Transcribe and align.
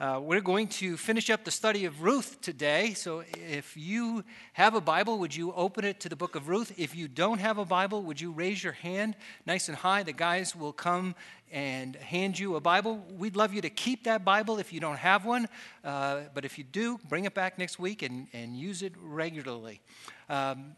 Uh, 0.00 0.20
we're 0.22 0.40
going 0.40 0.68
to 0.68 0.96
finish 0.96 1.28
up 1.28 1.42
the 1.42 1.50
study 1.50 1.84
of 1.84 2.02
Ruth 2.02 2.40
today. 2.40 2.94
So 2.94 3.24
if 3.34 3.76
you 3.76 4.22
have 4.52 4.76
a 4.76 4.80
Bible, 4.80 5.18
would 5.18 5.34
you 5.34 5.52
open 5.54 5.84
it 5.84 5.98
to 6.00 6.08
the 6.08 6.14
book 6.14 6.36
of 6.36 6.48
Ruth? 6.48 6.72
If 6.76 6.94
you 6.94 7.08
don't 7.08 7.40
have 7.40 7.58
a 7.58 7.64
Bible, 7.64 8.04
would 8.04 8.20
you 8.20 8.30
raise 8.30 8.62
your 8.62 8.74
hand 8.74 9.16
nice 9.44 9.68
and 9.68 9.76
high? 9.76 10.04
The 10.04 10.12
guys 10.12 10.54
will 10.54 10.72
come 10.72 11.16
and 11.50 11.96
hand 11.96 12.38
you 12.38 12.54
a 12.54 12.60
Bible. 12.60 13.04
We'd 13.18 13.34
love 13.34 13.52
you 13.52 13.60
to 13.60 13.70
keep 13.70 14.04
that 14.04 14.24
Bible 14.24 14.60
if 14.60 14.72
you 14.72 14.78
don't 14.78 14.98
have 14.98 15.24
one. 15.24 15.48
Uh, 15.82 16.20
but 16.32 16.44
if 16.44 16.58
you 16.58 16.62
do, 16.62 17.00
bring 17.08 17.24
it 17.24 17.34
back 17.34 17.58
next 17.58 17.80
week 17.80 18.02
and, 18.02 18.28
and 18.32 18.56
use 18.56 18.82
it 18.82 18.92
regularly. 19.02 19.80
Um, 20.28 20.76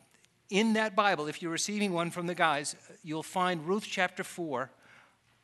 in 0.48 0.73
that 0.73 0.96
Bible, 0.96 1.27
if 1.27 1.43
you're 1.43 1.52
receiving 1.52 1.93
one 1.93 2.11
from 2.11 2.27
the 2.27 2.34
guys, 2.34 2.75
you'll 3.05 3.23
find 3.23 3.68
Ruth 3.68 3.84
chapter 3.87 4.25
4 4.25 4.71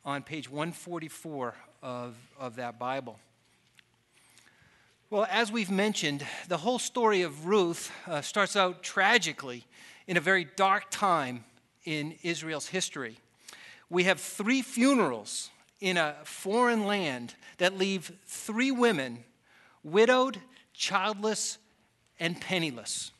on 0.03 0.23
page 0.23 0.49
144 0.49 1.53
of, 1.83 2.15
of 2.39 2.55
that 2.55 2.79
Bible. 2.79 3.19
Well, 5.09 5.25
as 5.31 5.53
we've 5.53 5.71
mentioned, 5.71 6.27
the 6.49 6.57
whole 6.57 6.79
story 6.79 7.21
of 7.21 7.45
Ruth 7.45 7.89
uh, 8.07 8.19
starts 8.19 8.57
out 8.57 8.83
tragically 8.83 9.63
in 10.05 10.17
a 10.17 10.19
very 10.19 10.45
dark 10.57 10.87
time 10.89 11.45
in 11.85 12.15
Israel's 12.23 12.67
history. 12.67 13.17
We 13.89 14.03
have 14.03 14.19
three 14.19 14.61
funerals 14.61 15.49
in 15.79 15.95
a 15.95 16.13
foreign 16.25 16.85
land 16.85 17.35
that 17.57 17.77
leave 17.77 18.11
three 18.25 18.69
women 18.69 19.23
widowed, 19.81 20.41
childless, 20.73 21.57
and 22.19 22.41
penniless. 22.41 23.13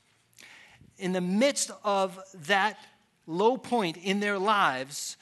In 0.97 1.13
the 1.13 1.21
midst 1.21 1.71
of 1.85 2.19
that 2.47 2.77
low 3.27 3.55
point 3.55 3.95
in 3.95 4.19
their 4.19 4.37
lives, 4.37 5.15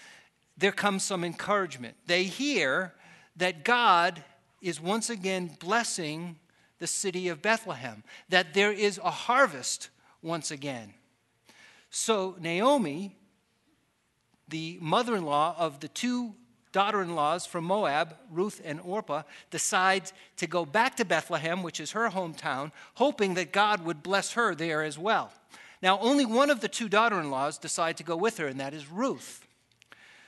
there 0.57 0.71
comes 0.71 1.03
some 1.03 1.23
encouragement. 1.23 1.95
They 2.07 2.23
hear 2.23 2.95
that 3.35 3.63
God 3.63 4.23
is 4.63 4.81
once 4.81 5.11
again 5.11 5.55
blessing 5.59 6.37
the 6.79 6.87
city 6.87 7.27
of 7.27 7.41
Bethlehem, 7.41 8.03
that 8.29 8.53
there 8.53 8.71
is 8.71 8.99
a 9.03 9.11
harvest 9.11 9.89
once 10.21 10.51
again. 10.51 10.93
So 11.89 12.35
Naomi, 12.39 13.15
the 14.49 14.77
mother 14.81 15.15
in 15.15 15.25
law 15.25 15.55
of 15.57 15.79
the 15.79 15.87
two 15.87 16.35
daughter 16.71 17.01
in 17.01 17.15
laws 17.15 17.45
from 17.45 17.63
Moab, 17.63 18.17
Ruth 18.29 18.61
and 18.65 18.81
Orpah, 18.81 19.23
decides 19.49 20.11
to 20.35 20.45
go 20.45 20.65
back 20.65 20.97
to 20.97 21.05
Bethlehem, 21.05 21.63
which 21.63 21.79
is 21.79 21.91
her 21.91 22.09
hometown, 22.09 22.73
hoping 22.95 23.35
that 23.35 23.53
God 23.53 23.85
would 23.85 24.03
bless 24.03 24.33
her 24.33 24.53
there 24.53 24.83
as 24.83 24.99
well. 24.99 25.31
Now, 25.81 25.97
only 25.99 26.25
one 26.25 26.49
of 26.49 26.59
the 26.59 26.67
two 26.67 26.89
daughter 26.89 27.17
in 27.19 27.31
laws 27.31 27.57
decide 27.57 27.95
to 27.97 28.03
go 28.03 28.17
with 28.17 28.37
her, 28.39 28.47
and 28.47 28.59
that 28.59 28.73
is 28.73 28.91
Ruth. 28.91 29.47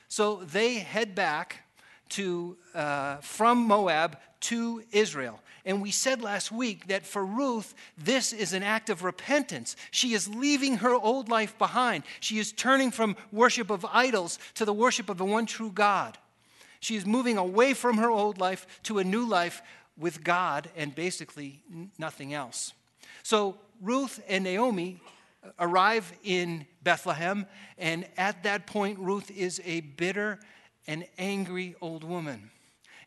So 0.08 0.36
they 0.36 0.74
head 0.74 1.14
back 1.14 1.64
to, 2.10 2.56
uh, 2.74 3.16
from 3.16 3.58
Moab 3.66 4.16
to 4.40 4.82
Israel. 4.92 5.40
And 5.64 5.82
we 5.82 5.90
said 5.90 6.22
last 6.22 6.50
week 6.50 6.86
that 6.88 7.06
for 7.06 7.24
Ruth, 7.24 7.74
this 7.96 8.32
is 8.32 8.52
an 8.52 8.62
act 8.62 8.88
of 8.88 9.04
repentance. 9.04 9.76
She 9.90 10.14
is 10.14 10.28
leaving 10.28 10.78
her 10.78 10.94
old 10.94 11.28
life 11.28 11.58
behind. 11.58 12.04
She 12.20 12.38
is 12.38 12.52
turning 12.52 12.90
from 12.90 13.16
worship 13.32 13.68
of 13.68 13.84
idols 13.84 14.38
to 14.54 14.64
the 14.64 14.72
worship 14.72 15.10
of 15.10 15.18
the 15.18 15.24
one 15.24 15.46
true 15.46 15.70
God. 15.70 16.16
She 16.80 16.96
is 16.96 17.04
moving 17.04 17.36
away 17.36 17.74
from 17.74 17.98
her 17.98 18.10
old 18.10 18.38
life 18.38 18.66
to 18.84 18.98
a 18.98 19.04
new 19.04 19.26
life 19.26 19.62
with 19.98 20.22
God 20.22 20.70
and 20.76 20.94
basically 20.94 21.60
nothing 21.98 22.32
else. 22.32 22.72
So 23.22 23.58
Ruth 23.82 24.22
and 24.28 24.44
Naomi 24.44 25.00
uh, 25.44 25.50
arrive 25.58 26.12
in 26.24 26.66
Bethlehem, 26.82 27.46
and 27.76 28.06
at 28.16 28.42
that 28.44 28.66
point, 28.66 28.98
Ruth 28.98 29.30
is 29.30 29.60
a 29.64 29.80
bitter 29.80 30.38
and 30.86 31.06
angry 31.18 31.74
old 31.80 32.04
woman. 32.04 32.50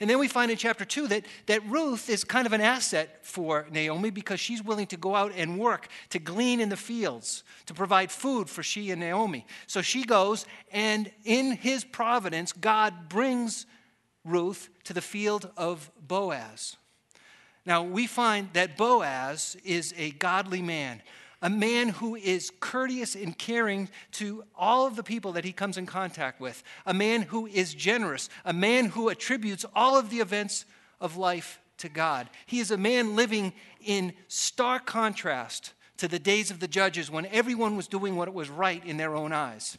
And 0.01 0.09
then 0.09 0.17
we 0.17 0.27
find 0.27 0.49
in 0.49 0.57
chapter 0.57 0.83
2 0.83 1.07
that, 1.09 1.27
that 1.45 1.63
Ruth 1.69 2.09
is 2.09 2.23
kind 2.23 2.47
of 2.47 2.53
an 2.53 2.59
asset 2.59 3.19
for 3.21 3.67
Naomi 3.69 4.09
because 4.09 4.39
she's 4.39 4.63
willing 4.63 4.87
to 4.87 4.97
go 4.97 5.15
out 5.15 5.31
and 5.35 5.59
work, 5.59 5.89
to 6.09 6.17
glean 6.17 6.59
in 6.59 6.69
the 6.69 6.75
fields, 6.75 7.43
to 7.67 7.75
provide 7.75 8.11
food 8.11 8.49
for 8.49 8.63
she 8.63 8.89
and 8.89 8.99
Naomi. 8.99 9.45
So 9.67 9.83
she 9.83 10.03
goes, 10.03 10.47
and 10.71 11.11
in 11.23 11.51
his 11.51 11.83
providence, 11.83 12.51
God 12.51 13.09
brings 13.09 13.67
Ruth 14.25 14.69
to 14.85 14.93
the 14.93 15.01
field 15.01 15.51
of 15.55 15.91
Boaz. 16.07 16.77
Now, 17.63 17.83
we 17.83 18.07
find 18.07 18.51
that 18.53 18.77
Boaz 18.77 19.55
is 19.63 19.93
a 19.95 20.09
godly 20.11 20.63
man 20.63 21.03
a 21.41 21.49
man 21.49 21.89
who 21.89 22.15
is 22.15 22.51
courteous 22.59 23.15
and 23.15 23.37
caring 23.37 23.89
to 24.11 24.43
all 24.55 24.85
of 24.85 24.95
the 24.95 25.03
people 25.03 25.33
that 25.33 25.45
he 25.45 25.51
comes 25.51 25.77
in 25.77 25.85
contact 25.85 26.39
with, 26.39 26.63
a 26.85 26.93
man 26.93 27.23
who 27.23 27.47
is 27.47 27.73
generous, 27.73 28.29
a 28.45 28.53
man 28.53 28.85
who 28.85 29.09
attributes 29.09 29.65
all 29.75 29.97
of 29.97 30.09
the 30.09 30.19
events 30.19 30.65
of 30.99 31.17
life 31.17 31.59
to 31.77 31.89
God. 31.89 32.29
He 32.45 32.59
is 32.59 32.71
a 32.71 32.77
man 32.77 33.15
living 33.15 33.53
in 33.83 34.13
stark 34.27 34.85
contrast 34.85 35.73
to 35.97 36.07
the 36.07 36.19
days 36.19 36.51
of 36.51 36.59
the 36.59 36.67
judges 36.67 37.11
when 37.11 37.25
everyone 37.27 37.75
was 37.75 37.87
doing 37.87 38.15
what 38.15 38.31
was 38.33 38.49
right 38.49 38.83
in 38.85 38.97
their 38.97 39.15
own 39.15 39.31
eyes. 39.33 39.77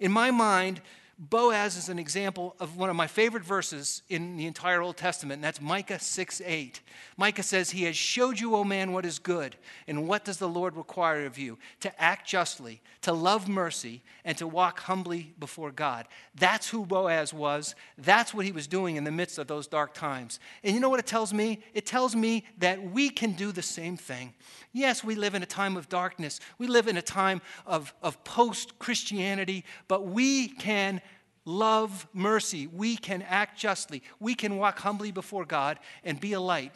In 0.00 0.12
my 0.12 0.30
mind, 0.30 0.80
Boaz 1.18 1.76
is 1.76 1.88
an 1.88 1.98
example 1.98 2.56
of 2.58 2.76
one 2.76 2.90
of 2.90 2.96
my 2.96 3.06
favorite 3.06 3.44
verses 3.44 4.02
in 4.08 4.36
the 4.36 4.46
entire 4.46 4.80
Old 4.80 4.96
Testament, 4.96 5.38
and 5.38 5.44
that's 5.44 5.60
Micah 5.60 6.00
6 6.00 6.42
8. 6.44 6.80
Micah 7.16 7.42
says, 7.42 7.70
He 7.70 7.84
has 7.84 7.96
showed 7.96 8.40
you, 8.40 8.56
O 8.56 8.64
man, 8.64 8.92
what 8.92 9.06
is 9.06 9.20
good, 9.20 9.54
and 9.86 10.08
what 10.08 10.24
does 10.24 10.38
the 10.38 10.48
Lord 10.48 10.76
require 10.76 11.24
of 11.24 11.38
you? 11.38 11.58
To 11.80 12.02
act 12.02 12.26
justly, 12.26 12.82
to 13.02 13.12
love 13.12 13.48
mercy, 13.48 14.02
and 14.24 14.36
to 14.38 14.46
walk 14.46 14.80
humbly 14.80 15.34
before 15.38 15.70
God. 15.70 16.08
That's 16.34 16.68
who 16.68 16.84
Boaz 16.84 17.32
was. 17.32 17.76
That's 17.96 18.34
what 18.34 18.44
he 18.44 18.52
was 18.52 18.66
doing 18.66 18.96
in 18.96 19.04
the 19.04 19.12
midst 19.12 19.38
of 19.38 19.46
those 19.46 19.68
dark 19.68 19.94
times. 19.94 20.40
And 20.64 20.74
you 20.74 20.80
know 20.80 20.88
what 20.88 21.00
it 21.00 21.06
tells 21.06 21.32
me? 21.32 21.62
It 21.74 21.86
tells 21.86 22.16
me 22.16 22.44
that 22.58 22.82
we 22.82 23.08
can 23.08 23.32
do 23.32 23.52
the 23.52 23.62
same 23.62 23.96
thing. 23.96 24.34
Yes, 24.74 25.02
we 25.04 25.14
live 25.14 25.34
in 25.34 25.42
a 25.42 25.46
time 25.46 25.76
of 25.78 25.88
darkness, 25.88 26.40
we 26.58 26.66
live 26.66 26.88
in 26.88 26.98
a 26.98 27.02
time 27.02 27.40
of, 27.64 27.94
of 28.02 28.22
post 28.24 28.78
Christianity, 28.78 29.64
but 29.88 30.04
we 30.04 30.48
can 30.48 31.00
love 31.44 32.06
mercy. 32.12 32.66
We 32.66 32.96
can 32.96 33.22
act 33.22 33.58
justly. 33.58 34.02
We 34.18 34.34
can 34.34 34.56
walk 34.56 34.80
humbly 34.80 35.12
before 35.12 35.44
God 35.44 35.78
and 36.02 36.18
be 36.18 36.32
a 36.32 36.40
light 36.40 36.74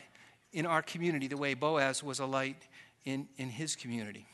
in 0.53 0.65
our 0.65 0.83
community 0.83 1.27
the 1.27 1.37
way 1.37 1.55
Boaz 1.55 2.03
was 2.03 2.21
a 2.21 2.27
light 2.27 2.69
in, 3.05 3.29
in 3.37 3.49
his 3.49 3.77
community. 3.77 4.27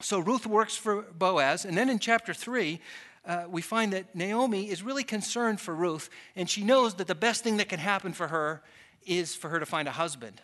So 0.00 0.18
Ruth 0.18 0.46
works 0.46 0.76
for 0.76 1.02
Boaz. 1.02 1.64
And 1.64 1.76
then 1.76 1.88
in 1.88 1.98
chapter 1.98 2.34
3, 2.34 2.80
uh, 3.24 3.44
we 3.48 3.62
find 3.62 3.92
that 3.92 4.14
Naomi 4.14 4.70
is 4.70 4.82
really 4.82 5.04
concerned 5.04 5.60
for 5.60 5.74
Ruth, 5.74 6.08
and 6.34 6.48
she 6.48 6.64
knows 6.64 6.94
that 6.94 7.06
the 7.06 7.14
best 7.14 7.44
thing 7.44 7.58
that 7.58 7.68
can 7.68 7.78
happen 7.78 8.12
for 8.12 8.28
her 8.28 8.62
is 9.06 9.34
for 9.34 9.48
her 9.50 9.60
to 9.60 9.66
find 9.66 9.86
a 9.88 9.92
husband. 9.92 10.40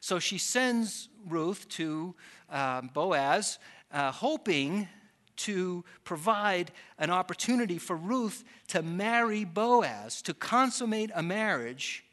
So 0.00 0.18
she 0.18 0.38
sends 0.38 1.08
Ruth 1.28 1.68
to 1.70 2.14
um, 2.50 2.90
Boaz, 2.92 3.58
uh, 3.92 4.12
hoping 4.12 4.88
to 5.36 5.84
provide 6.04 6.72
an 6.98 7.10
opportunity 7.10 7.78
for 7.78 7.96
Ruth 7.96 8.44
to 8.68 8.82
marry 8.82 9.44
Boaz, 9.44 10.22
to 10.22 10.34
consummate 10.34 11.10
a 11.14 11.22
marriage 11.22 12.04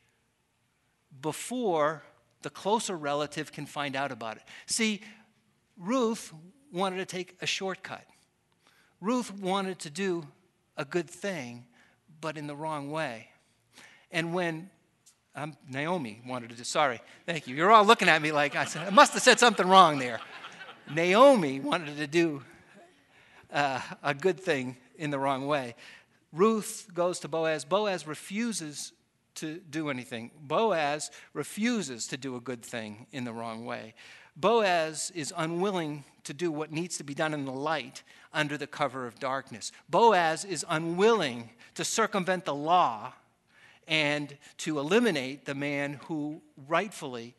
before 1.21 2.03
the 2.41 2.49
closer 2.49 2.97
relative 2.97 3.51
can 3.51 3.65
find 3.65 3.95
out 3.95 4.11
about 4.11 4.37
it. 4.37 4.43
See, 4.65 5.01
Ruth 5.77 6.33
wanted 6.71 6.97
to 6.97 7.05
take 7.05 7.37
a 7.41 7.45
shortcut. 7.45 8.05
Ruth 8.99 9.33
wanted 9.39 9.79
to 9.79 9.89
do 9.89 10.27
a 10.77 10.85
good 10.85 11.09
thing, 11.09 11.65
but 12.21 12.37
in 12.37 12.47
the 12.47 12.55
wrong 12.55 12.91
way. 12.91 13.29
And 14.11 14.33
when 14.33 14.69
Naomi 15.67 16.21
wanted 16.27 16.49
to 16.51 16.55
do, 16.55 16.63
sorry, 16.63 17.01
thank 17.25 17.47
you. 17.47 17.55
You're 17.55 17.71
all 17.71 17.85
looking 17.85 18.07
at 18.07 18.21
me 18.21 18.31
like 18.31 18.55
I, 18.55 18.65
said, 18.65 18.87
I 18.87 18.91
must 18.91 19.13
have 19.13 19.23
said 19.23 19.39
something 19.39 19.67
wrong 19.67 19.97
there. 19.97 20.19
Naomi 20.93 21.59
wanted 21.59 21.97
to 21.97 22.07
do 22.07 22.43
uh, 23.51 23.79
a 24.03 24.13
good 24.13 24.39
thing 24.39 24.77
in 24.97 25.09
the 25.09 25.17
wrong 25.17 25.47
way. 25.47 25.75
Ruth 26.31 26.89
goes 26.93 27.19
to 27.19 27.27
Boaz. 27.27 27.65
Boaz 27.65 28.05
refuses 28.05 28.93
to 29.35 29.59
do 29.69 29.89
anything. 29.89 30.29
Boaz 30.39 31.09
refuses 31.33 32.07
to 32.07 32.17
do 32.17 32.35
a 32.35 32.39
good 32.39 32.63
thing 32.63 33.07
in 33.11 33.23
the 33.23 33.33
wrong 33.33 33.65
way. 33.65 33.95
Boaz 34.35 35.11
is 35.15 35.33
unwilling 35.35 36.03
to 36.23 36.33
do 36.33 36.51
what 36.51 36.71
needs 36.71 36.97
to 36.97 37.03
be 37.03 37.13
done 37.13 37.33
in 37.33 37.45
the 37.45 37.51
light 37.51 38.03
under 38.33 38.57
the 38.57 38.67
cover 38.67 39.05
of 39.05 39.19
darkness. 39.19 39.71
Boaz 39.89 40.45
is 40.45 40.65
unwilling 40.69 41.49
to 41.75 41.83
circumvent 41.83 42.45
the 42.45 42.55
law 42.55 43.13
and 43.87 44.37
to 44.59 44.79
eliminate 44.79 45.45
the 45.45 45.55
man 45.55 45.99
who 46.05 46.41
rightfully 46.67 47.35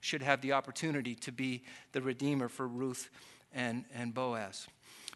should 0.00 0.22
have 0.22 0.40
the 0.40 0.52
opportunity 0.52 1.14
to 1.14 1.32
be 1.32 1.62
the 1.92 2.00
redeemer 2.00 2.48
for 2.48 2.66
Ruth 2.66 3.10
and, 3.54 3.84
and 3.94 4.14
Boaz. 4.14 4.66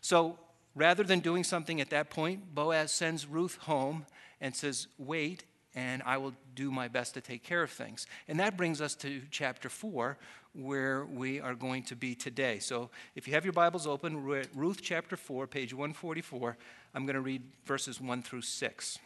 So 0.01 0.39
rather 0.75 1.03
than 1.03 1.21
doing 1.21 1.45
something 1.45 1.81
at 1.81 1.91
that 1.91 2.11
point, 2.11 2.55
Boaz 2.55 2.93
sends 2.93 3.27
Ruth 3.27 3.57
home 3.63 4.07
and 4.41 4.55
says, 4.55 4.89
Wait, 4.99 5.45
and 5.75 6.03
I 6.05 6.19
will 6.19 6.35
do 6.55 6.71
my 6.71 6.89
best 6.89 7.15
to 7.15 7.21
take 7.21 7.43
care 7.43 7.63
of 7.63 7.71
things. 7.71 8.07
And 8.29 8.39
that 8.41 8.57
brings 8.57 8.81
us 8.81 8.95
to 8.97 9.23
chapter 9.31 9.69
4, 9.69 10.17
where 10.55 11.05
we 11.05 11.41
are 11.41 11.55
going 11.55 11.83
to 11.85 11.97
be 11.97 12.15
today. 12.15 12.61
So 12.61 12.91
if 13.17 13.27
you 13.27 13.35
have 13.35 13.45
your 13.45 13.53
Bibles 13.53 13.87
open, 13.87 14.23
Ruth 14.23 14.81
chapter 14.83 15.17
4, 15.17 15.47
page 15.49 15.75
144, 15.75 16.57
I'm 16.95 17.07
going 17.07 17.15
to 17.15 17.21
read 17.21 17.43
verses 17.65 18.01
1 18.01 18.23
through 18.23 18.43
6. 18.43 18.99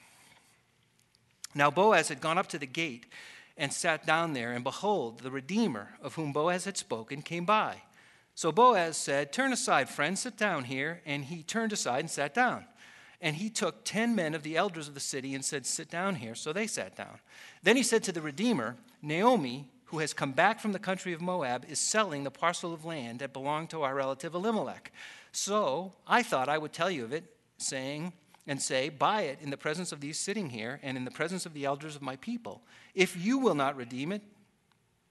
Now 1.55 1.71
Boaz 1.71 2.09
had 2.09 2.21
gone 2.21 2.39
up 2.39 2.49
to 2.49 2.59
the 2.59 2.67
gate 2.67 3.07
and 3.57 3.73
sat 3.73 4.07
down 4.07 4.33
there, 4.33 4.53
and 4.53 4.63
behold, 4.63 5.21
the 5.21 5.31
Redeemer 5.31 5.97
of 6.01 6.15
whom 6.15 6.33
Boaz 6.33 6.65
had 6.65 6.77
spoken 6.77 7.23
came 7.23 7.45
by. 7.45 7.83
So 8.39 8.53
Boaz 8.53 8.97
said, 8.97 9.33
Turn 9.33 9.53
aside, 9.53 9.89
friend, 9.89 10.17
sit 10.17 10.37
down 10.37 10.63
here. 10.63 11.01
And 11.05 11.25
he 11.25 11.43
turned 11.43 11.73
aside 11.73 11.99
and 11.99 12.11
sat 12.11 12.35
down. 12.35 12.67
And 13.21 13.35
he 13.35 13.51
took 13.51 13.85
ten 13.85 14.15
men 14.15 14.33
of 14.33 14.45
the 14.45 14.57
elders 14.57 14.87
of 14.87 14.95
the 14.95 15.01
city 15.01 15.35
and 15.35 15.45
said, 15.45 15.67
Sit 15.67 15.91
down 15.91 16.15
here. 16.15 16.37
So 16.37 16.53
they 16.53 16.69
sat 16.69 16.95
down. 16.95 17.19
Then 17.65 17.77
he 17.77 17.83
said 17.83 18.05
to 18.05 18.13
the 18.13 18.23
Redeemer, 18.23 18.77
Naomi, 19.03 19.67
who 19.87 19.99
has 19.99 20.15
come 20.15 20.31
back 20.31 20.61
from 20.61 20.71
the 20.71 20.79
country 20.79 21.13
of 21.13 21.21
Moab, 21.21 21.65
is 21.69 21.81
selling 21.81 22.23
the 22.23 22.31
parcel 22.31 22.73
of 22.73 22.85
land 22.85 23.19
that 23.19 23.33
belonged 23.33 23.71
to 23.71 23.83
our 23.83 23.97
relative 23.97 24.37
Elimelech. 24.37 24.93
So 25.33 25.95
I 26.07 26.23
thought 26.23 26.49
I 26.49 26.59
would 26.59 26.73
tell 26.73 26.93
you 26.93 27.03
of 27.03 27.13
it, 27.13 27.25
saying, 27.57 28.13
and 28.49 28.61
say, 28.61 28.89
Buy 28.89 29.23
it 29.23 29.39
in 29.41 29.51
the 29.51 29.57
presence 29.57 29.93
of 29.93 30.01
these 30.01 30.19
sitting 30.19 30.51
here 30.51 30.81
and 30.83 30.97
in 30.97 31.05
the 31.05 31.11
presence 31.13 31.47
of 31.47 31.55
the 31.55 31.67
elders 31.67 31.95
of 31.95 32.03
my 32.03 32.17
people. 32.17 32.63
If 32.95 33.17
you 33.17 33.39
will 33.39 33.55
not 33.55 33.77
redeem 33.77 34.11
it, 34.11 34.23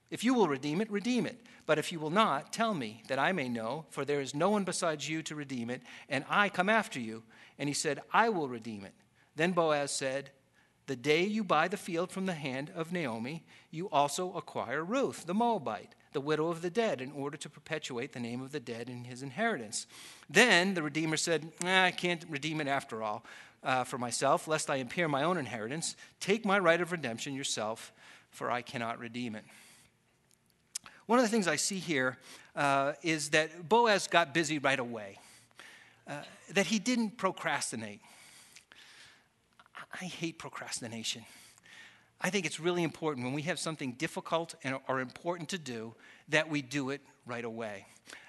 if 0.09 0.23
you 0.23 0.33
will 0.33 0.47
redeem 0.47 0.81
it, 0.81 0.91
redeem 0.91 1.25
it. 1.25 1.37
But 1.65 1.77
if 1.77 1.91
you 1.91 1.99
will 1.99 2.09
not, 2.09 2.53
tell 2.53 2.73
me, 2.73 3.03
that 3.09 3.19
I 3.19 3.33
may 3.33 3.49
know, 3.49 3.85
for 3.89 4.05
there 4.05 4.21
is 4.21 4.33
no 4.33 4.49
one 4.49 4.63
besides 4.63 5.07
you 5.07 5.21
to 5.23 5.35
redeem 5.35 5.69
it, 5.69 5.81
and 6.09 6.23
I 6.29 6.49
come 6.49 6.69
after 6.69 6.99
you. 6.99 7.23
And 7.59 7.69
he 7.69 7.73
said, 7.73 8.01
I 8.11 8.29
will 8.29 8.47
redeem 8.47 8.85
it. 8.85 8.93
Then 9.35 9.51
Boaz 9.51 9.91
said, 9.91 10.31
The 10.87 10.95
day 10.95 11.23
you 11.23 11.43
buy 11.43 11.67
the 11.67 11.77
field 11.77 12.11
from 12.11 12.25
the 12.25 12.33
hand 12.33 12.71
of 12.73 12.93
Naomi, 12.93 13.43
you 13.69 13.89
also 13.89 14.33
acquire 14.33 14.83
Ruth, 14.83 15.25
the 15.25 15.33
Moabite, 15.33 15.93
the 16.17 16.21
widow 16.21 16.47
of 16.47 16.63
the 16.63 16.71
dead, 16.71 16.99
in 16.99 17.11
order 17.11 17.37
to 17.37 17.47
perpetuate 17.47 18.11
the 18.11 18.19
name 18.19 18.41
of 18.41 18.51
the 18.51 18.59
dead 18.59 18.89
in 18.89 19.03
his 19.03 19.21
inheritance. 19.21 19.85
Then 20.27 20.73
the 20.73 20.81
Redeemer 20.81 21.15
said, 21.15 21.51
eh, 21.63 21.85
I 21.85 21.91
can't 21.91 22.25
redeem 22.27 22.59
it 22.59 22.67
after 22.67 23.03
all 23.03 23.23
uh, 23.63 23.83
for 23.83 23.99
myself, 23.99 24.47
lest 24.47 24.67
I 24.71 24.77
impair 24.77 25.07
my 25.07 25.21
own 25.21 25.37
inheritance. 25.37 25.95
Take 26.19 26.43
my 26.43 26.57
right 26.57 26.81
of 26.81 26.91
redemption 26.91 27.35
yourself, 27.35 27.93
for 28.31 28.49
I 28.49 28.63
cannot 28.63 28.97
redeem 28.97 29.35
it. 29.35 29.43
One 31.05 31.19
of 31.19 31.23
the 31.23 31.29
things 31.29 31.47
I 31.47 31.55
see 31.55 31.77
here 31.77 32.17
uh, 32.55 32.93
is 33.03 33.29
that 33.29 33.69
Boaz 33.69 34.07
got 34.07 34.33
busy 34.33 34.57
right 34.57 34.79
away, 34.79 35.19
uh, 36.07 36.23
that 36.51 36.65
he 36.65 36.79
didn't 36.79 37.19
procrastinate. 37.19 38.01
I 40.01 40.05
hate 40.05 40.39
procrastination. 40.39 41.25
I 42.19 42.29
think 42.29 42.45
it's 42.45 42.59
really 42.59 42.83
important 42.83 43.25
when 43.25 43.33
we 43.33 43.43
have 43.43 43.59
something 43.59 43.93
difficult 43.93 44.55
and, 44.63 44.77
or 44.87 44.99
important 44.99 45.49
to 45.49 45.57
do 45.57 45.93
that 46.29 46.49
we 46.49 46.61
do 46.61 46.89
it 46.89 47.01
right 47.25 47.45
away. 47.45 47.85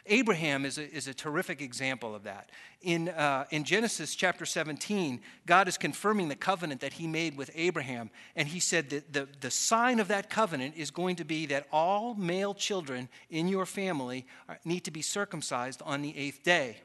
Abraham 0.09 0.65
is 0.65 0.79
a, 0.79 0.91
is 0.91 1.07
a 1.07 1.15
terrific 1.15 1.61
example 1.61 2.15
of 2.15 2.25
that. 2.25 2.51
In, 2.81 3.11
uh, 3.11 3.45
in 3.51 3.65
Genesis 3.65 4.15
chapter 4.15 4.47
17, 4.47 5.21
God 5.47 5.69
is 5.69 5.77
confirming 5.77 6.29
the 6.29 6.37
covenant 6.37 6.81
that 6.81 6.95
he 6.95 7.07
made 7.07 7.37
with 7.37 7.51
Abraham. 7.55 8.11
And 8.35 8.49
he 8.49 8.61
said 8.61 8.91
that 8.91 9.13
the, 9.13 9.29
the 9.41 9.51
sign 9.51 10.01
of 10.01 10.09
that 10.09 10.31
covenant 10.31 10.75
is 10.77 10.91
going 10.91 11.17
to 11.17 11.25
be 11.25 11.47
that 11.47 11.67
all 11.71 12.15
male 12.15 12.55
children 12.55 13.09
in 13.31 13.49
your 13.49 13.67
family 13.67 14.27
need 14.65 14.81
to 14.81 14.91
be 14.91 15.03
circumcised 15.03 15.83
on 15.83 16.03
the 16.03 16.17
eighth 16.17 16.43
day. 16.43 16.79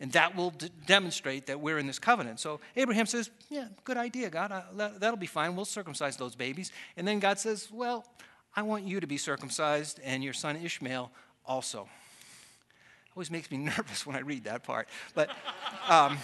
And 0.00 0.12
that 0.12 0.36
will 0.36 0.50
d- 0.50 0.70
demonstrate 0.86 1.46
that 1.46 1.60
we're 1.60 1.78
in 1.78 1.86
this 1.86 1.98
covenant. 1.98 2.38
So 2.38 2.60
Abraham 2.76 3.06
says, 3.06 3.30
Yeah, 3.50 3.66
good 3.84 3.96
idea, 3.96 4.30
God. 4.30 4.52
Uh, 4.52 4.90
that'll 4.98 5.16
be 5.16 5.26
fine. 5.26 5.56
We'll 5.56 5.64
circumcise 5.64 6.16
those 6.16 6.36
babies. 6.36 6.70
And 6.96 7.06
then 7.06 7.18
God 7.18 7.38
says, 7.38 7.68
Well, 7.72 8.04
I 8.54 8.62
want 8.62 8.84
you 8.84 9.00
to 9.00 9.06
be 9.06 9.18
circumcised 9.18 10.00
and 10.04 10.22
your 10.22 10.32
son 10.32 10.56
Ishmael 10.56 11.10
also 11.44 11.88
always 13.18 13.30
makes 13.32 13.50
me 13.50 13.56
nervous 13.56 14.06
when 14.06 14.14
I 14.14 14.20
read 14.20 14.44
that 14.44 14.62
part. 14.62 14.88
But, 15.14 15.30
um, 15.88 16.18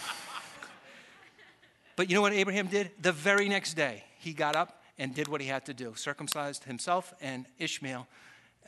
but 1.96 2.08
you 2.08 2.14
know 2.14 2.22
what 2.22 2.32
Abraham 2.32 2.68
did? 2.68 2.92
The 3.02 3.10
very 3.10 3.48
next 3.48 3.74
day, 3.74 4.04
he 4.20 4.32
got 4.32 4.54
up 4.54 4.80
and 4.96 5.12
did 5.12 5.26
what 5.26 5.40
he 5.40 5.48
had 5.48 5.66
to 5.66 5.74
do 5.74 5.94
circumcised 5.96 6.62
himself 6.64 7.12
and 7.20 7.46
Ishmael, 7.58 8.06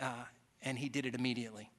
uh, 0.01 0.25
and 0.61 0.77
he 0.77 0.89
did 0.89 1.07
it 1.07 1.15
immediately. 1.15 1.71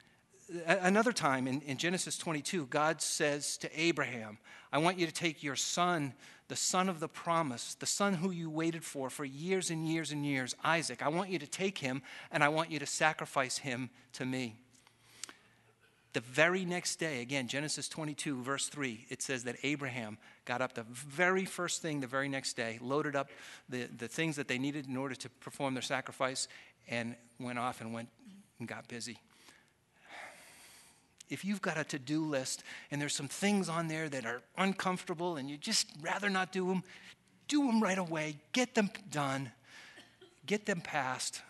Another 0.66 1.12
time 1.12 1.46
in, 1.46 1.62
in 1.62 1.78
Genesis 1.78 2.18
22, 2.18 2.68
God 2.68 3.02
says 3.02 3.58
to 3.58 3.80
Abraham, 3.80 4.38
I 4.72 4.78
want 4.78 4.98
you 4.98 5.06
to 5.06 5.12
take 5.12 5.44
your 5.44 5.58
son, 5.58 6.14
the 6.48 6.56
son 6.56 6.88
of 6.88 7.02
the 7.02 7.10
promise, 7.10 7.76
the 7.76 7.86
son 7.86 8.14
who 8.14 8.32
you 8.32 8.50
waited 8.50 8.86
for 8.86 9.10
for 9.10 9.26
years 9.26 9.70
and 9.70 9.88
years 9.88 10.12
and 10.12 10.26
years, 10.26 10.56
Isaac. 10.64 11.02
I 11.02 11.10
want 11.10 11.30
you 11.30 11.40
to 11.40 11.48
take 11.48 11.78
him 11.78 12.02
and 12.32 12.46
I 12.46 12.50
want 12.50 12.72
you 12.72 12.80
to 12.80 12.86
sacrifice 12.86 13.58
him 13.58 13.90
to 14.14 14.26
me. 14.26 14.56
The 16.14 16.22
very 16.22 16.64
next 16.64 16.96
day, 16.96 17.22
again, 17.22 17.50
Genesis 17.50 17.90
22, 17.90 18.42
verse 18.42 18.70
3, 18.70 19.06
it 19.10 19.22
says 19.22 19.44
that 19.44 19.58
Abraham 19.64 20.18
got 20.46 20.62
up 20.62 20.74
the 20.74 20.86
very 20.90 21.44
first 21.44 21.82
thing 21.82 22.00
the 22.00 22.08
very 22.08 22.30
next 22.30 22.54
day, 22.54 22.80
loaded 22.82 23.16
up 23.16 23.30
the, 23.68 23.90
the 23.98 24.08
things 24.08 24.38
that 24.38 24.48
they 24.48 24.58
needed 24.58 24.88
in 24.88 24.96
order 24.96 25.14
to 25.14 25.30
perform 25.30 25.74
their 25.74 25.84
sacrifice, 25.84 26.48
and 26.88 27.16
went 27.40 27.60
off 27.60 27.82
and 27.82 27.94
went 27.94 28.08
and 28.60 28.68
got 28.68 28.88
busy. 28.88 29.20
If 31.30 31.44
you've 31.44 31.62
got 31.62 31.78
a 31.78 31.84
to 31.86 32.00
do 32.00 32.26
list 32.26 32.64
and 32.92 33.02
there's 33.02 33.16
some 33.16 33.28
things 33.28 33.70
on 33.70 33.88
there 33.88 34.10
that 34.10 34.26
are 34.26 34.42
uncomfortable 34.58 35.38
and 35.38 35.50
you 35.50 35.58
just 35.58 35.88
rather 36.02 36.30
not 36.30 36.52
do 36.52 36.68
them, 36.68 36.84
do 37.48 37.66
them 37.68 37.82
right 37.82 37.98
away. 37.98 38.38
Get 38.54 38.76
them 38.76 38.90
done. 39.12 39.52
Get 40.46 40.66
them 40.66 40.82
passed 40.82 41.42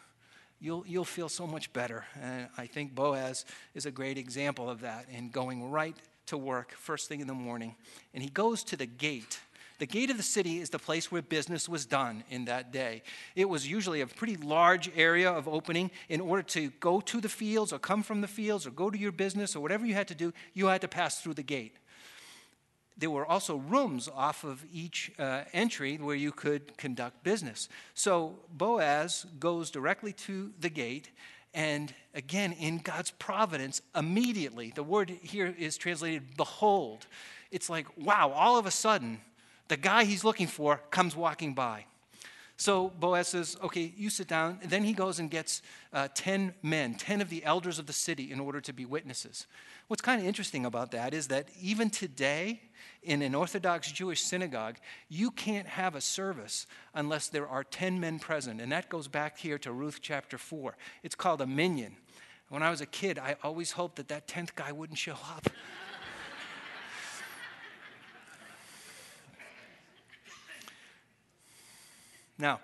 you'll, 0.59 0.85
you'll 0.87 1.05
feel 1.05 1.29
so 1.29 1.47
much 1.47 1.71
better. 1.73 2.05
And 2.21 2.47
I 2.57 2.67
think 2.67 2.95
Boaz 2.95 3.45
is 3.73 3.85
a 3.85 3.91
great 3.91 4.17
example 4.17 4.69
of 4.69 4.81
that 4.81 5.05
in 5.09 5.29
going 5.29 5.69
right 5.69 5.95
to 6.27 6.37
work 6.37 6.73
first 6.73 7.07
thing 7.07 7.21
in 7.21 7.27
the 7.27 7.33
morning. 7.33 7.75
And 8.13 8.21
he 8.23 8.29
goes 8.29 8.63
to 8.65 8.75
the 8.75 8.85
gate. 8.85 9.39
The 9.79 9.85
gate 9.85 10.09
of 10.09 10.17
the 10.17 10.23
city 10.23 10.59
is 10.59 10.69
the 10.69 10.79
place 10.79 11.11
where 11.11 11.21
business 11.21 11.69
was 11.69 11.85
done 11.85 12.23
in 12.29 12.45
that 12.45 12.71
day. 12.71 13.03
It 13.35 13.47
was 13.47 13.69
usually 13.69 14.01
a 14.01 14.07
pretty 14.07 14.35
large 14.37 14.89
area 14.95 15.31
of 15.31 15.47
opening. 15.47 15.91
In 16.09 16.21
order 16.21 16.43
to 16.43 16.69
go 16.79 16.99
to 17.01 17.21
the 17.21 17.29
fields 17.29 17.71
or 17.71 17.79
come 17.79 18.03
from 18.03 18.21
the 18.21 18.27
fields 18.27 18.65
or 18.65 18.71
go 18.71 18.89
to 18.89 18.97
your 18.97 19.11
business 19.11 19.55
or 19.55 19.59
whatever 19.59 19.85
you 19.85 19.93
had 19.93 20.07
to 20.07 20.15
do, 20.15 20.33
you 20.53 20.67
had 20.67 20.81
to 20.81 20.87
pass 20.87 21.21
through 21.21 21.35
the 21.35 21.43
gate 21.43 21.75
there 22.97 23.09
were 23.09 23.25
also 23.25 23.57
rooms 23.57 24.09
off 24.13 24.43
of 24.43 24.65
each 24.73 25.11
uh, 25.19 25.43
entry 25.53 25.97
where 25.97 26.15
you 26.15 26.31
could 26.31 26.75
conduct 26.77 27.23
business. 27.23 27.69
So 27.93 28.39
Boaz 28.51 29.25
goes 29.39 29.69
directly 29.69 30.13
to 30.13 30.51
the 30.59 30.69
gate, 30.69 31.11
and 31.53 31.93
again, 32.13 32.53
in 32.53 32.79
God's 32.79 33.11
providence, 33.11 33.81
immediately, 33.95 34.71
the 34.75 34.83
word 34.83 35.09
here 35.09 35.53
is 35.57 35.77
translated 35.77 36.35
behold. 36.35 37.05
It's 37.51 37.69
like, 37.69 37.85
wow, 37.97 38.31
all 38.35 38.57
of 38.57 38.65
a 38.65 38.71
sudden, 38.71 39.21
the 39.67 39.77
guy 39.77 40.03
he's 40.03 40.23
looking 40.23 40.47
for 40.47 40.81
comes 40.91 41.15
walking 41.15 41.53
by. 41.53 41.85
So 42.57 42.89
Boaz 42.99 43.27
says, 43.27 43.55
Okay, 43.63 43.93
you 43.95 44.09
sit 44.09 44.27
down. 44.27 44.59
And 44.61 44.71
then 44.71 44.83
he 44.83 44.93
goes 44.93 45.19
and 45.19 45.29
gets 45.29 45.61
uh, 45.93 46.07
10 46.13 46.55
men, 46.63 46.95
10 46.95 47.21
of 47.21 47.29
the 47.29 47.45
elders 47.45 47.77
of 47.77 47.85
the 47.85 47.93
city, 47.93 48.31
in 48.31 48.39
order 48.39 48.59
to 48.61 48.73
be 48.73 48.83
witnesses. 48.83 49.45
What's 49.87 50.01
kind 50.01 50.19
of 50.19 50.27
interesting 50.27 50.65
about 50.65 50.91
that 50.91 51.13
is 51.13 51.27
that 51.27 51.49
even 51.61 51.89
today, 51.89 52.61
in 53.03 53.21
an 53.21 53.35
Orthodox 53.35 53.91
Jewish 53.91 54.21
synagogue, 54.21 54.77
you 55.07 55.31
can't 55.31 55.67
have 55.67 55.95
a 55.95 56.01
service 56.01 56.65
unless 56.93 57.29
there 57.29 57.47
are 57.47 57.63
10 57.63 57.99
men 57.99 58.19
present. 58.19 58.59
And 58.59 58.71
that 58.71 58.89
goes 58.89 59.07
back 59.07 59.37
here 59.37 59.59
to 59.59 59.71
Ruth 59.71 59.99
chapter 60.01 60.37
4. 60.37 60.75
It's 61.03 61.15
called 61.15 61.41
a 61.41 61.47
minyan. 61.47 61.95
When 62.49 62.63
I 62.63 62.69
was 62.69 62.81
a 62.81 62.85
kid, 62.85 63.19
I 63.19 63.35
always 63.43 63.71
hoped 63.71 63.97
that 63.97 64.07
that 64.07 64.27
10th 64.27 64.55
guy 64.55 64.71
wouldn't 64.71 64.97
show 64.97 65.13
up. 65.13 65.49
now, 72.37 72.59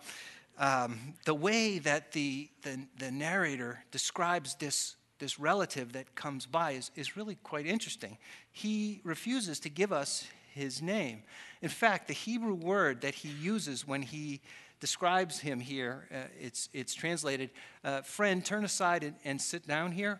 um, 0.57 1.15
the 1.25 1.33
way 1.33 1.79
that 1.79 2.11
the, 2.11 2.49
the, 2.61 2.85
the 2.99 3.11
narrator 3.11 3.83
describes 3.91 4.55
this 4.55 4.95
this 5.23 5.39
relative 5.39 5.93
that 5.93 6.15
comes 6.15 6.45
by 6.45 6.71
is, 6.71 6.91
is 6.95 7.15
really 7.15 7.35
quite 7.35 7.65
interesting. 7.65 8.17
He 8.51 8.99
refuses 9.05 9.57
to 9.61 9.69
give 9.69 9.93
us 9.93 10.27
his 10.53 10.81
name. 10.81 11.23
In 11.61 11.69
fact, 11.69 12.07
the 12.07 12.13
Hebrew 12.13 12.53
word 12.53 13.01
that 13.01 13.15
he 13.15 13.29
uses 13.29 13.87
when 13.87 14.01
he 14.01 14.41
describes 14.81 15.39
him 15.39 15.61
here, 15.61 16.09
uh, 16.13 16.23
it's, 16.37 16.67
it's 16.73 16.93
translated, 16.93 17.51
uh, 17.85 18.01
friend, 18.01 18.43
turn 18.43 18.65
aside 18.65 19.01
and, 19.01 19.15
and 19.23 19.41
sit 19.41 19.65
down 19.65 19.93
here. 19.93 20.19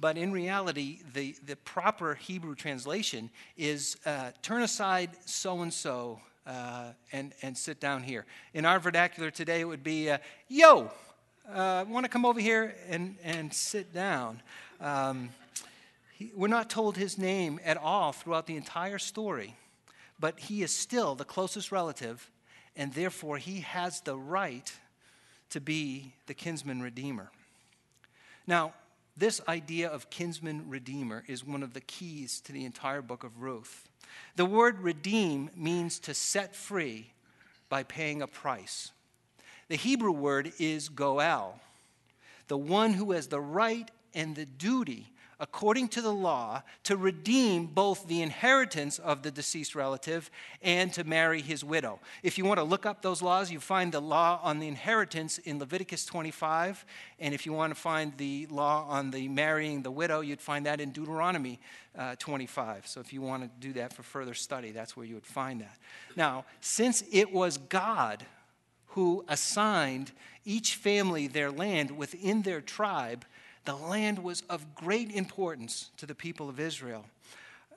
But 0.00 0.16
in 0.16 0.32
reality, 0.32 1.00
the, 1.12 1.36
the 1.44 1.56
proper 1.56 2.14
Hebrew 2.14 2.54
translation 2.54 3.28
is 3.58 3.98
uh, 4.06 4.30
turn 4.40 4.62
aside 4.62 5.10
so 5.26 5.60
and 5.60 5.72
so 5.72 6.20
and 7.42 7.56
sit 7.56 7.80
down 7.80 8.02
here. 8.02 8.24
In 8.54 8.64
our 8.64 8.78
vernacular 8.78 9.30
today, 9.30 9.60
it 9.60 9.64
would 9.64 9.82
be, 9.82 10.10
uh, 10.10 10.18
yo, 10.48 10.90
uh, 11.52 11.84
want 11.88 12.04
to 12.04 12.10
come 12.10 12.24
over 12.24 12.40
here 12.40 12.74
and, 12.88 13.16
and 13.22 13.52
sit 13.52 13.92
down. 13.92 14.40
Um, 14.80 15.30
he, 16.16 16.30
we're 16.34 16.48
not 16.48 16.68
told 16.68 16.96
his 16.96 17.18
name 17.18 17.60
at 17.64 17.76
all 17.76 18.12
throughout 18.12 18.46
the 18.46 18.56
entire 18.56 18.98
story, 18.98 19.56
but 20.20 20.38
he 20.38 20.62
is 20.62 20.74
still 20.74 21.14
the 21.14 21.24
closest 21.24 21.72
relative, 21.72 22.30
and 22.76 22.92
therefore 22.92 23.38
he 23.38 23.60
has 23.60 24.00
the 24.00 24.16
right 24.16 24.72
to 25.50 25.60
be 25.60 26.12
the 26.26 26.34
kinsman 26.34 26.82
redeemer. 26.82 27.30
Now, 28.46 28.74
this 29.18 29.40
idea 29.48 29.88
of 29.88 30.10
kinsman 30.10 30.68
redeemer 30.68 31.24
is 31.26 31.44
one 31.44 31.62
of 31.62 31.74
the 31.74 31.80
keys 31.80 32.40
to 32.42 32.52
the 32.52 32.64
entire 32.64 33.02
book 33.02 33.24
of 33.24 33.42
Ruth. 33.42 33.88
The 34.36 34.46
word 34.46 34.80
redeem 34.80 35.50
means 35.56 35.98
to 36.00 36.14
set 36.14 36.54
free 36.54 37.10
by 37.68 37.82
paying 37.82 38.22
a 38.22 38.26
price. 38.26 38.92
The 39.68 39.76
Hebrew 39.76 40.12
word 40.12 40.52
is 40.58 40.88
goel, 40.88 41.60
the 42.46 42.56
one 42.56 42.94
who 42.94 43.12
has 43.12 43.26
the 43.26 43.40
right 43.40 43.90
and 44.14 44.34
the 44.34 44.46
duty 44.46 45.12
according 45.40 45.88
to 45.88 46.02
the 46.02 46.12
law, 46.12 46.62
to 46.84 46.96
redeem 46.96 47.66
both 47.66 48.06
the 48.06 48.22
inheritance 48.22 48.98
of 48.98 49.22
the 49.22 49.30
deceased 49.30 49.74
relative 49.74 50.30
and 50.62 50.92
to 50.92 51.04
marry 51.04 51.40
his 51.40 51.62
widow. 51.62 52.00
If 52.22 52.38
you 52.38 52.44
want 52.44 52.58
to 52.58 52.64
look 52.64 52.86
up 52.86 53.02
those 53.02 53.22
laws, 53.22 53.50
you 53.50 53.60
find 53.60 53.92
the 53.92 54.00
law 54.00 54.40
on 54.42 54.58
the 54.58 54.68
inheritance 54.68 55.38
in 55.38 55.58
Leviticus 55.58 56.04
25. 56.04 56.84
And 57.20 57.34
if 57.34 57.46
you 57.46 57.52
want 57.52 57.74
to 57.74 57.80
find 57.80 58.16
the 58.16 58.46
law 58.50 58.86
on 58.88 59.10
the 59.10 59.28
marrying 59.28 59.82
the 59.82 59.90
widow, 59.90 60.20
you'd 60.20 60.40
find 60.40 60.66
that 60.66 60.80
in 60.80 60.90
Deuteronomy 60.90 61.60
uh, 61.96 62.16
25. 62.18 62.86
So 62.86 63.00
if 63.00 63.12
you 63.12 63.22
want 63.22 63.42
to 63.42 63.50
do 63.60 63.72
that 63.74 63.92
for 63.92 64.02
further 64.02 64.34
study, 64.34 64.72
that's 64.72 64.96
where 64.96 65.06
you 65.06 65.14
would 65.14 65.26
find 65.26 65.60
that. 65.60 65.76
Now, 66.16 66.44
since 66.60 67.04
it 67.12 67.32
was 67.32 67.58
God 67.58 68.24
who 68.88 69.24
assigned 69.28 70.12
each 70.44 70.74
family 70.74 71.28
their 71.28 71.50
land 71.50 71.90
within 71.90 72.42
their 72.42 72.60
tribe, 72.60 73.24
the 73.68 73.76
land 73.76 74.18
was 74.18 74.42
of 74.48 74.74
great 74.74 75.10
importance 75.10 75.90
to 75.98 76.06
the 76.06 76.14
people 76.14 76.48
of 76.48 76.58
Israel. 76.58 77.04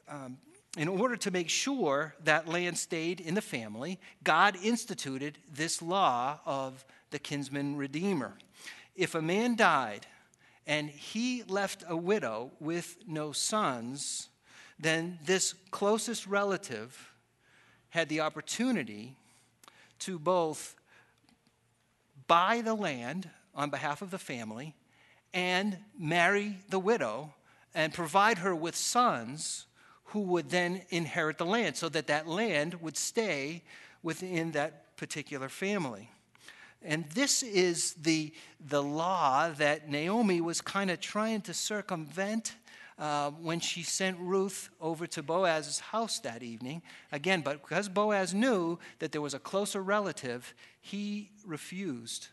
Um, 0.08 0.38
in 0.78 0.88
order 0.88 1.18
to 1.18 1.32
make 1.32 1.50
sure 1.50 2.16
that 2.24 2.48
land 2.48 2.78
stayed 2.78 3.20
in 3.20 3.34
the 3.34 3.42
family, 3.42 4.00
God 4.24 4.56
instituted 4.64 5.38
this 5.54 5.82
law 5.82 6.40
of 6.46 6.86
the 7.10 7.20
kinsman 7.20 7.76
redeemer. 7.76 8.36
If 8.96 9.16
a 9.16 9.22
man 9.22 9.58
died 9.58 10.08
and 10.66 10.90
he 10.90 11.44
left 11.44 11.84
a 11.86 11.98
widow 11.98 12.52
with 12.62 12.96
no 13.06 13.34
sons, 13.34 14.30
then 14.80 15.20
this 15.26 15.54
closest 15.72 16.26
relative 16.26 17.12
had 17.90 18.08
the 18.08 18.22
opportunity 18.22 19.18
to 20.00 20.18
both 20.18 20.74
buy 22.28 22.62
the 22.62 22.76
land 22.76 23.30
on 23.54 23.70
behalf 23.70 24.02
of 24.02 24.10
the 24.10 24.18
family 24.18 24.74
and 25.34 25.78
marry 25.98 26.58
the 26.70 26.80
widow 26.80 27.34
and 27.74 27.94
provide 27.94 28.40
her 28.40 28.54
with 28.54 28.76
sons 28.76 29.66
who 30.06 30.20
would 30.20 30.50
then 30.50 30.82
inherit 30.90 31.38
the 31.38 31.46
land 31.46 31.76
so 31.76 31.88
that 31.90 32.08
that 32.08 32.28
land 32.28 32.76
would 32.82 32.98
stay 32.98 33.64
within 34.04 34.52
that 34.52 34.98
particular 34.98 35.48
family. 35.48 36.10
And 36.84 37.06
this 37.12 37.44
is 37.44 37.94
the, 37.94 38.34
the 38.68 38.82
law 38.82 39.50
that 39.52 39.90
Naomi 39.90 40.42
was 40.42 40.62
kind 40.62 40.90
of 40.90 41.00
trying 41.00 41.42
to 41.42 41.54
circumvent 41.54 42.56
uh, 42.98 43.32
when 43.32 43.60
she 43.60 43.84
sent 43.84 44.18
Ruth 44.20 44.70
over 44.80 45.08
to 45.08 45.24
Boaz's 45.24 45.80
house 45.80 46.20
that 46.20 46.44
evening. 46.44 46.82
Again, 47.12 47.42
but 47.42 47.62
because 47.62 47.88
Boaz 47.88 48.34
knew 48.34 48.80
that 49.00 49.12
there 49.12 49.22
was 49.22 49.34
a 49.34 49.40
closer 49.40 49.82
relative, 49.82 50.54
he 50.82 51.30
refused 51.46 52.28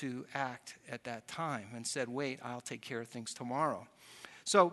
to 0.00 0.26
act 0.34 0.76
at 0.90 1.04
that 1.04 1.28
time 1.28 1.68
and 1.74 1.86
said, 1.86 2.08
Wait, 2.08 2.40
I'll 2.42 2.60
take 2.60 2.82
care 2.82 3.00
of 3.00 3.08
things 3.08 3.32
tomorrow. 3.34 3.86
So, 4.44 4.72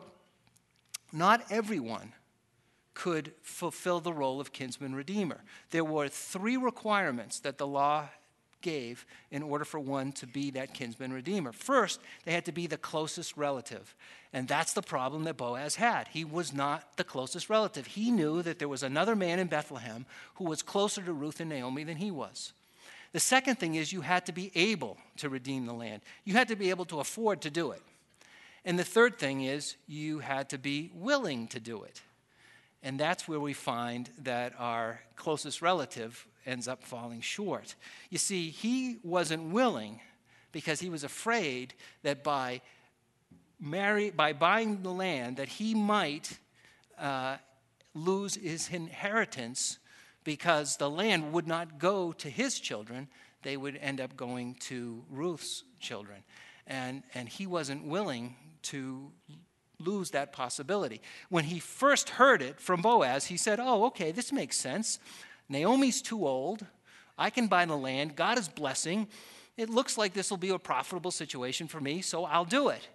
not 1.12 1.44
everyone 1.50 2.14
could 2.94 3.32
fulfill 3.42 4.00
the 4.00 4.14
role 4.14 4.40
of 4.40 4.52
kinsman 4.52 4.96
redeemer. 4.96 5.42
There 5.72 5.84
were 5.86 6.08
three 6.08 6.58
requirements 6.58 7.40
that 7.40 7.58
the 7.58 7.68
law 7.68 8.10
gave 8.62 9.06
in 9.30 9.44
order 9.44 9.66
for 9.66 9.80
one 9.80 10.12
to 10.14 10.26
be 10.26 10.52
that 10.52 10.74
kinsman 10.74 11.14
redeemer. 11.14 11.52
First, 11.52 12.00
they 12.24 12.32
had 12.32 12.46
to 12.46 12.52
be 12.52 12.66
the 12.66 12.78
closest 12.78 13.38
relative. 13.38 13.94
And 14.32 14.48
that's 14.48 14.74
the 14.74 14.82
problem 14.82 15.26
that 15.26 15.38
Boaz 15.38 15.76
had. 15.76 16.08
He 16.08 16.26
was 16.26 16.54
not 16.54 16.98
the 16.98 17.04
closest 17.04 17.50
relative. 17.50 17.86
He 17.86 18.10
knew 18.10 18.42
that 18.42 18.58
there 18.58 18.70
was 18.70 18.82
another 18.82 19.16
man 19.16 19.38
in 19.38 19.48
Bethlehem 19.48 20.06
who 20.36 20.46
was 20.46 20.64
closer 20.64 21.02
to 21.04 21.14
Ruth 21.14 21.40
and 21.40 21.50
Naomi 21.50 21.84
than 21.84 21.98
he 21.98 22.10
was. 22.10 22.54
The 23.14 23.20
second 23.20 23.60
thing 23.60 23.76
is 23.76 23.94
you 23.94 24.02
had 24.02 24.26
to 24.26 24.34
be 24.34 24.52
able 24.56 24.98
to 25.18 25.30
redeem 25.30 25.66
the 25.66 25.74
land, 25.74 26.02
you 26.26 26.34
had 26.34 26.50
to 26.50 26.56
be 26.56 26.70
able 26.72 26.86
to 26.86 27.00
afford 27.00 27.42
to 27.42 27.50
do 27.50 27.72
it. 27.72 27.82
And 28.66 28.78
the 28.78 28.84
third 28.84 29.18
thing 29.18 29.42
is 29.42 29.76
you 29.88 30.20
had 30.20 30.50
to 30.50 30.58
be 30.58 30.92
willing 30.94 31.48
to 31.50 31.60
do 31.60 31.84
it. 31.84 32.02
And 32.82 33.00
that's 33.00 33.28
where 33.28 33.40
we 33.40 33.54
find 33.54 34.10
that 34.24 34.54
our 34.58 35.00
closest 35.16 35.62
relative 35.62 36.26
ends 36.46 36.68
up 36.68 36.84
falling 36.84 37.22
short. 37.22 37.76
You 38.10 38.18
see, 38.18 38.50
he 38.50 38.98
wasn't 39.04 39.54
willing 39.54 40.02
because 40.52 40.80
he 40.80 40.90
was 40.90 41.04
afraid 41.04 41.74
that 42.04 42.24
by 42.24 42.62
marry, 43.60 44.12
by 44.12 44.34
buying 44.34 44.82
the 44.82 44.92
land 44.92 45.38
that 45.38 45.48
he 45.48 45.74
might 45.74 46.38
uh, 47.00 47.38
lose 47.94 48.36
his 48.36 48.70
inheritance 48.70 49.80
because 50.24 50.78
the 50.78 50.90
land 50.90 51.34
would 51.34 51.48
not 51.48 51.80
go 51.80 52.12
to 52.14 52.30
his 52.30 52.60
children, 52.60 53.08
they 53.44 53.58
would 53.58 53.78
end 53.78 54.00
up 54.00 54.16
going 54.16 54.56
to 54.56 55.04
Ruth's 55.10 55.64
children. 55.80 56.24
And, 56.66 57.04
and 57.14 57.28
he 57.28 57.46
wasn't 57.46 57.86
willing 57.86 58.36
to 58.64 59.12
lose 59.80 60.12
that 60.12 60.32
possibility. 60.32 61.02
When 61.30 61.44
he 61.44 61.60
first 61.60 62.10
heard 62.12 62.42
it 62.42 62.60
from 62.60 62.82
Boaz, 62.82 63.26
he 63.26 63.38
said, 63.38 63.60
Oh, 63.60 63.86
okay, 63.86 64.12
this 64.12 64.32
makes 64.32 64.58
sense. 64.58 65.00
Naomi's 65.50 66.02
too 66.02 66.26
old. 66.26 66.66
I 67.18 67.30
can 67.30 67.48
buy 67.48 67.66
the 67.66 67.76
land. 67.76 68.16
God 68.16 68.40
is 68.40 68.48
blessing. 68.48 69.08
It 69.58 69.70
looks 69.70 69.98
like 69.98 70.14
this 70.14 70.30
will 70.30 70.38
be 70.38 70.50
a 70.50 70.58
profitable 70.58 71.12
situation 71.12 71.68
for 71.68 71.80
me, 71.80 72.02
so 72.02 72.26
I'll 72.26 72.46
do 72.46 72.70
it. 72.70 72.88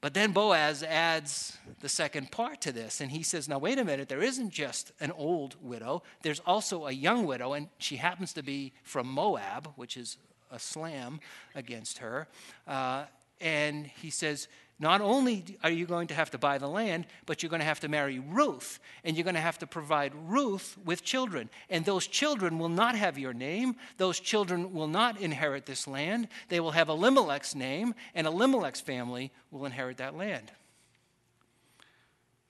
But 0.00 0.14
then 0.14 0.32
Boaz 0.32 0.82
adds 0.82 1.58
the 1.80 1.88
second 1.88 2.30
part 2.30 2.62
to 2.62 2.72
this, 2.72 3.00
and 3.02 3.10
he 3.10 3.22
says, 3.22 3.48
Now, 3.48 3.58
wait 3.58 3.78
a 3.78 3.84
minute, 3.84 4.08
there 4.08 4.22
isn't 4.22 4.50
just 4.50 4.92
an 5.00 5.12
old 5.12 5.56
widow, 5.60 6.02
there's 6.22 6.40
also 6.40 6.86
a 6.86 6.92
young 6.92 7.26
widow, 7.26 7.52
and 7.52 7.68
she 7.78 7.96
happens 7.96 8.32
to 8.34 8.42
be 8.42 8.72
from 8.82 9.06
Moab, 9.06 9.72
which 9.76 9.96
is 9.98 10.16
a 10.50 10.58
slam 10.58 11.20
against 11.54 11.98
her. 11.98 12.28
Uh, 12.66 13.04
and 13.40 13.86
he 13.86 14.10
says, 14.10 14.48
not 14.80 15.02
only 15.02 15.44
are 15.62 15.70
you 15.70 15.84
going 15.84 16.06
to 16.06 16.14
have 16.14 16.30
to 16.30 16.38
buy 16.38 16.56
the 16.56 16.66
land, 16.66 17.06
but 17.26 17.42
you're 17.42 17.50
going 17.50 17.60
to 17.60 17.66
have 17.66 17.80
to 17.80 17.88
marry 17.88 18.18
Ruth, 18.18 18.80
and 19.04 19.14
you're 19.14 19.24
going 19.24 19.34
to 19.34 19.40
have 19.40 19.58
to 19.58 19.66
provide 19.66 20.14
Ruth 20.14 20.78
with 20.86 21.04
children. 21.04 21.50
And 21.68 21.84
those 21.84 22.06
children 22.06 22.58
will 22.58 22.70
not 22.70 22.94
have 22.94 23.18
your 23.18 23.34
name. 23.34 23.76
Those 23.98 24.18
children 24.18 24.72
will 24.72 24.88
not 24.88 25.20
inherit 25.20 25.66
this 25.66 25.86
land. 25.86 26.28
They 26.48 26.60
will 26.60 26.70
have 26.70 26.88
Elimelech's 26.88 27.54
name, 27.54 27.94
and 28.14 28.26
Elimelech's 28.26 28.80
family 28.80 29.32
will 29.50 29.66
inherit 29.66 29.98
that 29.98 30.16
land. 30.16 30.50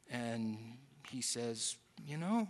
And 0.09 0.56
he 1.11 1.23
says, 1.23 1.76
You 2.06 2.16
know, 2.16 2.47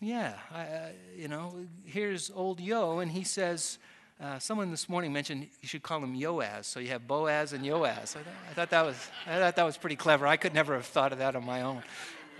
yeah, 0.00 0.34
I, 0.52 0.90
you 1.16 1.28
know, 1.28 1.54
here's 1.84 2.28
old 2.28 2.58
Yo, 2.58 2.98
and 2.98 3.12
he 3.12 3.22
says, 3.22 3.78
uh, 4.22 4.38
someone 4.38 4.70
this 4.70 4.88
morning 4.88 5.12
mentioned 5.12 5.48
you 5.60 5.68
should 5.68 5.82
call 5.82 6.02
him 6.02 6.14
Yoaz, 6.14 6.64
so 6.64 6.78
you 6.78 6.88
have 6.88 7.08
Boaz 7.08 7.52
and 7.52 7.64
Yoaz. 7.64 8.16
I, 8.16 8.22
th- 8.22 8.26
I, 8.50 8.54
thought 8.54 8.70
that 8.70 8.86
was, 8.86 9.08
I 9.26 9.38
thought 9.38 9.56
that 9.56 9.64
was 9.64 9.76
pretty 9.76 9.96
clever. 9.96 10.26
I 10.26 10.36
could 10.36 10.54
never 10.54 10.74
have 10.74 10.86
thought 10.86 11.12
of 11.12 11.18
that 11.18 11.34
on 11.34 11.44
my 11.44 11.62
own. 11.62 11.82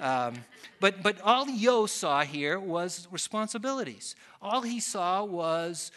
Um, 0.00 0.34
but, 0.78 1.02
but 1.02 1.20
all 1.22 1.48
Yo 1.48 1.86
saw 1.86 2.22
here 2.22 2.58
was 2.60 3.08
responsibilities. 3.10 4.14
All 4.40 4.62
he 4.62 4.78
saw 4.78 5.24
was 5.24 5.90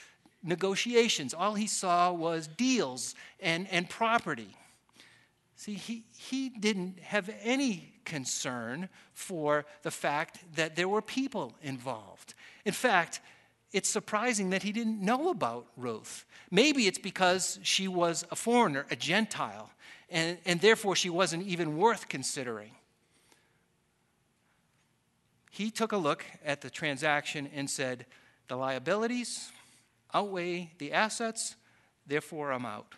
negotiations. 0.43 1.35
All 1.35 1.53
he 1.53 1.67
saw 1.67 2.11
was 2.11 2.47
deals 2.47 3.13
and, 3.39 3.67
and 3.69 3.87
property. 3.87 4.55
See, 5.55 5.75
he, 5.75 6.03
he 6.17 6.49
didn't 6.49 6.99
have 6.99 7.29
any 7.43 7.93
concern 8.05 8.89
for 9.13 9.65
the 9.83 9.91
fact 9.91 10.39
that 10.55 10.75
there 10.75 10.89
were 10.89 11.01
people 11.01 11.53
involved. 11.61 12.33
In 12.65 12.73
fact, 12.73 13.21
it's 13.75 13.89
surprising 13.89 14.51
that 14.51 14.63
he 14.63 14.71
didn't 14.71 15.01
know 15.01 15.29
about 15.29 15.67
Ruth. 15.75 16.23
Maybe 16.49 16.87
it's 16.87 16.97
because 16.97 17.59
she 17.61 17.89
was 17.89 18.23
a 18.31 18.35
foreigner, 18.35 18.85
a 18.89 18.95
Gentile, 18.95 19.69
and, 20.09 20.37
and 20.45 20.61
therefore 20.61 20.95
she 20.95 21.09
wasn't 21.09 21.43
even 21.43 21.75
worth 21.75 22.07
considering. 22.07 22.71
He 25.51 25.71
took 25.71 25.91
a 25.91 25.97
look 25.97 26.23
at 26.45 26.61
the 26.61 26.69
transaction 26.69 27.49
and 27.53 27.69
said, 27.69 28.05
The 28.47 28.55
liabilities 28.55 29.51
outweigh 30.13 30.71
the 30.77 30.93
assets, 30.93 31.57
therefore 32.07 32.53
I'm 32.53 32.65
out. 32.65 32.95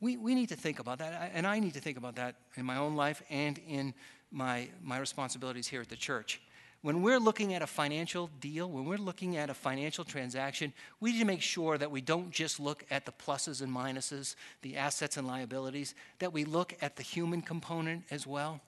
We, 0.00 0.16
we 0.16 0.34
need 0.34 0.48
to 0.48 0.56
think 0.56 0.80
about 0.80 0.98
that, 0.98 1.30
and 1.32 1.46
I 1.46 1.60
need 1.60 1.74
to 1.74 1.80
think 1.80 1.96
about 1.96 2.16
that 2.16 2.34
in 2.56 2.66
my 2.66 2.76
own 2.76 2.96
life 2.96 3.22
and 3.30 3.60
in 3.68 3.94
my, 4.32 4.68
my 4.82 4.98
responsibilities 4.98 5.68
here 5.68 5.80
at 5.80 5.88
the 5.88 5.96
church. 5.96 6.40
When 6.82 7.02
we're 7.02 7.18
looking 7.18 7.52
at 7.52 7.60
a 7.60 7.66
financial 7.66 8.30
deal, 8.40 8.70
when 8.70 8.86
we're 8.86 8.96
looking 8.96 9.36
at 9.36 9.50
a 9.50 9.54
financial 9.54 10.02
transaction, 10.02 10.72
we 10.98 11.12
need 11.12 11.18
to 11.18 11.26
make 11.26 11.42
sure 11.42 11.76
that 11.76 11.90
we 11.90 12.00
don't 12.00 12.30
just 12.30 12.58
look 12.58 12.84
at 12.90 13.04
the 13.04 13.12
pluses 13.12 13.60
and 13.60 13.70
minuses, 13.70 14.34
the 14.62 14.78
assets 14.78 15.18
and 15.18 15.26
liabilities, 15.26 15.94
that 16.20 16.32
we 16.32 16.44
look 16.44 16.74
at 16.80 16.96
the 16.96 17.02
human 17.02 17.42
component 17.42 18.04
as 18.10 18.26
well. 18.26 18.62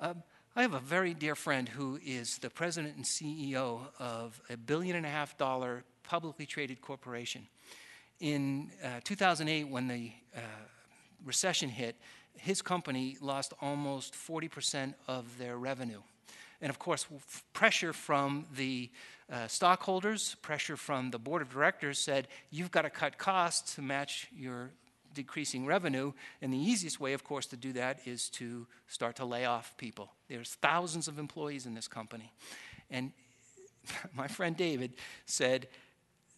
Uh, 0.00 0.14
I 0.54 0.62
have 0.62 0.74
a 0.74 0.80
very 0.80 1.12
dear 1.12 1.34
friend 1.34 1.68
who 1.68 1.98
is 2.04 2.38
the 2.38 2.50
president 2.50 2.94
and 2.94 3.04
CEO 3.04 3.80
of 3.98 4.40
a 4.48 4.56
billion 4.56 4.94
and 4.94 5.04
a 5.04 5.10
half 5.10 5.36
dollar 5.36 5.82
publicly 6.04 6.46
traded 6.46 6.80
corporation. 6.80 7.48
In 8.20 8.70
uh, 8.84 9.00
2008, 9.02 9.64
when 9.64 9.88
the 9.88 10.12
uh, 10.36 10.40
recession 11.24 11.68
hit, 11.68 11.96
his 12.36 12.62
company 12.62 13.16
lost 13.20 13.54
almost 13.60 14.14
40% 14.14 14.94
of 15.08 15.36
their 15.36 15.58
revenue 15.58 16.00
And 16.60 16.70
of 16.70 16.78
course, 16.78 17.06
pressure 17.52 17.92
from 17.92 18.46
the 18.54 18.90
uh, 19.32 19.46
stockholders, 19.46 20.36
pressure 20.42 20.76
from 20.76 21.10
the 21.10 21.18
board 21.18 21.42
of 21.42 21.50
directors 21.50 21.98
said, 21.98 22.28
you've 22.50 22.70
got 22.70 22.82
to 22.82 22.90
cut 22.90 23.16
costs 23.16 23.74
to 23.76 23.82
match 23.82 24.28
your 24.36 24.70
decreasing 25.14 25.66
revenue. 25.66 26.12
And 26.42 26.52
the 26.52 26.58
easiest 26.58 27.00
way, 27.00 27.12
of 27.12 27.24
course, 27.24 27.46
to 27.46 27.56
do 27.56 27.72
that 27.74 28.00
is 28.06 28.28
to 28.30 28.66
start 28.88 29.16
to 29.16 29.24
lay 29.24 29.44
off 29.44 29.76
people. 29.76 30.12
There's 30.28 30.54
thousands 30.54 31.08
of 31.08 31.18
employees 31.18 31.66
in 31.66 31.74
this 31.74 31.88
company. 31.88 32.32
And 32.90 33.12
my 34.14 34.28
friend 34.28 34.56
David 34.56 34.94
said, 35.26 35.68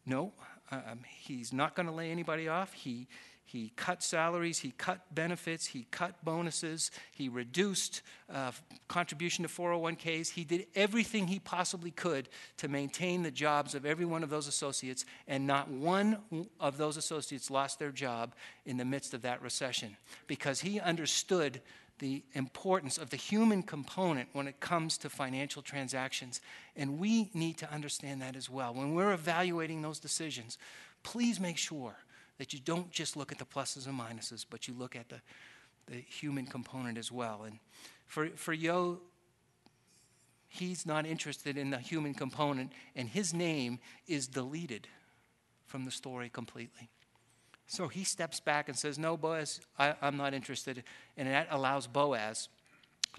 no, 0.07 0.33
um, 0.71 1.00
he's 1.07 1.52
not 1.52 1.75
going 1.75 1.87
to 1.87 1.93
lay 1.93 2.11
anybody 2.11 2.49
off. 2.49 2.73
He, 2.73 3.09
he 3.45 3.73
cut 3.77 4.03
salaries, 4.03 4.61
he 4.61 4.73
cut 4.79 5.15
benefits, 5.15 5.67
he 5.67 5.87
cut 5.91 6.25
bonuses, 6.25 6.91
he 7.13 7.29
reduced 7.29 8.01
uh, 8.33 8.53
contribution 8.89 9.43
to 9.43 9.49
401ks. 9.49 10.31
He 10.31 10.45
did 10.45 10.67
everything 10.75 11.27
he 11.27 11.39
possibly 11.39 11.91
could 11.91 12.29
to 12.57 12.69
maintain 12.69 13.23
the 13.23 13.31
jobs 13.31 13.75
of 13.75 13.85
every 13.85 14.07
one 14.07 14.23
of 14.23 14.31
those 14.31 14.49
associates, 14.49 15.05
and 15.29 15.47
not 15.47 15.69
one 15.69 16.19
of 16.61 16.79
those 16.79 16.97
associates 16.97 17.51
lost 17.51 17.79
their 17.79 17.91
job 17.91 18.35
in 18.65 18.79
the 18.79 18.85
midst 18.85 19.13
of 19.13 19.23
that 19.23 19.43
recession 19.43 19.97
because 20.27 20.61
he 20.61 20.81
understood 20.81 21.61
the 21.99 22.23
importance 22.33 22.99
of 22.99 23.11
the 23.11 23.17
human 23.17 23.63
component 23.63 24.29
when 24.33 24.49
it 24.49 24.61
comes 24.61 24.99
to 24.99 25.11
financial 25.11 25.63
transactions. 25.63 26.41
And 26.75 26.99
we 26.99 27.31
need 27.35 27.59
to 27.59 27.73
understand 27.73 28.23
that 28.23 28.35
as 28.35 28.51
well. 28.51 28.75
When 28.75 28.95
we're 28.95 29.13
evaluating 29.13 29.83
those 29.83 30.01
decisions, 30.01 30.59
please 31.03 31.39
make 31.39 31.59
sure 31.59 31.97
that 32.39 32.53
you 32.53 32.61
don't 32.61 32.91
just 32.91 33.17
look 33.17 33.33
at 33.33 33.39
the 33.39 33.45
pluses 33.45 33.87
and 33.87 33.99
minuses, 33.99 34.45
but 34.49 34.67
you 34.67 34.75
look 34.75 34.97
at 34.97 35.09
the, 35.09 35.21
the 35.87 35.97
human 35.97 36.47
component 36.47 36.99
as 36.99 37.12
well. 37.12 37.43
And 37.45 37.59
for, 38.07 38.29
for 38.31 38.53
Yo, 38.53 39.01
he's 40.49 40.85
not 40.87 41.07
interested 41.07 41.57
in 41.57 41.71
the 41.71 41.79
human 41.79 42.15
component, 42.15 42.73
and 42.95 43.09
his 43.09 43.33
name 43.33 43.79
is 44.07 44.27
deleted 44.27 44.89
from 45.67 45.85
the 45.85 45.91
story 45.91 46.29
completely. 46.29 46.91
So 47.67 47.89
he 47.89 48.05
steps 48.05 48.39
back 48.39 48.69
and 48.69 48.77
says, 48.77 48.99
No, 48.99 49.17
Boaz, 49.17 49.61
I, 49.79 49.95
am 50.03 50.19
not 50.19 50.35
interested. 50.35 50.85
And 51.17 51.29
that 51.29 51.49
allows 51.51 51.87
Boaz 51.87 52.49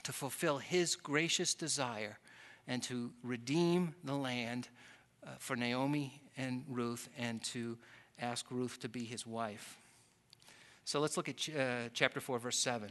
to 0.03 0.13
fulfill 0.13 0.59
his 0.59 0.95
gracious 0.95 1.55
desire 1.55 2.19
and 2.67 2.83
to 2.83 3.11
redeem 3.23 3.95
the 4.03 4.13
land 4.13 4.67
uh, 5.25 5.31
for 5.39 5.55
Naomi 5.55 6.21
and 6.37 6.63
Ruth 6.69 7.09
and 7.17 7.41
to 7.45 7.77
ask 8.19 8.45
Ruth 8.49 8.79
to 8.81 8.89
be 8.89 9.03
his 9.03 9.25
wife. 9.25 9.77
So 10.85 10.99
let's 10.99 11.17
look 11.17 11.29
at 11.29 11.37
ch- 11.37 11.55
uh, 11.55 11.89
chapter 11.93 12.19
4, 12.19 12.39
verse 12.39 12.59
7. 12.59 12.89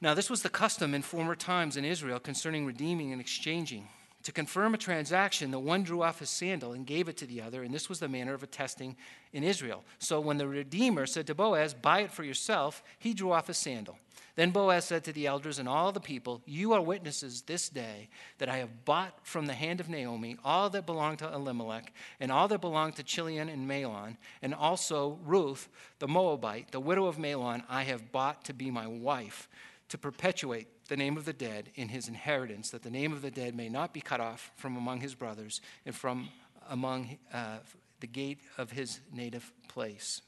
Now, 0.00 0.14
this 0.14 0.28
was 0.28 0.42
the 0.42 0.48
custom 0.48 0.94
in 0.94 1.02
former 1.02 1.36
times 1.36 1.76
in 1.76 1.84
Israel 1.84 2.18
concerning 2.18 2.66
redeeming 2.66 3.12
and 3.12 3.20
exchanging. 3.20 3.88
To 4.24 4.32
confirm 4.32 4.74
a 4.74 4.78
transaction, 4.78 5.50
the 5.50 5.58
one 5.58 5.82
drew 5.82 6.02
off 6.02 6.20
his 6.20 6.30
sandal 6.30 6.72
and 6.72 6.86
gave 6.86 7.08
it 7.08 7.16
to 7.18 7.26
the 7.26 7.42
other, 7.42 7.64
and 7.64 7.74
this 7.74 7.88
was 7.88 7.98
the 7.98 8.08
manner 8.08 8.34
of 8.34 8.42
attesting 8.42 8.96
in 9.32 9.42
Israel. 9.42 9.82
So 9.98 10.20
when 10.20 10.38
the 10.38 10.46
Redeemer 10.46 11.06
said 11.06 11.26
to 11.26 11.34
Boaz, 11.34 11.74
Buy 11.74 12.00
it 12.00 12.12
for 12.12 12.22
yourself, 12.22 12.84
he 12.98 13.14
drew 13.14 13.32
off 13.32 13.48
his 13.48 13.58
sandal. 13.58 13.98
Then 14.34 14.50
Boaz 14.50 14.86
said 14.86 15.04
to 15.04 15.12
the 15.12 15.26
elders 15.26 15.58
and 15.58 15.68
all 15.68 15.92
the 15.92 16.00
people, 16.00 16.40
You 16.46 16.72
are 16.72 16.80
witnesses 16.80 17.42
this 17.42 17.68
day 17.68 18.08
that 18.38 18.48
I 18.48 18.58
have 18.58 18.84
bought 18.84 19.26
from 19.26 19.46
the 19.46 19.54
hand 19.54 19.80
of 19.80 19.90
Naomi 19.90 20.36
all 20.44 20.70
that 20.70 20.86
belonged 20.86 21.18
to 21.18 21.32
Elimelech, 21.32 21.92
and 22.18 22.32
all 22.32 22.48
that 22.48 22.60
belonged 22.60 22.96
to 22.96 23.02
Chilion 23.02 23.48
and 23.48 23.68
Mahlon, 23.68 24.16
and 24.40 24.54
also 24.54 25.18
Ruth, 25.24 25.68
the 25.98 26.08
Moabite, 26.08 26.70
the 26.70 26.80
widow 26.80 27.06
of 27.06 27.18
Mahlon, 27.18 27.62
I 27.68 27.82
have 27.82 28.10
bought 28.10 28.44
to 28.44 28.54
be 28.54 28.70
my 28.70 28.86
wife, 28.86 29.48
to 29.92 29.98
perpetuate 29.98 30.68
the 30.88 30.96
name 30.96 31.18
of 31.18 31.26
the 31.26 31.34
dead 31.34 31.70
in 31.74 31.86
his 31.86 32.08
inheritance, 32.08 32.70
that 32.70 32.82
the 32.82 32.88
name 32.88 33.12
of 33.12 33.20
the 33.20 33.30
dead 33.30 33.54
may 33.54 33.68
not 33.68 33.92
be 33.92 34.00
cut 34.00 34.20
off 34.20 34.50
from 34.56 34.74
among 34.78 35.02
his 35.02 35.14
brothers 35.14 35.60
and 35.84 35.94
from 35.94 36.30
among 36.70 37.18
uh, 37.30 37.58
the 38.00 38.06
gate 38.06 38.38
of 38.56 38.70
his 38.70 39.00
native 39.12 39.52
place. 39.68 40.22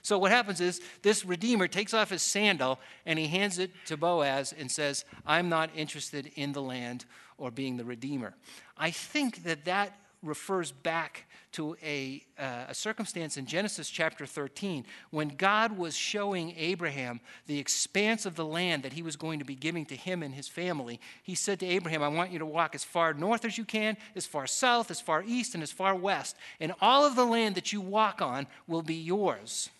So 0.00 0.18
what 0.18 0.30
happens 0.30 0.58
is 0.62 0.80
this 1.02 1.22
Redeemer 1.22 1.68
takes 1.68 1.92
off 1.92 2.08
his 2.08 2.22
sandal 2.22 2.78
and 3.04 3.18
he 3.18 3.26
hands 3.26 3.58
it 3.58 3.72
to 3.88 3.98
Boaz 3.98 4.54
and 4.58 4.70
says, 4.70 5.04
I'm 5.26 5.50
not 5.50 5.68
interested 5.76 6.32
in 6.34 6.54
the 6.54 6.62
land 6.62 7.04
or 7.36 7.50
being 7.50 7.76
the 7.76 7.84
Redeemer. 7.84 8.32
I 8.78 8.90
think 8.90 9.44
that 9.44 9.66
that 9.66 9.98
refers 10.22 10.72
back 10.72 11.26
to 11.54 11.76
a, 11.84 12.20
uh, 12.38 12.64
a, 12.68 12.74
circumstance 12.74 13.36
in 13.36 13.46
Genesis 13.46 13.88
chapter 13.88 14.26
13 14.26 14.84
when 15.10 15.28
God 15.28 15.78
was 15.78 15.96
showing 15.96 16.52
Abraham 16.56 17.20
the 17.46 17.58
expanse 17.58 18.26
of 18.26 18.34
the 18.34 18.44
land 18.44 18.82
that 18.82 18.92
he 18.92 19.02
was 19.02 19.14
going 19.14 19.38
to 19.38 19.44
be 19.44 19.54
giving 19.54 19.86
to 19.86 19.94
him 19.94 20.22
and 20.24 20.34
his 20.34 20.48
family. 20.48 20.98
He 21.22 21.36
said 21.36 21.60
to 21.60 21.66
Abraham, 21.66 22.02
I 22.02 22.08
want 22.08 22.32
you 22.32 22.40
to 22.40 22.46
walk 22.46 22.74
as 22.74 22.82
far 22.82 23.14
north 23.14 23.44
as 23.44 23.56
you 23.56 23.64
can, 23.64 23.96
as 24.16 24.26
far 24.26 24.48
south, 24.48 24.90
as 24.90 25.00
far 25.00 25.22
east, 25.24 25.54
and 25.54 25.62
as 25.62 25.70
far 25.70 25.94
west. 25.94 26.36
And 26.58 26.72
all 26.80 27.06
of 27.06 27.14
the 27.14 27.24
land 27.24 27.54
that 27.54 27.72
you 27.72 27.80
walk 27.80 28.20
on 28.20 28.48
will 28.66 28.82
be 28.82 28.96
yours. 28.96 29.70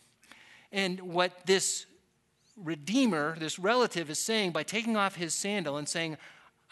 And 0.70 1.00
what 1.00 1.44
this 1.44 1.86
redeemer, 2.56 3.36
this 3.38 3.58
relative, 3.58 4.10
is 4.10 4.20
saying 4.20 4.52
by 4.52 4.62
taking 4.62 4.96
off 4.96 5.16
his 5.16 5.34
sandal 5.34 5.76
and 5.76 5.88
saying, 5.88 6.18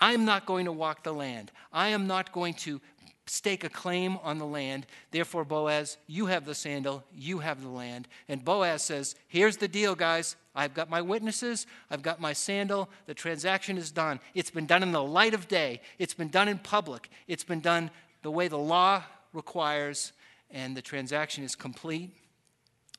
I'm 0.00 0.24
not 0.24 0.46
going 0.46 0.64
to 0.64 0.72
walk 0.72 1.04
the 1.04 1.12
land. 1.12 1.52
I 1.72 1.88
am 1.88 2.06
not 2.06 2.32
going 2.32 2.54
to 2.54 2.80
stake 3.26 3.64
a 3.64 3.68
claim 3.68 4.18
on 4.22 4.38
the 4.38 4.46
land. 4.46 4.86
Therefore, 5.10 5.44
Boaz, 5.44 5.96
you 6.06 6.26
have 6.26 6.44
the 6.44 6.54
sandal, 6.54 7.04
you 7.14 7.38
have 7.38 7.62
the 7.62 7.68
land. 7.68 8.08
And 8.28 8.44
Boaz 8.44 8.82
says, 8.82 9.14
Here's 9.28 9.56
the 9.56 9.68
deal, 9.68 9.94
guys. 9.94 10.36
I've 10.54 10.74
got 10.74 10.90
my 10.90 11.00
witnesses, 11.00 11.66
I've 11.90 12.02
got 12.02 12.20
my 12.20 12.34
sandal, 12.34 12.90
the 13.06 13.14
transaction 13.14 13.78
is 13.78 13.90
done. 13.90 14.20
It's 14.34 14.50
been 14.50 14.66
done 14.66 14.82
in 14.82 14.92
the 14.92 15.02
light 15.02 15.32
of 15.32 15.48
day, 15.48 15.80
it's 15.98 16.14
been 16.14 16.28
done 16.28 16.48
in 16.48 16.58
public, 16.58 17.08
it's 17.26 17.44
been 17.44 17.60
done 17.60 17.90
the 18.22 18.30
way 18.30 18.48
the 18.48 18.58
law 18.58 19.02
requires, 19.32 20.12
and 20.50 20.76
the 20.76 20.82
transaction 20.82 21.42
is 21.42 21.54
complete. 21.54 22.10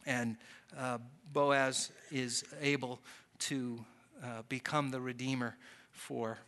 And 0.06 0.38
uh, 0.78 0.98
Boaz 1.32 1.92
is 2.12 2.44
able 2.60 3.00
to 3.40 3.86
uh, 4.24 4.42
become 4.50 4.90
the 4.90 5.00
redeemer 5.00 5.56
for 5.92 6.40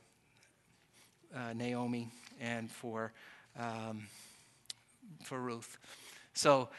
uh, 1.35 1.53
Naomi 1.53 2.09
and 2.39 2.71
for, 2.71 3.13
um, 3.59 4.07
for 5.23 5.39
Ruth. 5.39 5.77
So 6.33 6.69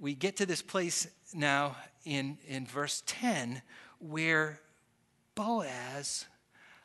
we 0.00 0.14
get 0.14 0.36
to 0.38 0.46
this 0.46 0.62
place 0.62 1.06
now 1.34 1.76
in, 2.04 2.38
in 2.48 2.66
verse 2.66 3.02
10 3.06 3.62
where 3.98 4.60
Boaz 5.34 6.26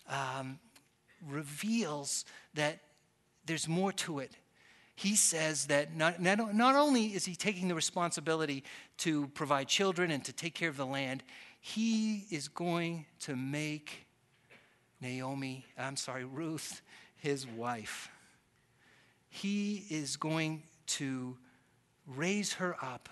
um, 0.10 0.60
reveals 1.28 2.26
that 2.54 2.80
there's 3.46 3.68
more 3.68 3.92
to 3.92 4.20
it 4.20 4.36
he 4.98 5.16
says 5.16 5.68
that 5.68 5.96
not, 5.96 6.20
not, 6.20 6.56
not 6.56 6.76
only 6.76 7.06
is 7.14 7.24
he 7.24 7.36
taking 7.36 7.68
the 7.68 7.76
responsibility 7.76 8.64
to 8.98 9.28
provide 9.28 9.68
children 9.68 10.10
and 10.10 10.26
to 10.26 10.34
take 10.34 10.56
care 10.56 10.70
of 10.70 10.76
the 10.76 10.88
land, 10.88 11.22
he 11.60 12.26
is 12.32 12.48
going 12.48 13.06
to 13.20 13.36
make 13.36 14.08
Naomi, 15.00 15.68
I'm 15.78 15.98
sorry, 15.98 16.26
Ruth, 16.26 16.82
his 17.16 17.46
wife. 17.46 18.10
He 19.30 19.86
is 19.90 20.16
going 20.18 20.64
to 20.88 21.38
raise 22.06 22.54
her 22.54 22.76
up 22.82 23.10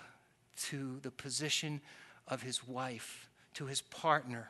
to 0.56 0.98
the 1.02 1.10
position 1.10 1.80
of 2.26 2.42
his 2.42 2.66
wife, 2.66 3.28
to 3.54 3.66
his 3.66 3.82
partner. 3.82 4.48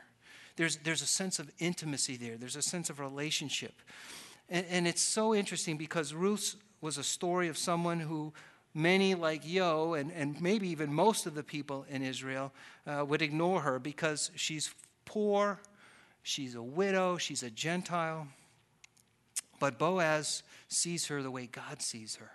There's, 0.55 0.77
there's 0.77 1.01
a 1.01 1.07
sense 1.07 1.39
of 1.39 1.51
intimacy 1.59 2.17
there, 2.17 2.37
there's 2.37 2.55
a 2.55 2.61
sense 2.61 2.89
of 2.89 2.99
relationship. 2.99 3.73
And, 4.49 4.65
and 4.69 4.87
it's 4.87 5.01
so 5.01 5.35
interesting 5.35 5.77
because 5.77 6.13
Ruth's 6.13 6.55
was 6.79 6.97
a 6.97 7.03
story 7.03 7.47
of 7.47 7.57
someone 7.57 7.99
who 7.99 8.33
many, 8.73 9.15
like 9.15 9.41
Yo, 9.43 9.93
and, 9.93 10.11
and 10.11 10.39
maybe 10.39 10.69
even 10.69 10.93
most 10.93 11.25
of 11.25 11.33
the 11.33 11.43
people 11.43 11.85
in 11.89 12.03
Israel, 12.03 12.53
uh, 12.85 13.03
would 13.05 13.21
ignore 13.21 13.61
her 13.61 13.79
because 13.79 14.29
she's 14.35 14.73
poor, 15.05 15.59
she's 16.21 16.55
a 16.55 16.61
widow, 16.61 17.17
she's 17.17 17.43
a 17.43 17.49
Gentile. 17.49 18.27
But 19.59 19.79
Boaz 19.79 20.43
sees 20.67 21.07
her 21.07 21.23
the 21.23 21.31
way 21.31 21.47
God 21.47 21.81
sees 21.81 22.15
her, 22.17 22.31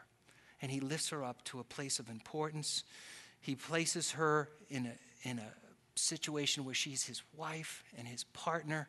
and 0.61 0.71
he 0.71 0.81
lifts 0.81 1.11
her 1.11 1.25
up 1.25 1.45
to 1.45 1.61
a 1.61 1.65
place 1.65 1.99
of 1.99 2.09
importance. 2.09 2.85
He 3.41 3.55
places 3.55 4.13
her 4.13 4.49
in 4.71 4.87
a, 4.87 5.29
in 5.29 5.39
a 5.39 5.53
situation 5.95 6.65
where 6.65 6.75
she's 6.75 7.05
his 7.05 7.23
wife 7.37 7.85
and 7.97 8.07
his 8.07 8.25
partner. 8.25 8.89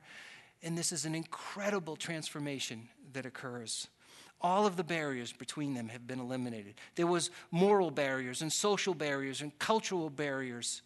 And 0.62 0.78
this 0.78 0.92
is 0.92 1.06
an 1.06 1.16
incredible 1.16 1.96
transformation 1.96 2.90
that 3.14 3.26
occurs 3.26 3.88
all 4.44 4.66
of 4.66 4.76
the 4.76 4.84
barriers 4.84 5.32
between 5.32 5.74
them 5.74 5.88
have 5.88 6.06
been 6.06 6.20
eliminated. 6.20 6.76
There 6.96 7.08
was 7.08 7.32
moral 7.50 7.92
barriers 7.92 8.42
and 8.42 8.52
social 8.52 8.94
barriers 8.94 9.42
and 9.42 9.58
cultural 9.58 10.10
barriers, 10.10 10.82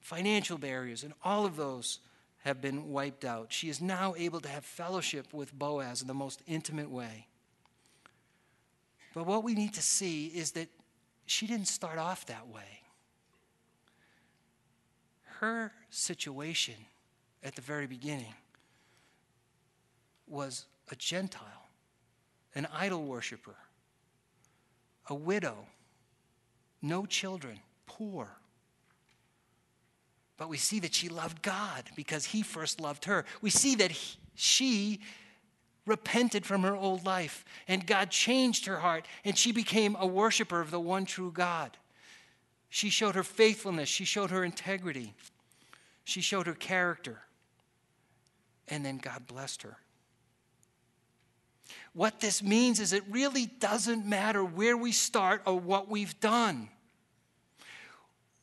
financial 0.00 0.58
barriers, 0.58 1.02
and 1.02 1.12
all 1.24 1.44
of 1.44 1.56
those 1.56 1.98
have 2.44 2.60
been 2.60 2.88
wiped 2.88 3.24
out. 3.24 3.52
She 3.52 3.68
is 3.68 3.80
now 3.80 4.14
able 4.16 4.40
to 4.40 4.48
have 4.48 4.64
fellowship 4.64 5.32
with 5.32 5.52
Boaz 5.52 6.00
in 6.00 6.08
the 6.08 6.14
most 6.14 6.42
intimate 6.46 6.90
way. 6.90 7.26
But 9.14 9.26
what 9.26 9.44
we 9.44 9.54
need 9.54 9.74
to 9.74 9.82
see 9.82 10.26
is 10.26 10.52
that 10.52 10.68
she 11.26 11.46
didn't 11.46 11.68
start 11.68 11.98
off 11.98 12.26
that 12.26 12.48
way. 12.48 12.82
Her 15.40 15.72
situation 15.90 16.74
at 17.42 17.54
the 17.54 17.62
very 17.62 17.86
beginning 17.86 18.34
was 20.26 20.66
a 20.90 20.96
Gentile, 20.96 21.68
an 22.54 22.66
idol 22.72 23.04
worshiper, 23.04 23.56
a 25.08 25.14
widow, 25.14 25.66
no 26.82 27.04
children, 27.06 27.60
poor. 27.86 28.39
But 30.40 30.48
we 30.48 30.56
see 30.56 30.80
that 30.80 30.94
she 30.94 31.10
loved 31.10 31.42
God 31.42 31.90
because 31.94 32.24
he 32.24 32.40
first 32.40 32.80
loved 32.80 33.04
her. 33.04 33.26
We 33.42 33.50
see 33.50 33.74
that 33.74 33.90
he, 33.90 34.16
she 34.34 35.00
repented 35.84 36.46
from 36.46 36.62
her 36.62 36.74
old 36.74 37.04
life 37.04 37.44
and 37.68 37.86
God 37.86 38.10
changed 38.10 38.64
her 38.64 38.78
heart 38.78 39.04
and 39.22 39.36
she 39.36 39.52
became 39.52 39.98
a 40.00 40.06
worshiper 40.06 40.62
of 40.62 40.70
the 40.70 40.80
one 40.80 41.04
true 41.04 41.30
God. 41.30 41.76
She 42.70 42.88
showed 42.88 43.16
her 43.16 43.22
faithfulness, 43.22 43.90
she 43.90 44.06
showed 44.06 44.30
her 44.30 44.42
integrity, 44.42 45.12
she 46.04 46.22
showed 46.22 46.46
her 46.46 46.54
character. 46.54 47.18
And 48.66 48.82
then 48.82 48.96
God 48.96 49.26
blessed 49.26 49.60
her. 49.60 49.76
What 51.92 52.20
this 52.20 52.42
means 52.42 52.80
is 52.80 52.94
it 52.94 53.04
really 53.10 53.44
doesn't 53.44 54.06
matter 54.06 54.42
where 54.42 54.78
we 54.78 54.92
start 54.92 55.42
or 55.44 55.60
what 55.60 55.90
we've 55.90 56.18
done. 56.18 56.70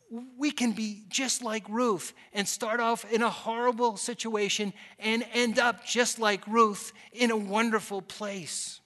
We 0.10 0.52
can 0.52 0.72
be 0.72 1.04
just 1.10 1.44
like 1.44 1.68
Ruth 1.68 2.14
and 2.34 2.48
start 2.48 2.80
off 2.80 3.10
in 3.12 3.22
a 3.22 3.30
horrible 3.30 3.98
situation 3.98 4.74
and 5.00 5.26
end 5.34 5.60
up 5.60 5.86
just 5.86 6.18
like 6.18 6.48
Ruth 6.48 6.94
in 7.12 7.30
a 7.30 7.38
wonderful 7.38 8.02
place. 8.02 8.80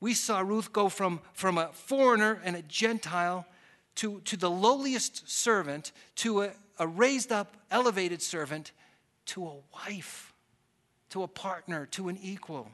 We 0.00 0.14
saw 0.14 0.40
Ruth 0.40 0.72
go 0.72 0.88
from, 0.88 1.20
from 1.32 1.58
a 1.58 1.68
foreigner 1.72 2.40
and 2.44 2.56
a 2.56 2.62
Gentile 2.62 3.46
to, 3.96 4.20
to 4.20 4.36
the 4.36 4.50
lowliest 4.50 5.28
servant, 5.28 5.92
to 6.16 6.42
a, 6.42 6.50
a 6.78 6.86
raised 6.86 7.32
up, 7.32 7.56
elevated 7.70 8.22
servant, 8.22 8.72
to 9.26 9.46
a 9.46 9.56
wife, 9.74 10.32
to 11.10 11.22
a 11.22 11.28
partner, 11.28 11.86
to 11.86 12.08
an 12.08 12.18
equal. 12.22 12.70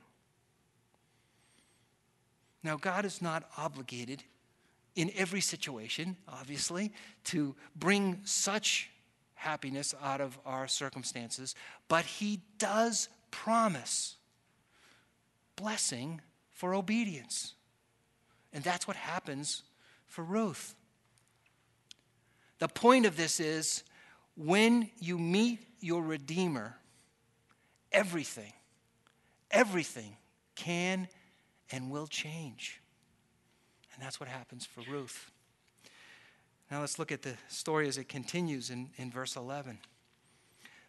Now, 2.62 2.76
God 2.76 3.04
is 3.04 3.20
not 3.20 3.44
obligated 3.58 4.22
in 4.94 5.10
every 5.16 5.40
situation, 5.40 6.16
obviously, 6.28 6.92
to 7.24 7.54
bring 7.74 8.20
such 8.24 8.90
happiness 9.34 9.94
out 10.02 10.20
of 10.20 10.38
our 10.46 10.68
circumstances, 10.68 11.54
but 11.88 12.04
He 12.04 12.40
does 12.58 13.08
promise 13.30 14.16
blessing 15.56 16.20
for 16.50 16.74
obedience. 16.74 17.54
And 18.52 18.62
that's 18.62 18.86
what 18.86 18.96
happens 18.96 19.62
for 20.06 20.22
Ruth. 20.22 20.74
The 22.60 22.68
point 22.68 23.04
of 23.04 23.16
this 23.16 23.40
is 23.40 23.82
when 24.36 24.90
you 25.00 25.18
meet 25.18 25.60
your 25.80 26.02
Redeemer, 26.02 26.76
everything, 27.92 28.52
everything 29.50 30.16
can 30.54 31.08
and 31.70 31.90
will 31.90 32.06
change. 32.06 32.80
And 33.94 34.04
that's 34.04 34.18
what 34.18 34.28
happens 34.28 34.66
for 34.66 34.82
Ruth. 34.90 35.30
Now 36.70 36.80
let's 36.80 36.98
look 36.98 37.12
at 37.12 37.22
the 37.22 37.34
story 37.48 37.88
as 37.88 37.98
it 37.98 38.08
continues 38.08 38.70
in, 38.70 38.90
in 38.96 39.10
verse 39.10 39.36
11. 39.36 39.78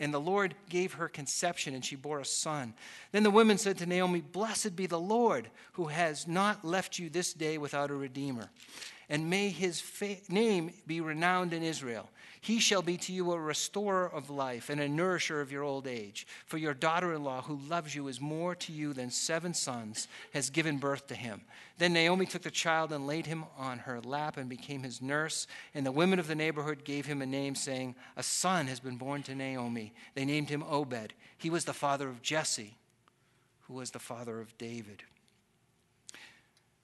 and 0.00 0.14
the 0.14 0.20
Lord 0.20 0.54
gave 0.68 0.94
her 0.94 1.08
conception, 1.08 1.74
and 1.74 1.84
she 1.84 1.96
bore 1.96 2.20
a 2.20 2.24
son. 2.24 2.74
Then 3.12 3.22
the 3.22 3.30
women 3.30 3.58
said 3.58 3.78
to 3.78 3.86
Naomi, 3.86 4.20
Blessed 4.20 4.76
be 4.76 4.86
the 4.86 5.00
Lord, 5.00 5.50
who 5.72 5.86
has 5.86 6.26
not 6.28 6.64
left 6.64 6.98
you 6.98 7.10
this 7.10 7.32
day 7.32 7.58
without 7.58 7.90
a 7.90 7.94
redeemer. 7.94 8.50
And 9.08 9.30
may 9.30 9.48
his 9.48 9.80
fa- 9.80 10.16
name 10.28 10.72
be 10.86 11.00
renowned 11.00 11.52
in 11.52 11.62
Israel. 11.62 12.08
He 12.40 12.60
shall 12.60 12.82
be 12.82 12.96
to 12.98 13.12
you 13.12 13.32
a 13.32 13.40
restorer 13.40 14.08
of 14.08 14.30
life 14.30 14.70
and 14.70 14.80
a 14.80 14.88
nourisher 14.88 15.40
of 15.40 15.50
your 15.50 15.64
old 15.64 15.86
age. 15.86 16.26
For 16.46 16.56
your 16.56 16.74
daughter 16.74 17.14
in 17.14 17.24
law, 17.24 17.42
who 17.42 17.58
loves 17.68 17.94
you, 17.94 18.06
is 18.08 18.20
more 18.20 18.54
to 18.54 18.72
you 18.72 18.92
than 18.92 19.10
seven 19.10 19.54
sons, 19.54 20.08
has 20.32 20.50
given 20.50 20.78
birth 20.78 21.08
to 21.08 21.14
him. 21.14 21.40
Then 21.78 21.92
Naomi 21.92 22.26
took 22.26 22.42
the 22.42 22.50
child 22.50 22.92
and 22.92 23.06
laid 23.06 23.26
him 23.26 23.44
on 23.56 23.80
her 23.80 24.00
lap 24.00 24.36
and 24.36 24.48
became 24.48 24.82
his 24.82 25.02
nurse. 25.02 25.46
And 25.74 25.84
the 25.84 25.92
women 25.92 26.18
of 26.18 26.28
the 26.28 26.34
neighborhood 26.34 26.84
gave 26.84 27.06
him 27.06 27.22
a 27.22 27.26
name, 27.26 27.54
saying, 27.54 27.96
A 28.16 28.22
son 28.22 28.66
has 28.68 28.78
been 28.78 28.96
born 28.96 29.22
to 29.24 29.34
Naomi. 29.34 29.92
They 30.14 30.24
named 30.24 30.48
him 30.48 30.62
Obed. 30.62 31.14
He 31.38 31.50
was 31.50 31.64
the 31.64 31.72
father 31.72 32.08
of 32.08 32.22
Jesse, 32.22 32.76
who 33.62 33.74
was 33.74 33.90
the 33.90 33.98
father 33.98 34.40
of 34.40 34.56
David. 34.58 35.02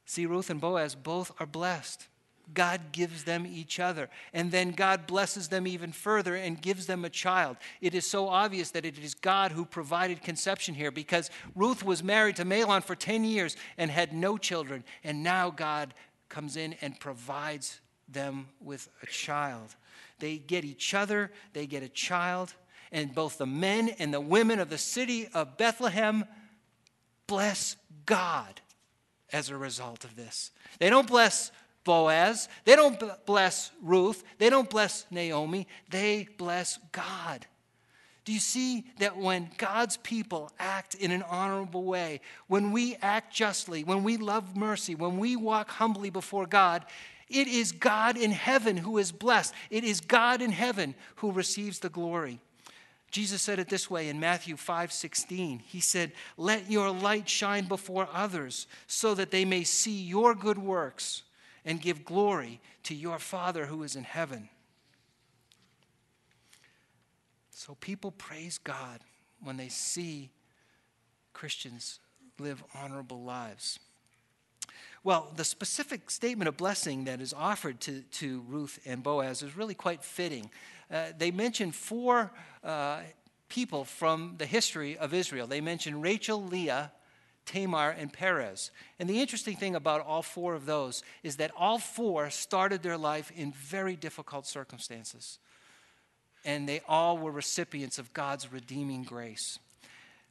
See, 0.05 0.27
Ruth 0.27 0.51
and 0.51 0.61
Boaz 0.61 0.95
both 0.95 1.33
are 1.41 1.47
blessed. 1.47 2.09
God 2.53 2.93
gives 2.93 3.25
them 3.25 3.47
each 3.47 3.81
other. 3.81 4.09
And 4.33 4.51
then 4.51 4.73
God 4.73 5.07
blesses 5.07 5.49
them 5.49 5.67
even 5.67 5.93
further 5.93 6.37
and 6.37 6.61
gives 6.61 6.87
them 6.87 7.05
a 7.05 7.11
child. 7.11 7.57
It 7.81 7.95
is 7.95 8.07
so 8.07 8.29
obvious 8.29 8.71
that 8.73 8.85
it 8.85 8.99
is 8.99 9.15
God 9.15 9.53
who 9.53 9.65
provided 9.65 10.23
conception 10.23 10.75
here 10.75 10.91
because 10.91 11.31
Ruth 11.55 11.83
was 11.83 12.03
married 12.03 12.37
to 12.37 12.45
Mahlon 12.45 12.83
for 12.83 12.95
10 12.95 13.25
years 13.25 13.57
and 13.79 13.91
had 13.91 14.13
no 14.13 14.37
children. 14.37 14.85
And 15.03 15.23
now 15.23 15.51
God 15.51 15.95
comes 16.29 16.57
in 16.57 16.75
and 16.83 16.99
provides 16.99 17.81
them 18.09 18.49
with 18.61 18.89
a 19.03 19.07
child. 19.07 19.75
They 20.19 20.37
get 20.37 20.65
each 20.65 20.95
other, 20.95 21.31
they 21.53 21.67
get 21.67 21.83
a 21.83 21.89
child. 21.89 22.55
And 22.93 23.15
both 23.15 23.39
the 23.39 23.47
men 23.47 23.89
and 23.99 24.15
the 24.15 24.21
women 24.21 24.61
of 24.61 24.71
the 24.71 24.79
city 24.79 25.29
of 25.35 25.57
Bethlehem 25.57 26.25
bless 27.27 27.77
God 28.07 28.61
as 29.33 29.51
a 29.51 29.57
result 29.57 30.05
of 30.05 30.15
this. 30.15 30.53
They 30.79 30.91
don't 30.91 31.09
bless 31.09 31.51
Boaz. 31.85 32.49
They 32.65 32.77
don't 32.77 33.01
bless 33.27 33.71
Ruth. 33.83 34.25
They 34.39 34.51
don't 34.51 34.69
bless 34.69 35.07
Naomi. 35.11 35.67
They 35.91 36.29
bless 36.39 36.79
God. 36.93 37.47
Do 38.25 38.33
you 38.33 38.41
see 38.41 38.87
that 38.99 39.19
when 39.19 39.51
God's 39.59 39.99
people 39.99 40.51
act 40.59 40.95
in 40.95 41.11
an 41.11 41.23
honorable 41.23 41.85
way, 41.85 42.23
when 42.47 42.73
we 42.73 42.97
act 43.03 43.35
justly, 43.35 43.85
when 43.85 44.03
we 44.03 44.17
love 44.17 44.57
mercy, 44.57 44.95
when 44.95 45.19
we 45.19 45.37
walk 45.37 45.69
humbly 45.69 46.09
before 46.09 46.47
God, 46.47 46.87
it 47.29 47.49
is 47.49 47.73
God 47.73 48.17
in 48.17 48.31
heaven 48.31 48.79
who 48.79 48.97
is 48.97 49.13
blessed. 49.13 49.53
It 49.71 49.85
is 49.85 50.01
God 50.01 50.41
in 50.41 50.53
heaven 50.53 50.95
who 51.17 51.33
receives 51.33 51.81
the 51.81 51.91
glory. 51.91 52.41
Jesus 53.11 53.43
said 53.43 53.59
it 53.59 53.69
this 53.69 53.91
way 53.91 54.09
in 54.09 54.19
Matthew 54.19 54.57
5 54.57 54.91
16. 54.91 55.61
He 55.61 55.81
said, 55.81 56.13
Let 56.37 56.71
your 56.71 56.91
light 56.91 57.29
shine 57.29 57.67
before 57.67 58.09
others 58.13 58.67
so 58.87 59.15
that 59.15 59.31
they 59.31 59.45
may 59.45 59.65
see 59.65 60.03
your 60.03 60.35
good 60.35 60.59
works 60.59 61.23
and 61.65 61.81
give 61.81 62.05
glory 62.05 62.61
to 62.85 62.95
your 62.95 63.19
Father 63.19 63.67
who 63.67 63.83
is 63.83 63.97
in 63.97 64.05
heaven. 64.05 64.49
So 67.51 67.77
people 67.81 68.11
praise 68.11 68.59
God 68.59 69.01
when 69.43 69.57
they 69.57 69.69
see 69.69 70.31
Christians 71.33 72.01
live 72.39 72.63
honorable 72.75 73.23
lives. 73.23 73.79
Well, 75.03 75.33
the 75.37 75.45
specific 75.45 76.11
statement 76.11 76.49
of 76.49 76.57
blessing 76.57 77.05
that 77.05 77.21
is 77.21 77.35
offered 77.35 77.81
to, 77.83 78.01
to 78.01 78.43
Ruth 78.49 78.79
and 78.87 79.03
Boaz 79.03 79.43
is 79.43 79.57
really 79.57 79.75
quite 79.75 80.03
fitting. 80.03 80.51
Uh, 80.91 81.07
they 81.17 81.31
mention 81.31 81.73
four 81.73 82.33
uh, 82.63 83.01
people 83.49 83.85
from 83.85 84.35
the 84.39 84.47
history 84.47 84.97
of 84.97 85.13
Israel. 85.13 85.47
They 85.47 85.61
mention 85.61 86.01
Rachel, 86.01 86.43
Leah, 86.43 86.91
Tamar, 87.47 87.91
and 87.91 88.13
Perez. 88.13 88.71
And 88.99 89.09
the 89.09 89.21
interesting 89.21 89.57
thing 89.57 89.75
about 89.75 90.05
all 90.07 90.23
four 90.23 90.55
of 90.55 90.67
those 90.67 91.03
is 91.23 91.37
that 91.37 91.51
all 91.57 91.79
four 91.79 92.31
started 92.31 92.83
their 92.83 92.97
life 92.97 93.31
in 93.37 93.53
very 93.53 93.97
difficult 93.97 94.47
circumstances. 94.47 95.39
And 96.45 96.69
they 96.69 96.81
all 96.89 97.19
were 97.19 97.31
recipients 97.31 97.99
of 97.99 98.13
God's 98.13 98.53
redeeming 98.53 99.03
grace. 99.03 99.59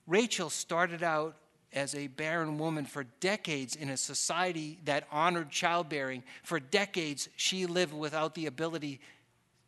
Rachel 0.08 0.50
started 0.50 1.04
out 1.04 1.36
as 1.72 1.96
a 1.96 2.08
barren 2.08 2.58
woman 2.58 2.86
for 2.86 3.04
decades 3.20 3.76
in 3.76 3.90
a 3.90 3.98
society 3.98 4.78
that 4.86 5.08
honored 5.12 5.50
childbearing. 5.50 6.24
For 6.44 6.60
decades, 6.60 7.30
she 7.36 7.66
lived 7.66 7.94
without 7.94 8.36
the 8.36 8.46
ability 8.46 9.00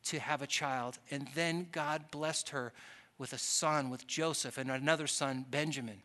to 0.05 0.19
have 0.19 0.41
a 0.41 0.47
child. 0.47 0.99
And 1.09 1.27
then 1.33 1.67
God 1.71 2.11
blessed 2.11 2.49
her 2.49 2.73
with 3.17 3.33
a 3.33 3.37
son, 3.37 3.89
with 3.89 4.05
Joseph, 4.05 4.57
and 4.57 4.69
another 4.69 5.07
son, 5.07 5.45
Benjamin. 5.49 6.01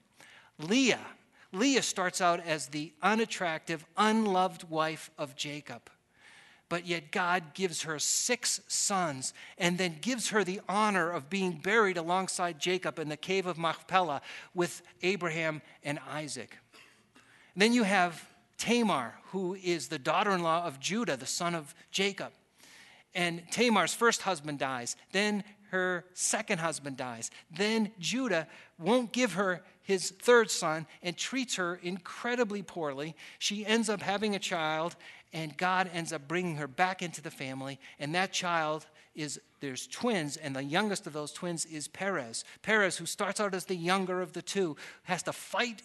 Leah 0.59 1.07
Leah 1.53 1.83
starts 1.83 2.21
out 2.21 2.41
as 2.47 2.69
the 2.69 2.93
unattractive, 3.03 3.85
unloved 3.97 4.69
wife 4.71 5.11
of 5.19 5.37
Jacob. 5.37 5.91
But 6.69 6.87
yet 6.87 7.11
God 7.11 7.53
gives 7.53 7.83
her 7.83 7.99
six 7.99 8.61
sons 8.69 9.35
and 9.59 9.77
then 9.77 9.97
gives 10.01 10.29
her 10.29 10.45
the 10.45 10.61
honor 10.69 11.11
of 11.11 11.29
being 11.29 11.53
buried 11.53 11.97
alongside 11.97 12.61
Jacob 12.61 13.01
in 13.01 13.09
the 13.09 13.17
cave 13.17 13.47
of 13.47 13.59
Machpelah 13.59 14.23
with 14.55 14.83
Abraham 15.03 15.63
and 15.83 15.99
Isaac. 16.09 16.57
then 17.57 17.73
you 17.73 17.83
have 17.83 18.25
Tamar, 18.57 19.15
who 19.33 19.55
is 19.55 19.89
the 19.89 19.99
daughter 19.99 20.31
in 20.31 20.43
law 20.43 20.65
of 20.65 20.79
Judah, 20.79 21.17
the 21.17 21.27
son 21.27 21.55
of 21.55 21.75
Jacob. 21.91 22.31
And 23.15 23.43
Tamar's 23.51 23.95
first 23.95 24.23
husband 24.23 24.59
dies. 24.61 24.97
Then 25.13 25.43
her 25.71 26.05
second 26.13 26.59
husband 26.59 26.97
dies. 26.97 27.31
Then 27.51 27.91
Judah 27.99 28.47
won't 28.79 29.13
give 29.13 29.33
her 29.33 29.63
his 29.91 30.11
third 30.11 30.53
son 30.53 30.87
and 31.03 31.17
treats 31.17 31.57
her 31.57 31.81
incredibly 31.83 32.63
poorly. 32.63 33.17
She 33.41 33.67
ends 33.67 33.91
up 33.91 34.01
having 34.01 34.37
a 34.37 34.39
child, 34.39 34.95
and 35.33 35.57
God 35.57 35.91
ends 35.93 36.13
up 36.13 36.29
bringing 36.29 36.57
her 36.57 36.69
back 36.69 37.03
into 37.03 37.21
the 37.21 37.31
family. 37.31 37.81
And 37.99 38.15
that 38.15 38.33
child 38.33 38.87
is 39.17 39.41
there's 39.59 39.89
twins, 39.89 40.37
and 40.37 40.55
the 40.55 40.63
youngest 40.63 41.09
of 41.09 41.13
those 41.13 41.33
twins 41.33 41.65
is 41.65 41.89
Perez. 41.89 42.45
Perez, 42.63 42.97
who 42.97 43.05
starts 43.05 43.41
out 43.41 43.53
as 43.53 43.65
the 43.65 43.75
younger 43.75 44.23
of 44.23 44.33
the 44.33 44.43
two, 44.43 44.77
has 45.03 45.25
to 45.25 45.33
fight 45.33 45.83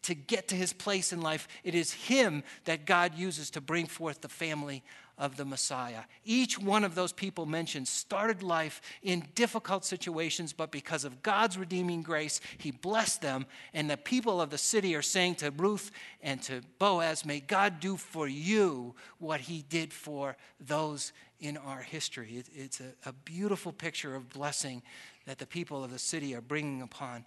to 0.00 0.14
get 0.14 0.48
to 0.48 0.54
his 0.54 0.72
place 0.72 1.12
in 1.12 1.20
life. 1.20 1.46
It 1.62 1.74
is 1.74 1.92
him 1.92 2.44
that 2.64 2.86
God 2.86 3.14
uses 3.14 3.50
to 3.50 3.60
bring 3.60 3.86
forth 3.86 4.22
the 4.22 4.28
family 4.28 4.82
of 5.22 5.36
the 5.36 5.44
Messiah. 5.44 6.00
Each 6.24 6.58
one 6.58 6.82
of 6.82 6.96
those 6.96 7.12
people 7.12 7.46
mentioned 7.46 7.86
started 7.86 8.42
life 8.42 8.82
in 9.04 9.24
difficult 9.36 9.84
situations, 9.84 10.52
but 10.52 10.72
because 10.72 11.04
of 11.04 11.22
God's 11.22 11.56
redeeming 11.56 12.02
grace, 12.02 12.40
He 12.58 12.72
blessed 12.72 13.22
them. 13.22 13.46
And 13.72 13.88
the 13.88 13.96
people 13.96 14.40
of 14.40 14.50
the 14.50 14.58
city 14.58 14.96
are 14.96 15.02
saying 15.02 15.36
to 15.36 15.52
Ruth 15.52 15.92
and 16.22 16.42
to 16.42 16.62
Boaz, 16.80 17.24
May 17.24 17.38
God 17.38 17.78
do 17.78 17.96
for 17.96 18.26
you 18.26 18.96
what 19.20 19.42
He 19.42 19.64
did 19.68 19.92
for 19.92 20.36
those 20.58 21.12
in 21.38 21.56
our 21.56 21.82
history. 21.82 22.38
It, 22.38 22.48
it's 22.52 22.80
a, 22.80 22.92
a 23.08 23.12
beautiful 23.12 23.70
picture 23.70 24.16
of 24.16 24.28
blessing 24.28 24.82
that 25.26 25.38
the 25.38 25.46
people 25.46 25.84
of 25.84 25.92
the 25.92 26.00
city 26.00 26.34
are 26.34 26.40
bringing 26.40 26.82
upon 26.82 27.24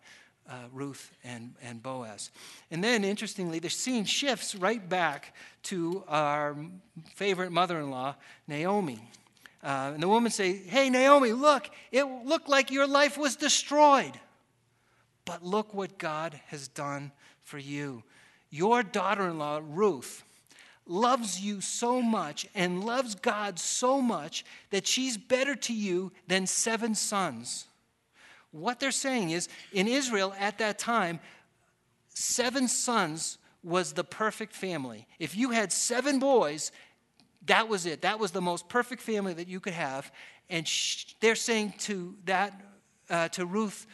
uh, 0.49 0.53
Ruth 0.71 1.12
and, 1.23 1.53
and 1.62 1.81
Boaz. 1.81 2.31
And 2.71 2.84
then, 2.84 3.03
interestingly, 3.03 3.60
the 3.60 3.69
scene 3.69 4.05
shifts 4.05 4.55
right 4.55 4.88
back 4.88 5.36
to 5.63 6.03
our 6.08 6.55
favorite 7.15 7.51
mother 7.51 7.79
in 7.79 7.89
law, 7.89 8.15
Naomi. 8.47 8.99
Uh, 9.63 9.91
and 9.93 10.03
the 10.03 10.08
woman 10.08 10.31
say, 10.31 10.53
Hey, 10.53 10.89
Naomi, 10.89 11.31
look, 11.31 11.69
it 11.91 12.03
looked 12.03 12.47
like 12.47 12.69
your 12.69 12.88
life 12.88 13.17
was 13.17 13.36
destroyed. 13.36 14.13
But 15.25 15.43
look 15.43 15.73
what 15.73 15.97
God 15.97 16.39
has 16.47 16.67
done 16.67 17.12
for 17.43 17.58
you. 17.58 18.03
Your 18.51 18.84
daughter 18.84 19.27
in 19.27 19.39
law, 19.39 19.60
Ruth, 19.67 20.23
loves 20.88 21.39
you 21.39 21.62
so 21.62 22.01
much 22.01 22.47
and 22.53 22.84
loves 22.84 23.15
God 23.15 23.58
so 23.58 24.01
much 24.01 24.45
that 24.69 24.86
she's 24.86 25.17
better 25.17 25.55
to 25.55 25.73
you 25.73 26.12
than 26.27 26.45
seven 26.45 26.93
sons. 26.93 27.65
What 28.56 28.80
they're 28.80 28.91
saying 28.91 29.32
is 29.32 29.50
in 29.74 29.88
Israel 29.88 30.34
at 30.39 30.60
that 30.60 30.80
time, 30.80 31.20
seven 32.10 32.70
sons 32.70 33.38
was 33.63 33.91
the 33.94 34.04
perfect 34.04 34.54
family. 34.54 35.08
If 35.20 35.36
you 35.36 35.52
had 35.52 35.74
seven 35.74 36.20
boys, 36.20 36.72
that 37.48 37.68
was 37.68 37.86
it. 37.86 38.04
That 38.04 38.18
was 38.18 38.32
the 38.32 38.41
most 38.41 38.70
perfect 38.70 39.02
family 39.02 39.34
that 39.34 39.50
you 39.50 39.60
could 39.60 39.74
have. 39.74 40.10
And 40.50 40.65
sh- 40.65 41.15
they're 41.20 41.36
saying 41.36 41.74
to 41.80 42.15
that, 42.26 42.62
uh, 43.10 43.28
to 43.30 43.46
Ruth, 43.46 43.88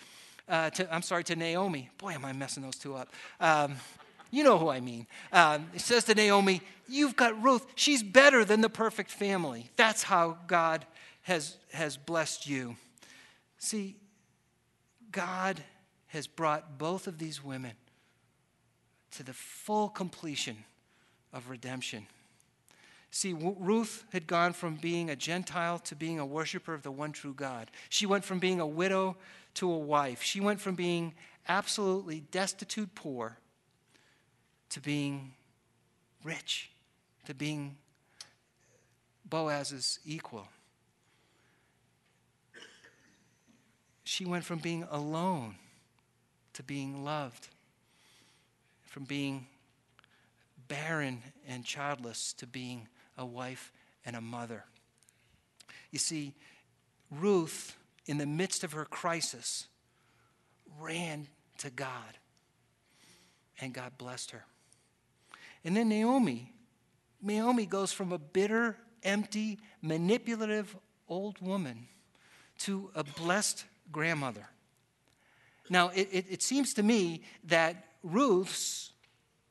uh, 0.47 0.69
to, 0.71 0.93
I'm 0.93 1.01
sorry, 1.01 1.23
to 1.23 1.35
Naomi. 1.35 1.89
Boy, 1.97 2.11
am 2.11 2.23
I 2.23 2.33
messing 2.33 2.61
those 2.61 2.75
two 2.75 2.95
up. 2.95 3.09
Um, 3.39 3.77
you 4.29 4.43
know 4.43 4.59
who 4.59 4.69
I 4.69 4.79
mean. 4.79 5.07
Um, 5.33 5.69
it 5.73 5.81
says 5.81 6.03
to 6.05 6.13
Naomi, 6.13 6.61
You've 6.87 7.15
got 7.15 7.41
Ruth. 7.41 7.65
She's 7.75 8.03
better 8.03 8.45
than 8.45 8.61
the 8.61 8.69
perfect 8.69 9.09
family. 9.09 9.71
That's 9.75 10.03
how 10.03 10.37
God 10.45 10.85
has, 11.23 11.57
has 11.73 11.97
blessed 11.97 12.47
you. 12.47 12.75
See, 13.57 13.95
God 15.11 15.63
has 16.07 16.27
brought 16.27 16.77
both 16.77 17.07
of 17.07 17.17
these 17.17 17.43
women 17.43 17.73
to 19.11 19.23
the 19.23 19.33
full 19.33 19.89
completion 19.89 20.63
of 21.33 21.49
redemption. 21.49 22.07
See, 23.11 23.33
Ruth 23.33 24.05
had 24.13 24.25
gone 24.25 24.53
from 24.53 24.75
being 24.75 25.09
a 25.09 25.15
Gentile 25.15 25.79
to 25.79 25.95
being 25.95 26.19
a 26.19 26.25
worshiper 26.25 26.73
of 26.73 26.83
the 26.83 26.91
one 26.91 27.11
true 27.11 27.33
God. 27.33 27.69
She 27.89 28.05
went 28.05 28.23
from 28.23 28.39
being 28.39 28.61
a 28.61 28.67
widow 28.67 29.17
to 29.55 29.71
a 29.71 29.77
wife. 29.77 30.21
She 30.21 30.39
went 30.39 30.61
from 30.61 30.75
being 30.75 31.13
absolutely 31.47 32.21
destitute 32.31 32.95
poor 32.95 33.37
to 34.69 34.79
being 34.79 35.33
rich, 36.23 36.69
to 37.25 37.33
being 37.33 37.75
Boaz's 39.29 39.99
equal. 40.05 40.47
She 44.11 44.25
went 44.25 44.43
from 44.43 44.59
being 44.59 44.85
alone 44.91 45.55
to 46.51 46.63
being 46.63 47.05
loved, 47.05 47.47
from 48.83 49.05
being 49.05 49.47
barren 50.67 51.23
and 51.47 51.63
childless 51.63 52.33
to 52.33 52.45
being 52.45 52.89
a 53.17 53.25
wife 53.25 53.71
and 54.05 54.17
a 54.17 54.19
mother. 54.19 54.65
You 55.91 55.99
see, 55.99 56.33
Ruth, 57.09 57.77
in 58.05 58.17
the 58.17 58.25
midst 58.25 58.65
of 58.65 58.73
her 58.73 58.83
crisis, 58.83 59.67
ran 60.77 61.27
to 61.59 61.69
God, 61.69 62.17
and 63.61 63.73
God 63.73 63.97
blessed 63.97 64.31
her. 64.31 64.43
And 65.63 65.73
then 65.73 65.87
Naomi, 65.87 66.51
Naomi 67.21 67.65
goes 67.65 67.93
from 67.93 68.11
a 68.11 68.17
bitter, 68.17 68.75
empty, 69.03 69.57
manipulative 69.81 70.75
old 71.07 71.39
woman 71.39 71.87
to 72.59 72.91
a 72.93 73.05
blessed 73.05 73.63
grandmother. 73.91 74.47
Now, 75.69 75.89
it, 75.89 76.09
it, 76.11 76.25
it, 76.29 76.41
seems 76.41 76.73
to 76.73 76.83
me 76.83 77.21
that 77.45 77.85
Ruth's 78.03 78.91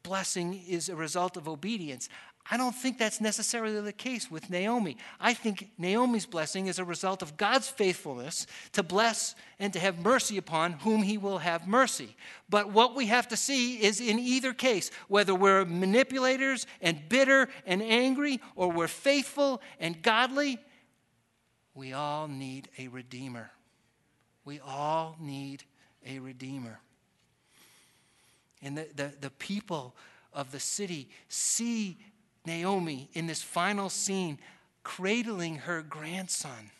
blessing 0.02 0.62
is 0.68 0.88
a 0.88 0.96
result 0.96 1.36
of 1.36 1.48
obedience. 1.48 2.08
I 2.50 2.56
don't 2.56 2.74
think 2.74 2.98
that's 2.98 3.20
necessarily 3.20 3.80
the 3.80 3.92
case 3.92 4.30
with 4.30 4.50
Naomi. 4.50 4.96
I 5.20 5.34
think 5.34 5.70
Naomi's 5.78 6.26
blessing 6.26 6.66
is 6.66 6.78
a 6.78 6.84
result 6.84 7.22
of 7.22 7.36
God's 7.36 7.68
faithfulness 7.68 8.46
to 8.72 8.82
bless 8.82 9.36
and 9.60 9.72
to 9.72 9.78
have 9.78 10.04
mercy 10.04 10.36
upon 10.36 10.72
whom 10.72 11.02
he 11.02 11.16
will 11.16 11.38
have 11.38 11.68
mercy. 11.68 12.16
But 12.48 12.72
what 12.72 12.96
we 12.96 13.06
have 13.06 13.28
to 13.28 13.36
see 13.36 13.76
is 13.82 14.00
in 14.00 14.18
either 14.18 14.52
case, 14.52 14.90
whether 15.06 15.34
we're 15.34 15.64
manipulators 15.64 16.66
and 16.80 17.08
bitter 17.08 17.48
and 17.66 17.82
angry, 17.82 18.40
or 18.56 18.72
we're 18.72 18.88
faithful 18.88 19.62
and 19.78 20.02
godly, 20.02 20.58
we 21.74 21.92
all 21.92 22.26
need 22.26 22.68
a 22.78 22.88
redeemer. 22.88 23.52
We 24.44 24.60
all 24.60 25.16
need 25.20 25.64
a 26.06 26.18
Redeemer. 26.18 26.80
And 28.62 28.76
the, 28.76 28.86
the, 28.94 29.12
the 29.20 29.30
people 29.30 29.94
of 30.32 30.52
the 30.52 30.60
city 30.60 31.08
see 31.28 31.98
Naomi 32.46 33.10
in 33.12 33.26
this 33.26 33.42
final 33.42 33.88
scene 33.88 34.38
cradling 34.82 35.56
her 35.56 35.82
grandson. 35.82 36.70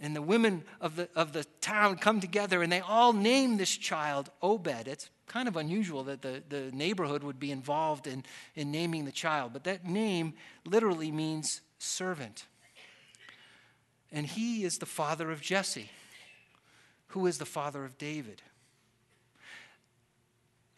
And 0.00 0.14
the 0.14 0.22
women 0.22 0.64
of 0.80 0.96
the, 0.96 1.08
of 1.14 1.32
the 1.32 1.44
town 1.60 1.96
come 1.96 2.20
together 2.20 2.62
and 2.62 2.70
they 2.70 2.80
all 2.80 3.12
name 3.12 3.56
this 3.56 3.74
child 3.76 4.30
Obed. 4.42 4.86
It's 4.86 5.08
kind 5.26 5.48
of 5.48 5.56
unusual 5.56 6.04
that 6.04 6.20
the, 6.20 6.42
the 6.48 6.70
neighborhood 6.72 7.22
would 7.22 7.40
be 7.40 7.50
involved 7.50 8.06
in, 8.06 8.24
in 8.54 8.70
naming 8.70 9.04
the 9.06 9.12
child, 9.12 9.52
but 9.52 9.64
that 9.64 9.86
name 9.86 10.34
literally 10.66 11.10
means 11.10 11.62
servant 11.78 12.44
and 14.14 14.24
he 14.24 14.62
is 14.62 14.78
the 14.78 14.86
father 14.86 15.32
of 15.32 15.40
Jesse, 15.40 15.90
who 17.08 17.26
is 17.26 17.38
the 17.38 17.44
father 17.44 17.84
of 17.84 17.98
David. 17.98 18.40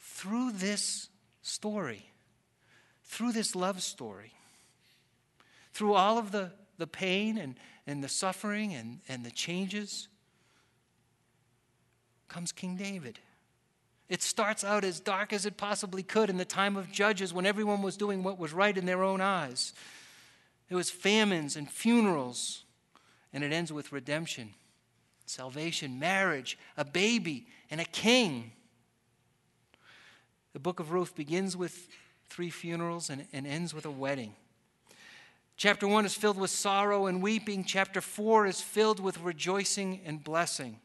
Through 0.01 0.53
this 0.53 1.11
story, 1.43 2.07
through 3.05 3.33
this 3.33 3.55
love 3.55 3.83
story, 3.83 4.33
through 5.75 5.93
all 5.93 6.17
of 6.17 6.33
the, 6.33 6.51
the 6.79 6.87
pain 6.87 7.37
and, 7.37 7.57
and 7.87 8.03
the 8.03 8.09
suffering 8.09 8.73
and, 8.73 9.01
and 9.07 9.25
the 9.25 9.31
changes, 9.31 10.09
comes 12.29 12.53
King 12.53 12.77
David. 12.77 13.19
It 14.09 14.23
starts 14.23 14.65
out 14.65 14.83
as 14.83 14.99
dark 14.99 15.35
as 15.35 15.45
it 15.45 15.59
possibly 15.59 16.03
could 16.03 16.31
in 16.31 16.39
the 16.39 16.47
time 16.47 16.75
of 16.75 16.91
Judges 16.91 17.35
when 17.35 17.45
everyone 17.45 17.83
was 17.83 17.99
doing 17.99 18.23
what 18.23 18.39
was 18.39 18.55
right 18.55 18.77
in 18.77 18.87
their 18.87 19.03
own 19.05 19.21
eyes. 19.21 19.75
There 20.71 20.79
was 20.79 20.89
famines 20.89 21.55
and 21.55 21.71
funerals 21.71 22.63
and 23.33 23.45
it 23.45 23.53
ends 23.53 23.73
with 23.73 23.93
redemption, 23.93 24.55
salvation, 25.27 25.99
marriage, 25.99 26.59
a 26.77 26.85
baby, 26.85 27.47
and 27.71 27.81
a 27.81 27.85
king. 27.85 28.53
The 30.53 30.61
book 30.61 30.81
of 30.81 30.93
Ruth 30.93 31.15
begins 31.15 31.57
with 31.57 31.89
three 32.29 32.51
funerals 32.51 33.11
and, 33.11 33.27
and 33.33 33.47
ends 33.47 33.75
with 33.75 33.85
a 33.85 33.91
wedding. 33.91 34.35
Chapter 35.57 35.89
1 35.89 36.05
is 36.05 36.15
filled 36.15 36.39
with 36.39 36.51
sorrow 36.51 37.07
and 37.07 37.23
weeping. 37.23 37.65
Chapter 37.65 38.01
4 38.01 38.47
is 38.47 38.61
filled 38.61 39.01
with 39.01 39.21
rejoicing 39.21 40.01
and 40.05 40.23
blessing. 40.23 40.81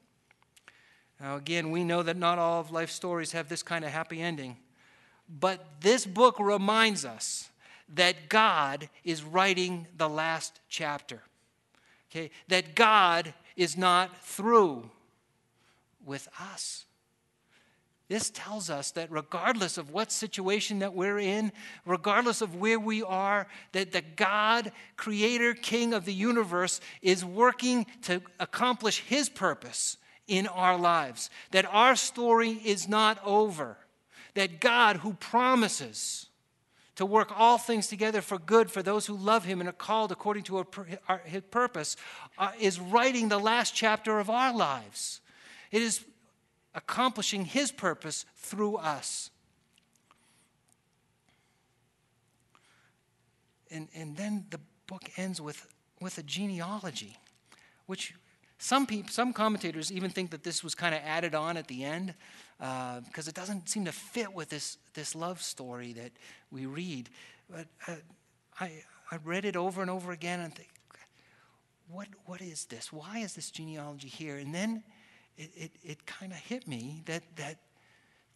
Now, 1.19 1.35
again, 1.35 1.71
we 1.71 1.83
know 1.83 2.03
that 2.03 2.17
not 2.17 2.39
all 2.39 2.59
of 2.59 2.71
life 2.71 2.89
stories 2.89 3.33
have 3.33 3.49
this 3.49 3.63
kind 3.63 3.85
of 3.85 3.91
happy 3.91 4.21
ending, 4.21 4.57
but 5.29 5.81
this 5.81 6.05
book 6.05 6.39
reminds 6.39 7.05
us 7.05 7.49
that 7.93 8.29
God 8.29 8.89
is 9.03 9.23
writing 9.23 9.87
the 9.97 10.09
last 10.09 10.61
chapter 10.69 11.21
okay, 12.11 12.29
that 12.49 12.75
God 12.75 13.33
is 13.55 13.77
not 13.77 14.23
through 14.23 14.89
with 16.05 16.27
us. 16.39 16.85
this 18.07 18.29
tells 18.29 18.69
us 18.69 18.91
that 18.91 19.09
regardless 19.09 19.77
of 19.77 19.91
what 19.91 20.11
situation 20.11 20.79
that 20.79 20.93
we're 20.93 21.19
in, 21.19 21.53
regardless 21.85 22.41
of 22.41 22.55
where 22.55 22.79
we 22.79 23.01
are, 23.01 23.47
that 23.71 23.93
the 23.93 24.03
God, 24.17 24.73
creator, 24.97 25.53
king 25.53 25.93
of 25.93 26.03
the 26.03 26.13
universe, 26.13 26.81
is 27.01 27.23
working 27.23 27.85
to 28.01 28.21
accomplish 28.37 28.99
his 29.01 29.29
purpose 29.29 29.95
in 30.27 30.47
our 30.47 30.77
lives. 30.77 31.29
That 31.51 31.65
our 31.65 31.95
story 31.95 32.49
is 32.49 32.89
not 32.89 33.17
over. 33.23 33.77
That 34.33 34.59
God, 34.59 34.97
who 34.97 35.13
promises 35.13 36.27
to 36.95 37.05
work 37.05 37.31
all 37.37 37.57
things 37.57 37.87
together 37.87 38.21
for 38.21 38.37
good 38.37 38.69
for 38.69 38.83
those 38.83 39.05
who 39.05 39.15
love 39.15 39.45
him 39.45 39.59
and 39.59 39.69
are 39.69 39.73
called 39.73 40.11
according 40.11 40.43
to 40.43 40.65
his 41.25 41.41
purpose, 41.49 41.95
uh, 42.37 42.51
is 42.59 42.79
writing 42.79 43.29
the 43.29 43.39
last 43.39 43.73
chapter 43.73 44.19
of 44.19 44.29
our 44.29 44.53
lives. 44.53 45.21
It 45.71 45.81
is 45.81 46.03
accomplishing 46.73 47.45
his 47.45 47.71
purpose 47.71 48.25
through 48.35 48.77
us. 48.77 49.29
And, 53.69 53.87
and 53.95 54.17
then 54.17 54.45
the 54.49 54.59
book 54.87 55.09
ends 55.15 55.39
with, 55.39 55.65
with 56.01 56.17
a 56.17 56.23
genealogy, 56.23 57.17
which 57.85 58.13
some, 58.57 58.85
people, 58.85 59.09
some 59.09 59.31
commentators 59.31 59.91
even 59.91 60.09
think 60.09 60.31
that 60.31 60.43
this 60.43 60.61
was 60.63 60.75
kind 60.75 60.93
of 60.93 61.01
added 61.05 61.33
on 61.33 61.55
at 61.55 61.67
the 61.67 61.85
end 61.85 62.13
because 62.61 63.27
uh, 63.27 63.29
it 63.29 63.33
doesn't 63.33 63.67
seem 63.67 63.85
to 63.85 63.91
fit 63.91 64.31
with 64.33 64.49
this, 64.49 64.77
this 64.93 65.15
love 65.15 65.41
story 65.41 65.93
that 65.93 66.11
we 66.51 66.67
read. 66.67 67.09
But 67.49 67.65
uh, 67.87 67.95
I, 68.59 68.83
I 69.09 69.17
read 69.23 69.45
it 69.45 69.55
over 69.55 69.81
and 69.81 69.89
over 69.89 70.11
again 70.11 70.39
and 70.41 70.53
think, 70.53 70.69
what, 71.89 72.07
what 72.25 72.39
is 72.39 72.65
this? 72.65 72.93
Why 72.93 73.17
is 73.17 73.33
this 73.33 73.49
genealogy 73.49 74.07
here? 74.07 74.37
And 74.37 74.53
then 74.53 74.83
it, 75.37 75.49
it, 75.55 75.71
it 75.83 76.05
kind 76.05 76.31
of 76.31 76.37
hit 76.37 76.67
me 76.67 77.01
that, 77.05 77.23
that 77.37 77.57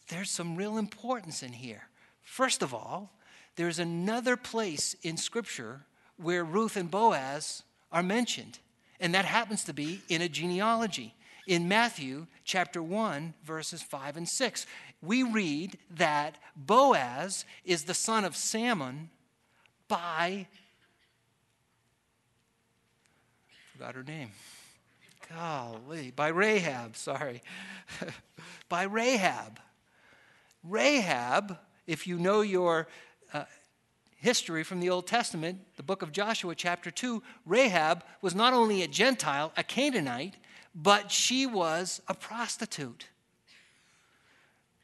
there's 0.08 0.30
some 0.30 0.56
real 0.56 0.76
importance 0.76 1.44
in 1.44 1.52
here. 1.52 1.84
First 2.22 2.62
of 2.62 2.74
all, 2.74 3.12
there's 3.54 3.78
another 3.78 4.36
place 4.36 4.94
in 5.02 5.16
Scripture 5.16 5.86
where 6.16 6.44
Ruth 6.44 6.76
and 6.76 6.90
Boaz 6.90 7.62
are 7.92 8.02
mentioned, 8.02 8.58
and 8.98 9.14
that 9.14 9.24
happens 9.24 9.62
to 9.64 9.72
be 9.72 10.00
in 10.08 10.20
a 10.20 10.28
genealogy. 10.28 11.14
In 11.46 11.68
Matthew 11.68 12.26
chapter 12.44 12.82
1, 12.82 13.34
verses 13.44 13.80
5 13.80 14.16
and 14.16 14.28
6, 14.28 14.66
we 15.00 15.22
read 15.22 15.78
that 15.90 16.38
Boaz 16.56 17.44
is 17.64 17.84
the 17.84 17.94
son 17.94 18.24
of 18.24 18.34
Salmon 18.34 19.10
by, 19.86 20.48
forgot 23.72 23.94
her 23.94 24.02
name. 24.02 24.30
Golly, 25.32 26.10
by 26.10 26.28
Rahab, 26.28 26.96
sorry. 26.96 27.42
by 28.68 28.82
Rahab. 28.82 29.60
Rahab, 30.64 31.58
if 31.86 32.08
you 32.08 32.18
know 32.18 32.40
your 32.40 32.88
uh, 33.32 33.44
history 34.16 34.64
from 34.64 34.80
the 34.80 34.90
Old 34.90 35.06
Testament, 35.06 35.60
the 35.76 35.82
book 35.84 36.02
of 36.02 36.10
Joshua, 36.10 36.56
chapter 36.56 36.90
2, 36.90 37.22
Rahab 37.44 38.02
was 38.20 38.34
not 38.34 38.52
only 38.52 38.82
a 38.82 38.88
Gentile, 38.88 39.52
a 39.56 39.62
Canaanite, 39.62 40.36
but 40.76 41.10
she 41.10 41.46
was 41.46 42.02
a 42.06 42.14
prostitute. 42.14 43.06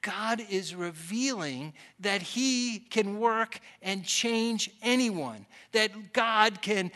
God 0.01 0.43
is 0.51 0.75
revealing 0.75 1.75
that 2.01 2.23
He 2.23 2.81
can 2.81 3.21
work 3.21 3.61
and 3.83 4.05
change 4.05 4.71
anyone, 4.83 5.47
that 5.73 6.13
God 6.13 6.63
can 6.63 6.91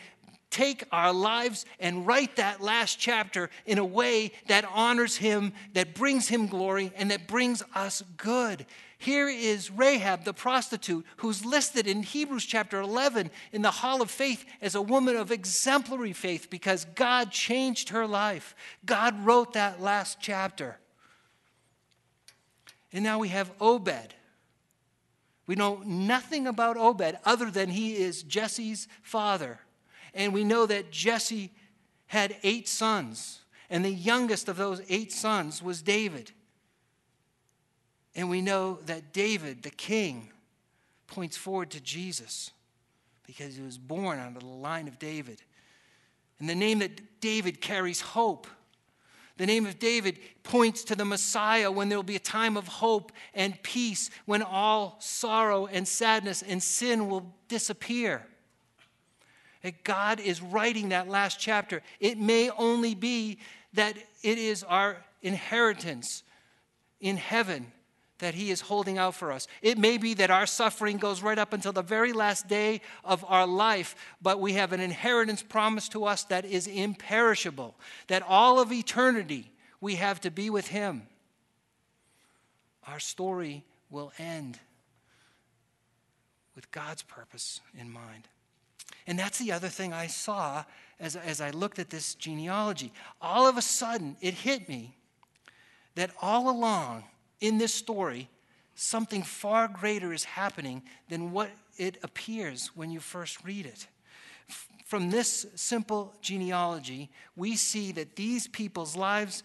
take 0.50 0.84
our 0.90 1.12
lives 1.12 1.66
and 1.78 2.06
write 2.06 2.36
that 2.36 2.62
last 2.62 2.98
chapter 2.98 3.50
in 3.66 3.78
a 3.78 3.84
way 3.84 4.32
that 4.48 4.64
honors 4.72 5.16
him, 5.16 5.52
that 5.74 5.94
brings 5.94 6.28
him 6.28 6.46
glory, 6.46 6.90
and 6.96 7.10
that 7.10 7.26
brings 7.26 7.62
us 7.74 8.02
good. 8.16 8.64
Here 8.98 9.28
is 9.28 9.70
Rahab, 9.70 10.24
the 10.24 10.32
prostitute, 10.32 11.04
who's 11.18 11.44
listed 11.44 11.86
in 11.86 12.02
Hebrews 12.02 12.44
chapter 12.44 12.80
11 12.80 13.30
in 13.52 13.62
the 13.62 13.70
Hall 13.70 14.00
of 14.00 14.10
Faith 14.10 14.44
as 14.62 14.74
a 14.74 14.82
woman 14.82 15.16
of 15.16 15.30
exemplary 15.30 16.14
faith 16.14 16.48
because 16.48 16.86
God 16.94 17.30
changed 17.30 17.90
her 17.90 18.06
life. 18.06 18.54
God 18.86 19.24
wrote 19.24 19.52
that 19.52 19.82
last 19.82 20.18
chapter. 20.20 20.78
And 22.92 23.04
now 23.04 23.18
we 23.18 23.28
have 23.28 23.52
Obed. 23.60 24.14
We 25.46 25.54
know 25.54 25.82
nothing 25.84 26.46
about 26.46 26.78
Obed 26.78 27.18
other 27.24 27.50
than 27.50 27.68
he 27.68 27.96
is 27.96 28.22
Jesse's 28.22 28.88
father. 29.02 29.60
And 30.14 30.32
we 30.32 30.42
know 30.42 30.64
that 30.64 30.90
Jesse 30.90 31.52
had 32.06 32.36
eight 32.42 32.68
sons, 32.68 33.40
and 33.68 33.84
the 33.84 33.90
youngest 33.90 34.48
of 34.48 34.56
those 34.56 34.80
eight 34.88 35.12
sons 35.12 35.62
was 35.62 35.82
David. 35.82 36.32
And 38.16 38.30
we 38.30 38.40
know 38.40 38.78
that 38.86 39.12
David, 39.12 39.62
the 39.62 39.70
king, 39.70 40.30
points 41.06 41.36
forward 41.36 41.70
to 41.70 41.80
Jesus 41.80 42.50
because 43.26 43.54
he 43.54 43.62
was 43.62 43.78
born 43.78 44.18
out 44.18 44.28
of 44.28 44.40
the 44.40 44.46
line 44.46 44.88
of 44.88 44.98
David. 44.98 45.42
And 46.40 46.48
the 46.48 46.54
name 46.54 46.80
that 46.80 47.20
David 47.20 47.60
carries 47.60 48.00
hope. 48.00 48.46
The 49.36 49.46
name 49.46 49.66
of 49.66 49.78
David 49.78 50.18
points 50.42 50.82
to 50.84 50.96
the 50.96 51.04
Messiah 51.04 51.70
when 51.70 51.90
there 51.90 51.98
will 51.98 52.02
be 52.02 52.16
a 52.16 52.20
time 52.20 52.56
of 52.56 52.66
hope 52.66 53.12
and 53.34 53.62
peace, 53.62 54.10
when 54.24 54.42
all 54.42 54.96
sorrow 54.98 55.66
and 55.66 55.86
sadness 55.86 56.42
and 56.42 56.62
sin 56.62 57.08
will 57.08 57.34
disappear 57.48 58.26
that 59.62 59.84
God 59.84 60.20
is 60.20 60.40
writing 60.40 60.90
that 60.90 61.08
last 61.08 61.40
chapter. 61.40 61.82
It 61.98 62.18
may 62.18 62.50
only 62.50 62.94
be 62.94 63.38
that 63.72 63.96
it 64.22 64.38
is 64.38 64.62
our 64.62 65.04
inheritance 65.22 66.22
in 67.00 67.16
heaven 67.16 67.72
that 68.18 68.34
He 68.34 68.50
is 68.50 68.62
holding 68.62 68.98
out 68.98 69.14
for 69.14 69.32
us. 69.32 69.46
It 69.62 69.78
may 69.78 69.98
be 69.98 70.14
that 70.14 70.30
our 70.30 70.46
suffering 70.46 70.96
goes 70.96 71.22
right 71.22 71.38
up 71.38 71.52
until 71.52 71.72
the 71.72 71.82
very 71.82 72.12
last 72.12 72.48
day 72.48 72.80
of 73.04 73.24
our 73.28 73.46
life, 73.46 73.94
but 74.22 74.40
we 74.40 74.54
have 74.54 74.72
an 74.72 74.80
inheritance 74.80 75.42
promised 75.42 75.92
to 75.92 76.04
us 76.04 76.24
that 76.24 76.44
is 76.44 76.66
imperishable, 76.66 77.74
that 78.08 78.22
all 78.22 78.58
of 78.58 78.72
eternity 78.72 79.52
we 79.80 79.96
have 79.96 80.20
to 80.22 80.30
be 80.30 80.50
with 80.50 80.68
Him. 80.68 81.02
Our 82.86 83.00
story 83.00 83.64
will 83.90 84.12
end 84.18 84.58
with 86.54 86.70
God's 86.70 87.02
purpose 87.02 87.60
in 87.78 87.90
mind. 87.90 88.28
And 89.06 89.18
that's 89.18 89.38
the 89.38 89.52
other 89.52 89.68
thing 89.68 89.92
I 89.92 90.06
saw 90.06 90.64
as, 90.98 91.16
as 91.16 91.40
I 91.40 91.50
looked 91.50 91.78
at 91.78 91.90
this 91.90 92.14
genealogy. 92.14 92.92
All 93.20 93.46
of 93.46 93.56
a 93.56 93.62
sudden, 93.62 94.16
it 94.20 94.34
hit 94.34 94.68
me 94.68 94.96
that 95.94 96.10
all 96.20 96.48
along 96.48 97.04
in 97.40 97.58
this 97.58 97.74
story, 97.74 98.28
something 98.74 99.22
far 99.22 99.68
greater 99.68 100.12
is 100.12 100.24
happening 100.24 100.82
than 101.08 101.32
what 101.32 101.50
it 101.76 101.98
appears 102.02 102.70
when 102.74 102.90
you 102.90 103.00
first 103.00 103.42
read 103.44 103.66
it. 103.66 103.86
From 104.84 105.10
this 105.10 105.46
simple 105.56 106.14
genealogy, 106.20 107.10
we 107.34 107.56
see 107.56 107.92
that 107.92 108.16
these 108.16 108.46
people's 108.46 108.94
lives 108.96 109.42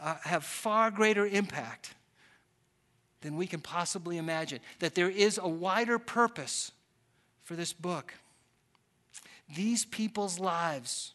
uh, 0.00 0.16
have 0.22 0.44
far 0.44 0.90
greater 0.90 1.26
impact 1.26 1.94
than 3.22 3.36
we 3.36 3.46
can 3.46 3.60
possibly 3.60 4.18
imagine, 4.18 4.60
that 4.78 4.94
there 4.94 5.10
is 5.10 5.38
a 5.42 5.48
wider 5.48 5.98
purpose 5.98 6.70
for 7.42 7.56
this 7.56 7.72
book. 7.72 8.14
These 9.54 9.84
people's 9.84 10.38
lives 10.38 11.14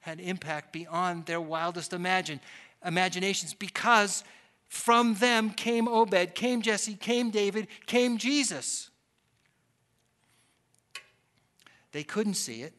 had 0.00 0.20
impact 0.20 0.72
beyond 0.72 1.26
their 1.26 1.40
wildest 1.40 1.92
imagine, 1.92 2.40
imaginations 2.84 3.52
because 3.52 4.24
from 4.68 5.14
them 5.14 5.50
came 5.50 5.88
Obed, 5.88 6.34
came 6.34 6.62
Jesse, 6.62 6.94
came 6.94 7.30
David, 7.30 7.68
came 7.86 8.18
Jesus. 8.18 8.90
They 11.92 12.04
couldn't 12.04 12.34
see 12.34 12.62
it. 12.62 12.74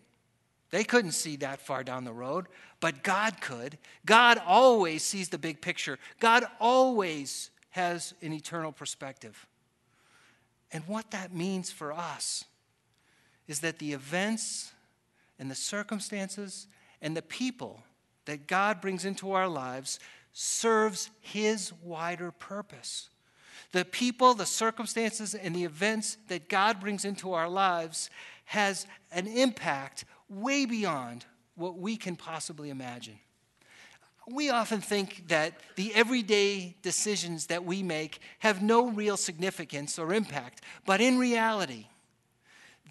They 0.71 0.83
couldn't 0.83 1.13
see 1.13 1.35
that 1.37 1.59
far 1.59 1.83
down 1.83 2.03
the 2.03 2.13
road, 2.13 2.45
but 2.79 3.03
God 3.03 3.41
could. 3.41 3.79
God 4.05 4.39
always 4.45 5.03
sees 5.03 5.29
the 5.29 5.39
big 5.39 5.61
picture. 5.61 5.97
God 6.19 6.45
always 6.59 7.49
has 7.71 8.13
an 8.21 8.33
eternal 8.33 8.71
perspective. 8.71 9.47
And 10.71 10.83
what 10.85 11.09
that 11.09 11.33
means 11.33 11.71
for 11.71 11.91
us 11.91 12.45
is 13.47 13.61
that 13.61 13.79
the 13.79 13.93
events 13.93 14.71
and 15.39 15.49
the 15.49 15.55
circumstances 15.55 16.67
and 17.01 17.17
the 17.17 17.23
people 17.23 17.81
that 18.25 18.45
God 18.45 18.79
brings 18.79 19.05
into 19.05 19.31
our 19.31 19.47
lives 19.47 19.99
serves 20.33 21.09
his 21.19 21.73
wider 21.83 22.31
purpose. 22.31 23.09
The 23.71 23.85
people, 23.85 24.33
the 24.33 24.45
circumstances, 24.45 25.35
and 25.35 25.55
the 25.55 25.63
events 25.63 26.17
that 26.27 26.49
God 26.49 26.79
brings 26.79 27.05
into 27.05 27.33
our 27.33 27.49
lives 27.49 28.09
has 28.45 28.87
an 29.11 29.27
impact 29.27 30.05
way 30.29 30.65
beyond 30.65 31.25
what 31.55 31.77
we 31.77 31.97
can 31.97 32.15
possibly 32.15 32.69
imagine. 32.69 33.19
We 34.31 34.49
often 34.49 34.81
think 34.81 35.27
that 35.27 35.53
the 35.75 35.93
everyday 35.93 36.75
decisions 36.81 37.47
that 37.47 37.65
we 37.65 37.83
make 37.83 38.19
have 38.39 38.61
no 38.61 38.89
real 38.89 39.17
significance 39.17 39.97
or 39.99 40.13
impact, 40.13 40.61
but 40.85 41.01
in 41.01 41.17
reality, 41.17 41.87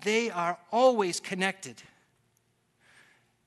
they 0.05 0.31
are 0.31 0.59
always 0.71 1.21
connected 1.21 1.83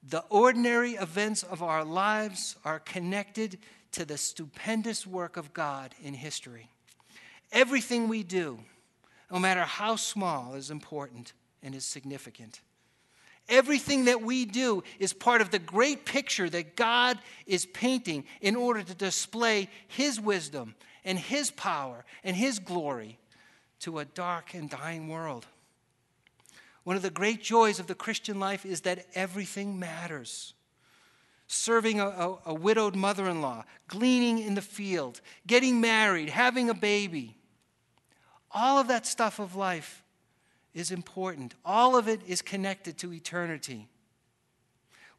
The 0.04 0.24
ordinary 0.30 0.94
events 0.94 1.44
of 1.44 1.62
our 1.62 1.86
lives 1.86 2.56
are 2.66 2.80
connected 2.80 3.60
to 3.92 4.06
the 4.06 4.18
stupendous 4.18 5.06
work 5.06 5.38
of 5.38 5.54
God 5.54 5.94
in 6.02 6.14
history. 6.14 6.70
Everything 7.52 8.08
we 8.08 8.24
do, 8.24 8.60
no 9.32 9.40
matter 9.40 9.64
how 9.64 9.96
small, 9.96 10.56
is 10.56 10.72
important 10.72 11.34
and 11.62 11.76
is 11.76 11.84
significant. 11.84 12.62
Everything 13.50 14.06
that 14.06 14.22
we 14.22 14.46
do 14.46 14.84
is 15.00 15.14
part 15.14 15.42
of 15.42 15.52
the 15.52 15.60
great 15.60 16.06
picture 16.06 16.50
that 16.50 16.76
God 16.76 17.18
is 17.46 17.66
painting 17.66 18.24
in 18.40 18.56
order 18.56 18.82
to 18.82 18.96
display 18.96 19.68
His 19.88 20.20
wisdom 20.20 20.76
and 21.04 21.20
His 21.20 21.52
power 21.52 22.06
and 22.24 22.36
His 22.36 22.60
glory 22.60 23.18
to 23.82 24.00
a 24.00 24.06
dark 24.06 24.54
and 24.54 24.70
dying 24.70 25.10
world. 25.10 25.48
One 26.84 26.96
of 26.96 27.02
the 27.02 27.10
great 27.10 27.42
joys 27.42 27.80
of 27.80 27.88
the 27.88 27.96
Christian 27.96 28.40
life 28.40 28.66
is 28.66 28.82
that 28.82 29.06
everything 29.14 29.78
matters. 29.78 30.54
Serving 31.54 32.00
a, 32.00 32.08
a, 32.08 32.38
a 32.46 32.54
widowed 32.54 32.96
mother 32.96 33.28
in 33.28 33.42
law, 33.42 33.66
gleaning 33.90 34.40
in 34.40 34.56
the 34.56 34.62
field, 34.62 35.20
getting 35.46 35.82
married, 35.82 36.30
having 36.30 36.70
a 36.70 36.74
baby. 36.74 37.36
All 38.52 38.80
of 38.80 38.88
that 38.88 39.06
stuff 39.06 39.38
of 39.38 39.54
life 39.54 40.02
is 40.74 40.92
important. 40.92 41.54
All 41.66 41.98
of 41.98 42.08
it 42.08 42.22
is 42.26 42.42
connected 42.42 42.98
to 43.00 43.12
eternity. 43.12 43.90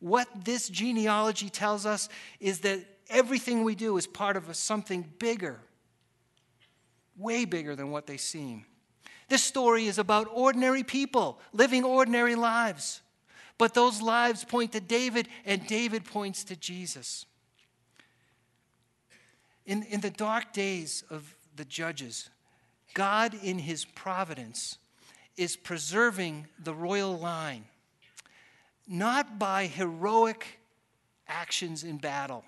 What 0.00 0.26
this 0.42 0.70
genealogy 0.70 1.50
tells 1.50 1.84
us 1.84 2.08
is 2.40 2.60
that 2.60 2.80
everything 3.10 3.62
we 3.62 3.74
do 3.74 3.98
is 3.98 4.06
part 4.06 4.38
of 4.38 4.56
something 4.56 5.04
bigger, 5.18 5.60
way 7.14 7.44
bigger 7.44 7.76
than 7.76 7.90
what 7.90 8.06
they 8.06 8.16
seem. 8.16 8.64
This 9.28 9.42
story 9.42 9.86
is 9.86 9.98
about 9.98 10.28
ordinary 10.32 10.82
people 10.82 11.40
living 11.52 11.84
ordinary 11.84 12.36
lives. 12.36 13.02
But 13.58 13.74
those 13.74 14.00
lives 14.00 14.44
point 14.44 14.72
to 14.72 14.80
David, 14.80 15.28
and 15.44 15.66
David 15.66 16.04
points 16.04 16.44
to 16.44 16.56
Jesus. 16.56 17.26
In, 19.66 19.82
in 19.84 20.00
the 20.00 20.10
dark 20.10 20.52
days 20.52 21.04
of 21.10 21.34
the 21.54 21.64
judges, 21.64 22.28
God, 22.94 23.34
in 23.42 23.58
his 23.58 23.84
providence, 23.84 24.78
is 25.36 25.56
preserving 25.56 26.46
the 26.62 26.74
royal 26.74 27.16
line, 27.16 27.64
not 28.86 29.38
by 29.38 29.66
heroic 29.66 30.58
actions 31.28 31.84
in 31.84 31.98
battle, 31.98 32.44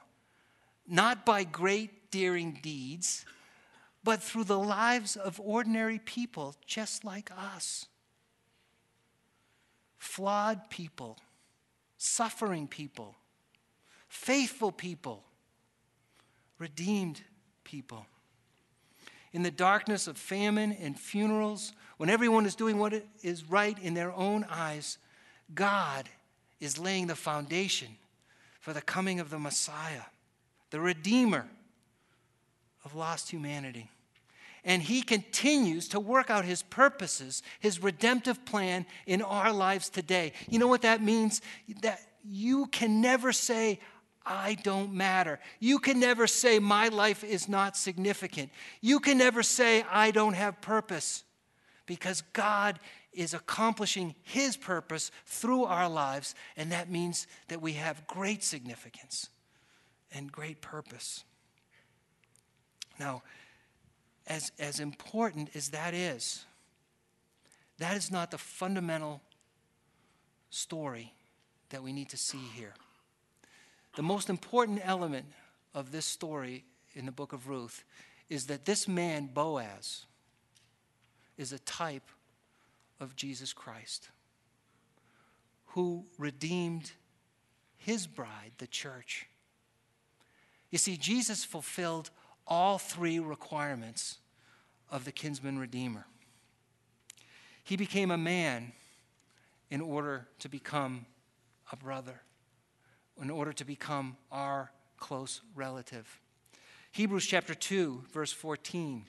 not 0.87 1.25
by 1.25 1.45
great 1.45 2.11
daring 2.11 2.59
deeds, 2.63 3.25
but 4.03 4.23
through 4.23 4.45
the 4.45 4.59
lives 4.59 5.17
of 5.17 5.41
ordinary 5.41 5.99
people 5.99 6.55
just 6.67 7.05
like 7.05 7.31
us. 7.37 7.87
Flawed 10.05 10.69
people, 10.69 11.17
suffering 11.97 12.69
people, 12.69 13.17
faithful 14.07 14.71
people, 14.71 15.25
redeemed 16.59 17.23
people. 17.65 18.05
In 19.33 19.43
the 19.43 19.51
darkness 19.51 20.07
of 20.07 20.19
famine 20.19 20.73
and 20.73 20.97
funerals, 20.97 21.73
when 21.97 22.11
everyone 22.11 22.45
is 22.45 22.55
doing 22.55 22.79
what 22.79 23.03
is 23.23 23.49
right 23.49 23.77
in 23.79 23.95
their 23.95 24.13
own 24.13 24.45
eyes, 24.51 24.99
God 25.55 26.09
is 26.61 26.79
laying 26.79 27.07
the 27.07 27.17
foundation 27.17 27.89
for 28.61 28.75
the 28.75 28.83
coming 28.83 29.21
of 29.21 29.31
the 29.31 29.39
Messiah, 29.39 30.05
the 30.69 30.81
Redeemer 30.81 31.49
of 32.85 32.95
lost 32.95 33.31
humanity. 33.31 33.91
And 34.65 34.83
He 34.83 35.03
continues 35.03 35.89
to 35.89 36.01
work 36.01 36.31
out 36.31 36.45
His 36.45 36.63
purposes, 36.63 37.43
His 37.61 37.83
redemptive 37.83 38.45
plan 38.45 38.87
in 39.07 39.23
our 39.23 39.53
lives 39.53 39.89
today. 39.89 40.33
You 40.49 40.59
know 40.59 40.69
what 40.69 40.83
that 40.83 41.03
means? 41.03 41.41
That 41.83 42.01
you 42.25 42.67
can 42.67 43.01
never 43.01 43.33
say, 43.33 43.81
I 44.25 44.55
don't 44.63 44.95
matter. 44.95 45.39
You 45.61 45.79
can 45.79 46.01
never 46.01 46.27
say, 46.27 46.59
My 46.59 46.89
life 46.89 47.23
is 47.23 47.49
not 47.49 47.77
significant. 47.77 48.51
You 48.81 49.01
can 49.01 49.19
never 49.19 49.43
say, 49.43 49.85
I 49.91 50.11
don't 50.11 50.35
have 50.35 50.61
purpose 50.61 51.25
because 51.87 52.23
God 52.33 52.79
is 53.13 53.35
accomplishing 53.35 54.15
His 54.23 54.57
purpose 54.57 55.11
through 55.27 55.65
our 55.65 55.89
lives, 55.89 56.35
and 56.57 56.73
that 56.73 56.91
means 56.91 57.27
that 57.49 57.61
we 57.61 57.75
have 57.75 58.07
great 58.07 58.43
significance 58.43 59.29
and 60.13 60.31
great 60.33 60.61
purpose. 60.61 61.25
Now, 62.99 63.23
as, 64.27 64.53
as 64.59 64.81
important 64.81 65.51
as 65.55 65.69
that 65.71 65.95
is, 65.95 66.45
that 67.79 67.97
is 67.97 68.11
not 68.11 68.31
the 68.31 68.39
fundamental 68.39 69.21
story 70.51 71.13
that 71.71 71.83
we 71.83 71.93
need 71.93 72.09
to 72.11 72.17
see 72.17 72.39
here. 72.55 72.75
The 73.97 74.03
most 74.03 74.29
important 74.29 74.81
element 74.85 75.27
of 75.75 75.93
this 75.93 76.07
story 76.07 76.65
in 76.95 77.07
the 77.07 77.13
book 77.13 77.33
of 77.33 77.49
Ruth 77.49 77.85
is 78.29 78.47
that 78.47 78.65
this 78.65 78.89
man, 78.89 79.29
Boaz, 79.33 80.07
is 81.37 81.53
a 81.53 81.59
type 81.61 82.09
of 83.01 83.17
Jesus 83.17 83.53
Christ, 83.53 84.09
who 85.69 86.05
redeemed 86.19 86.93
his 87.77 88.07
bride, 88.07 88.53
the 88.59 88.67
church. 88.67 89.27
You 90.71 90.79
see, 90.79 90.97
Jesus 90.97 91.45
fulfilled 91.45 92.11
all 92.47 92.79
three 92.79 93.19
requirements 93.19 94.19
of 94.91 95.05
the 95.05 95.13
kinsman 95.13 95.59
redeemer. 95.59 96.07
He 97.63 97.77
became 97.77 98.11
a 98.11 98.19
man 98.19 98.73
in 99.71 99.81
order 99.81 100.29
to 100.41 100.49
become 100.49 101.07
a 101.73 101.77
brother, 101.77 102.21
in 103.21 103.31
order 103.31 103.53
to 103.53 103.65
become 103.65 104.17
our 104.31 104.71
close 104.99 105.41
relative. 105.55 106.21
Hebrews 106.93 107.27
chapter 107.27 107.55
2, 107.55 108.05
verse 108.13 108.33
14 108.33 109.07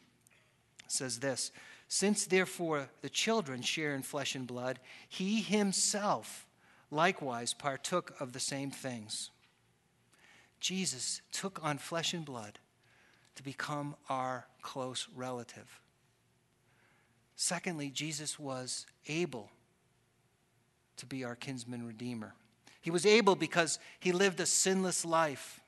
says 0.88 1.20
this 1.20 1.52
since 1.88 2.26
therefore 2.26 2.90
the 3.02 3.10
children 3.10 3.62
share 3.62 3.94
in 3.94 4.02
flesh 4.02 4.36
and 4.36 4.48
blood, 4.48 4.80
he 5.08 5.42
himself 5.42 6.48
likewise 6.90 7.54
partook 7.54 8.20
of 8.20 8.34
the 8.34 8.40
same 8.40 8.72
things. 8.72 9.30
Jesus 10.60 11.22
took 11.32 11.64
on 11.64 11.78
flesh 11.78 12.14
and 12.14 12.26
blood 12.26 12.60
to 13.36 13.44
become 13.44 13.96
our 14.10 14.48
close 14.62 15.08
relative. 15.16 15.82
Secondly, 17.36 17.90
Jesus 17.90 18.40
was 18.40 18.86
able 19.08 19.50
to 20.98 21.06
be 21.06 21.24
our 21.24 21.36
kinsman 21.36 21.86
redeemer. 21.86 22.34
He 22.82 22.92
was 22.92 23.06
able 23.06 23.36
because 23.36 23.80
he 24.00 24.12
lived 24.12 24.40
a 24.40 24.46
sinless 24.46 25.04
life. 25.04 25.60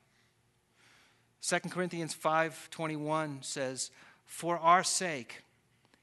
2 1.40 1.70
Corinthians 1.70 2.14
5:21 2.14 3.42
says, 3.42 3.90
"For 4.24 4.58
our 4.58 4.82
sake 4.82 5.42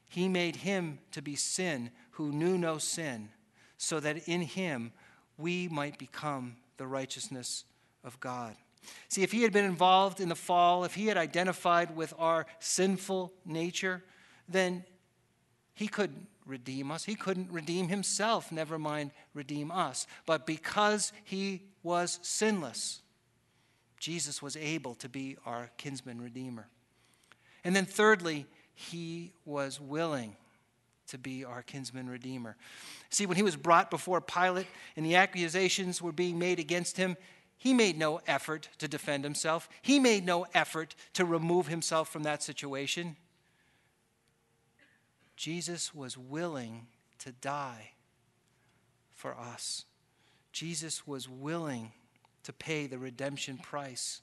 he 0.08 0.28
made 0.28 0.56
him 0.56 1.00
to 1.10 1.20
be 1.20 1.36
sin 1.36 1.90
who 2.12 2.32
knew 2.32 2.56
no 2.56 2.78
sin, 2.78 3.30
so 3.76 4.00
that 4.00 4.28
in 4.28 4.42
him 4.42 4.92
we 5.36 5.68
might 5.68 5.98
become 5.98 6.56
the 6.76 6.86
righteousness 6.86 7.64
of 8.02 8.18
God. 8.20 8.56
See, 9.08 9.22
if 9.22 9.32
he 9.32 9.42
had 9.42 9.52
been 9.52 9.64
involved 9.64 10.20
in 10.20 10.28
the 10.28 10.34
fall, 10.34 10.84
if 10.84 10.94
he 10.94 11.06
had 11.06 11.16
identified 11.16 11.96
with 11.96 12.12
our 12.18 12.46
sinful 12.58 13.32
nature, 13.44 14.02
then 14.48 14.84
he 15.74 15.88
couldn't 15.88 16.28
redeem 16.46 16.90
us. 16.90 17.04
He 17.04 17.14
couldn't 17.14 17.50
redeem 17.50 17.88
himself, 17.88 18.50
never 18.52 18.78
mind 18.78 19.10
redeem 19.34 19.70
us. 19.70 20.06
But 20.24 20.46
because 20.46 21.12
he 21.24 21.62
was 21.82 22.18
sinless, 22.22 23.02
Jesus 23.98 24.40
was 24.40 24.56
able 24.56 24.94
to 24.96 25.08
be 25.08 25.36
our 25.44 25.70
kinsman 25.76 26.20
redeemer. 26.20 26.68
And 27.64 27.74
then, 27.74 27.84
thirdly, 27.84 28.46
he 28.74 29.32
was 29.44 29.80
willing 29.80 30.36
to 31.08 31.18
be 31.18 31.44
our 31.44 31.62
kinsman 31.62 32.08
redeemer. 32.08 32.56
See, 33.10 33.26
when 33.26 33.36
he 33.36 33.42
was 33.42 33.56
brought 33.56 33.90
before 33.90 34.20
Pilate 34.20 34.66
and 34.96 35.04
the 35.06 35.16
accusations 35.16 36.02
were 36.02 36.12
being 36.12 36.38
made 36.38 36.58
against 36.58 36.96
him, 36.96 37.16
he 37.58 37.72
made 37.72 37.98
no 37.98 38.20
effort 38.26 38.68
to 38.78 38.88
defend 38.88 39.24
himself. 39.24 39.68
He 39.82 39.98
made 39.98 40.24
no 40.24 40.46
effort 40.54 40.94
to 41.14 41.24
remove 41.24 41.68
himself 41.68 42.08
from 42.08 42.22
that 42.24 42.42
situation. 42.42 43.16
Jesus 45.36 45.94
was 45.94 46.16
willing 46.16 46.86
to 47.18 47.32
die 47.32 47.92
for 49.14 49.36
us. 49.36 49.84
Jesus 50.52 51.06
was 51.06 51.28
willing 51.28 51.92
to 52.42 52.52
pay 52.52 52.86
the 52.86 52.98
redemption 52.98 53.58
price 53.58 54.20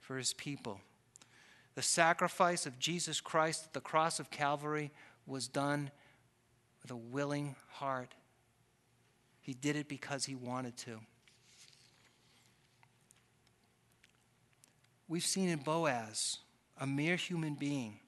for 0.00 0.16
his 0.16 0.32
people. 0.32 0.80
The 1.74 1.82
sacrifice 1.82 2.66
of 2.66 2.78
Jesus 2.78 3.20
Christ 3.20 3.66
at 3.66 3.72
the 3.72 3.80
cross 3.80 4.20
of 4.20 4.30
Calvary 4.30 4.90
was 5.26 5.48
done 5.48 5.90
with 6.82 6.90
a 6.90 6.96
willing 6.96 7.54
heart. 7.70 8.14
He 9.40 9.54
did 9.54 9.76
it 9.76 9.88
because 9.88 10.24
he 10.24 10.34
wanted 10.34 10.76
to. 10.78 11.00
We've 15.12 15.22
seen 15.22 15.50
in 15.50 15.58
Boaz, 15.58 16.38
a 16.78 16.86
mere 16.86 17.16
human 17.16 17.52
being, 17.52 17.98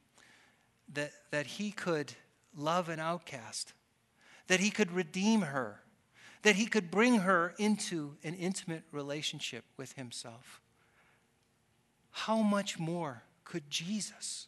that, 0.95 1.11
that 1.33 1.45
he 1.45 1.71
could 1.71 2.15
love 2.57 2.89
an 2.89 2.99
outcast, 2.99 3.75
that 4.47 4.61
he 4.61 4.71
could 4.71 4.91
redeem 4.91 5.43
her, 5.43 5.83
that 6.45 6.57
he 6.57 6.65
could 6.65 6.91
bring 6.91 7.19
her 7.19 7.53
into 7.59 8.17
an 8.25 8.33
intimate 8.33 8.85
relationship 8.91 9.67
with 9.77 9.93
himself. 9.93 10.63
How 12.11 12.39
much 12.39 12.79
more 12.79 13.25
could 13.45 13.69
Jesus 13.69 14.47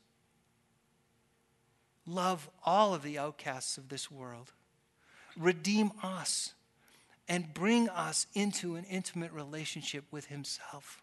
love 2.06 2.48
all 2.64 2.94
of 2.94 3.02
the 3.02 3.18
outcasts 3.18 3.76
of 3.76 3.90
this 3.90 4.10
world, 4.10 4.54
redeem 5.36 5.92
us, 6.02 6.54
and 7.28 7.52
bring 7.52 7.90
us 7.90 8.26
into 8.32 8.76
an 8.76 8.84
intimate 8.84 9.32
relationship 9.32 10.04
with 10.10 10.28
himself? 10.28 11.02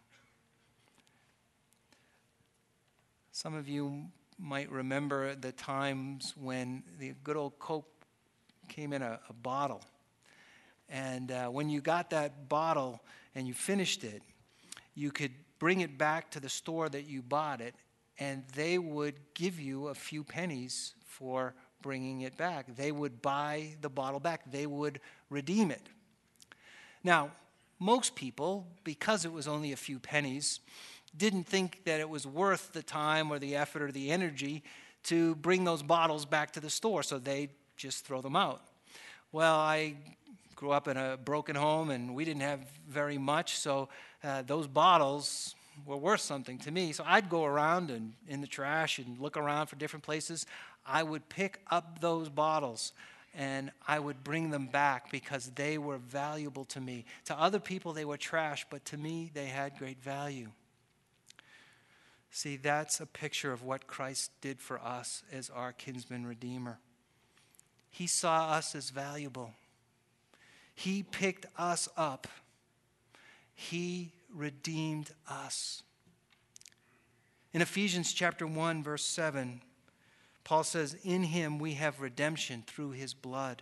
Some 3.36 3.56
of 3.56 3.68
you 3.68 4.06
might 4.38 4.72
remember 4.72 5.34
the 5.34 5.52
times 5.52 6.36
when 6.40 6.84
the 7.00 7.16
good 7.24 7.36
old 7.36 7.58
Coke 7.58 7.90
came 8.70 8.94
in 8.94 9.02
a, 9.02 9.20
a 9.28 9.34
bottle. 9.34 9.82
And 10.88 11.32
uh, 11.32 11.48
when 11.48 11.68
you 11.68 11.82
got 11.82 12.12
that 12.12 12.48
bottle 12.48 13.02
and 13.34 13.48
you 13.48 13.56
finished 13.56 14.04
it, 14.04 14.22
you 14.94 15.10
could 15.10 15.32
bring 15.58 15.82
it 15.82 15.98
back 15.98 16.30
to 16.30 16.40
the 16.40 16.48
store 16.48 16.90
that 16.90 17.08
you 17.08 17.24
bought 17.24 17.60
it, 17.60 17.74
and 18.20 18.44
they 18.54 18.78
would 18.78 19.16
give 19.34 19.60
you 19.60 19.88
a 19.88 19.96
few 19.96 20.24
pennies 20.24 20.94
for 21.04 21.56
bringing 21.82 22.22
it 22.22 22.38
back. 22.38 22.76
They 22.76 22.92
would 22.92 23.20
buy 23.20 23.78
the 23.82 23.90
bottle 23.90 24.20
back, 24.20 24.52
they 24.52 24.68
would 24.68 25.00
redeem 25.32 25.72
it. 25.72 25.82
Now, 27.04 27.32
most 27.80 28.14
people, 28.14 28.68
because 28.84 29.26
it 29.26 29.32
was 29.32 29.48
only 29.48 29.72
a 29.72 29.76
few 29.76 29.98
pennies, 29.98 30.60
didn't 31.16 31.46
think 31.46 31.84
that 31.86 32.00
it 32.00 32.10
was 32.10 32.26
worth 32.26 32.74
the 32.74 32.84
time 32.84 33.32
or 33.32 33.40
the 33.40 33.56
effort 33.56 33.82
or 33.82 33.92
the 33.92 34.12
energy 34.12 34.64
to 35.04 35.36
bring 35.36 35.64
those 35.64 35.84
bottles 35.84 36.26
back 36.26 36.52
to 36.54 36.60
the 36.60 36.70
store, 36.70 37.04
so 37.04 37.20
they 37.20 37.50
just 37.76 38.06
throw 38.06 38.22
them 38.22 38.36
out. 38.36 38.62
Well, 39.32 39.56
I 39.56 39.96
grew 40.56 40.72
up 40.72 40.88
in 40.88 40.96
a 40.96 41.18
broken 41.18 41.56
home 41.56 41.90
and 41.90 42.16
we 42.16 42.24
didn't 42.24 42.42
have 42.42 42.62
very 42.88 43.18
much, 43.18 43.58
so 43.58 43.90
uh, 44.24 44.44
those 44.44 44.68
bottles 44.68 45.56
were 45.86 45.98
worth 45.98 46.22
something 46.22 46.58
to 46.60 46.72
me. 46.72 46.94
So 46.94 47.04
I'd 47.06 47.30
go 47.30 47.44
around 47.44 47.90
and 47.92 48.14
in 48.28 48.42
the 48.42 48.48
trash 48.48 49.00
and 49.00 49.20
look 49.20 49.38
around 49.38 49.68
for 49.68 49.76
different 49.76 50.04
places. 50.04 50.46
I 50.86 51.04
would 51.04 51.28
pick 51.30 51.60
up 51.72 52.00
those 52.00 52.30
bottles 52.30 52.94
and 53.36 53.72
I 53.88 54.00
would 54.00 54.24
bring 54.24 54.52
them 54.52 54.68
back 54.68 55.12
because 55.12 55.52
they 55.56 55.78
were 55.78 55.98
valuable 55.98 56.66
to 56.66 56.80
me. 56.80 57.06
To 57.26 57.40
other 57.40 57.60
people, 57.60 57.92
they 57.92 58.06
were 58.06 58.18
trash, 58.18 58.66
but 58.70 58.86
to 58.86 58.98
me, 58.98 59.32
they 59.34 59.48
had 59.48 59.78
great 59.78 60.00
value. 60.02 60.50
See, 62.36 62.58
that's 62.58 63.00
a 63.00 63.06
picture 63.06 63.54
of 63.54 63.62
what 63.62 63.86
Christ 63.86 64.32
did 64.42 64.60
for 64.60 64.82
us 64.82 65.22
as 65.32 65.52
our 65.52 65.72
kinsman 65.72 66.26
redeemer. 66.26 66.80
He 67.92 68.08
saw 68.08 68.50
us 68.50 68.74
as 68.74 68.90
valuable. 68.90 69.54
He 70.74 71.04
picked 71.04 71.46
us 71.60 71.88
up. 71.96 72.28
He 73.54 74.14
redeemed 74.34 75.12
us. 75.30 75.84
In 77.54 77.62
Ephesians 77.62 78.12
chapter 78.12 78.48
1 78.48 78.82
verse 78.82 79.06
7, 79.06 79.62
Paul 80.44 80.64
says, 80.64 80.96
"In 81.04 81.26
him 81.26 81.60
we 81.60 81.76
have 81.76 82.02
redemption 82.02 82.64
through 82.64 82.92
his 82.92 83.14
blood, 83.14 83.62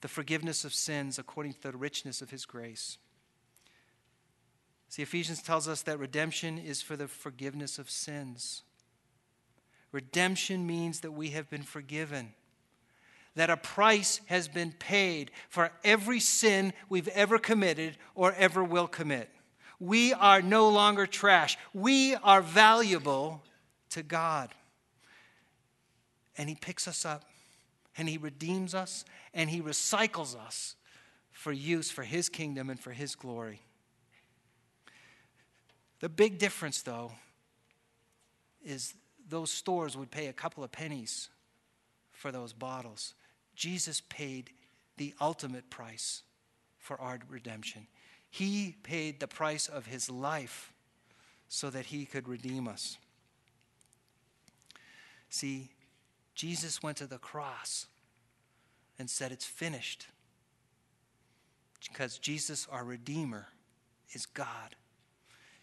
the 0.00 0.08
forgiveness 0.08 0.64
of 0.64 0.74
sins 0.74 1.20
according 1.20 1.54
to 1.54 1.60
the 1.60 1.76
richness 1.76 2.20
of 2.20 2.30
his 2.30 2.46
grace." 2.46 2.98
See, 4.92 5.00
Ephesians 5.00 5.40
tells 5.40 5.68
us 5.68 5.80
that 5.84 5.98
redemption 5.98 6.58
is 6.58 6.82
for 6.82 6.96
the 6.96 7.08
forgiveness 7.08 7.78
of 7.78 7.88
sins. 7.88 8.62
Redemption 9.90 10.66
means 10.66 11.00
that 11.00 11.12
we 11.12 11.30
have 11.30 11.48
been 11.48 11.62
forgiven, 11.62 12.34
that 13.34 13.48
a 13.48 13.56
price 13.56 14.20
has 14.26 14.48
been 14.48 14.70
paid 14.70 15.30
for 15.48 15.70
every 15.82 16.20
sin 16.20 16.74
we've 16.90 17.08
ever 17.08 17.38
committed 17.38 17.96
or 18.14 18.34
ever 18.34 18.62
will 18.62 18.86
commit. 18.86 19.30
We 19.80 20.12
are 20.12 20.42
no 20.42 20.68
longer 20.68 21.06
trash, 21.06 21.56
we 21.72 22.14
are 22.16 22.42
valuable 22.42 23.42
to 23.92 24.02
God. 24.02 24.50
And 26.36 26.50
He 26.50 26.54
picks 26.54 26.86
us 26.86 27.06
up, 27.06 27.24
and 27.96 28.10
He 28.10 28.18
redeems 28.18 28.74
us, 28.74 29.06
and 29.32 29.48
He 29.48 29.62
recycles 29.62 30.38
us 30.38 30.76
for 31.30 31.50
use 31.50 31.90
for 31.90 32.02
His 32.02 32.28
kingdom 32.28 32.68
and 32.68 32.78
for 32.78 32.90
His 32.90 33.14
glory. 33.14 33.62
The 36.02 36.08
big 36.08 36.38
difference, 36.38 36.82
though, 36.82 37.12
is 38.64 38.94
those 39.28 39.52
stores 39.52 39.96
would 39.96 40.10
pay 40.10 40.26
a 40.26 40.32
couple 40.32 40.64
of 40.64 40.72
pennies 40.72 41.28
for 42.10 42.32
those 42.32 42.52
bottles. 42.52 43.14
Jesus 43.54 44.02
paid 44.08 44.50
the 44.96 45.14
ultimate 45.20 45.70
price 45.70 46.22
for 46.76 47.00
our 47.00 47.20
redemption. 47.30 47.86
He 48.28 48.74
paid 48.82 49.20
the 49.20 49.28
price 49.28 49.68
of 49.68 49.86
his 49.86 50.10
life 50.10 50.72
so 51.48 51.70
that 51.70 51.86
he 51.86 52.04
could 52.04 52.26
redeem 52.26 52.66
us. 52.66 52.98
See, 55.28 55.70
Jesus 56.34 56.82
went 56.82 56.96
to 56.96 57.06
the 57.06 57.18
cross 57.18 57.86
and 58.98 59.08
said, 59.08 59.30
It's 59.30 59.46
finished. 59.46 60.08
Because 61.88 62.18
Jesus, 62.18 62.66
our 62.72 62.84
Redeemer, 62.84 63.46
is 64.12 64.26
God. 64.26 64.74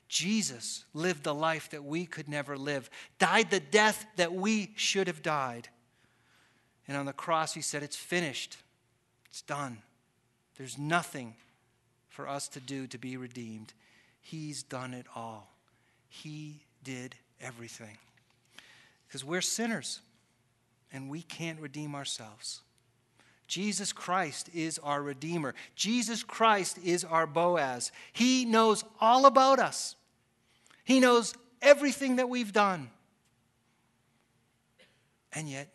Jesus 0.09 0.83
lived 0.93 1.23
the 1.23 1.35
life 1.35 1.69
that 1.69 1.85
we 1.85 2.05
could 2.05 2.27
never 2.27 2.57
live, 2.57 2.89
died 3.19 3.51
the 3.51 3.59
death 3.59 4.05
that 4.17 4.33
we 4.33 4.73
should 4.75 5.07
have 5.07 5.21
died. 5.21 5.69
And 6.87 6.97
on 6.97 7.05
the 7.05 7.13
cross, 7.13 7.53
he 7.53 7.61
said, 7.61 7.83
It's 7.83 7.95
finished, 7.95 8.57
it's 9.29 9.43
done. 9.43 9.77
There's 10.57 10.77
nothing 10.77 11.35
for 12.09 12.27
us 12.27 12.47
to 12.49 12.59
do 12.59 12.87
to 12.87 12.97
be 12.97 13.15
redeemed. 13.15 13.71
He's 14.19 14.63
done 14.63 14.93
it 14.93 15.05
all. 15.15 15.53
He 16.09 16.63
did 16.83 17.15
everything. 17.39 17.97
Because 19.07 19.23
we're 19.23 19.41
sinners 19.41 20.01
and 20.91 21.09
we 21.09 21.21
can't 21.21 21.59
redeem 21.59 21.95
ourselves. 21.95 22.61
Jesus 23.47 23.93
Christ 23.93 24.49
is 24.53 24.79
our 24.79 25.01
Redeemer. 25.01 25.55
Jesus 25.75 26.23
Christ 26.23 26.77
is 26.83 27.03
our 27.03 27.25
Boaz. 27.25 27.91
He 28.13 28.45
knows 28.45 28.83
all 28.99 29.25
about 29.25 29.59
us. 29.59 29.95
He 30.89 30.99
knows 30.99 31.35
everything 31.61 32.15
that 32.15 32.29
we've 32.29 32.51
done. 32.51 32.89
And 35.31 35.47
yet, 35.47 35.71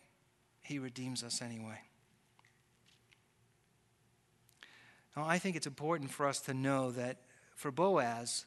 He 0.60 0.80
redeems 0.80 1.22
us 1.22 1.40
anyway. 1.40 1.78
Now, 5.16 5.24
I 5.24 5.38
think 5.38 5.54
it's 5.54 5.68
important 5.68 6.10
for 6.10 6.26
us 6.26 6.40
to 6.40 6.52
know 6.52 6.90
that 6.90 7.18
for 7.54 7.70
Boaz, 7.70 8.46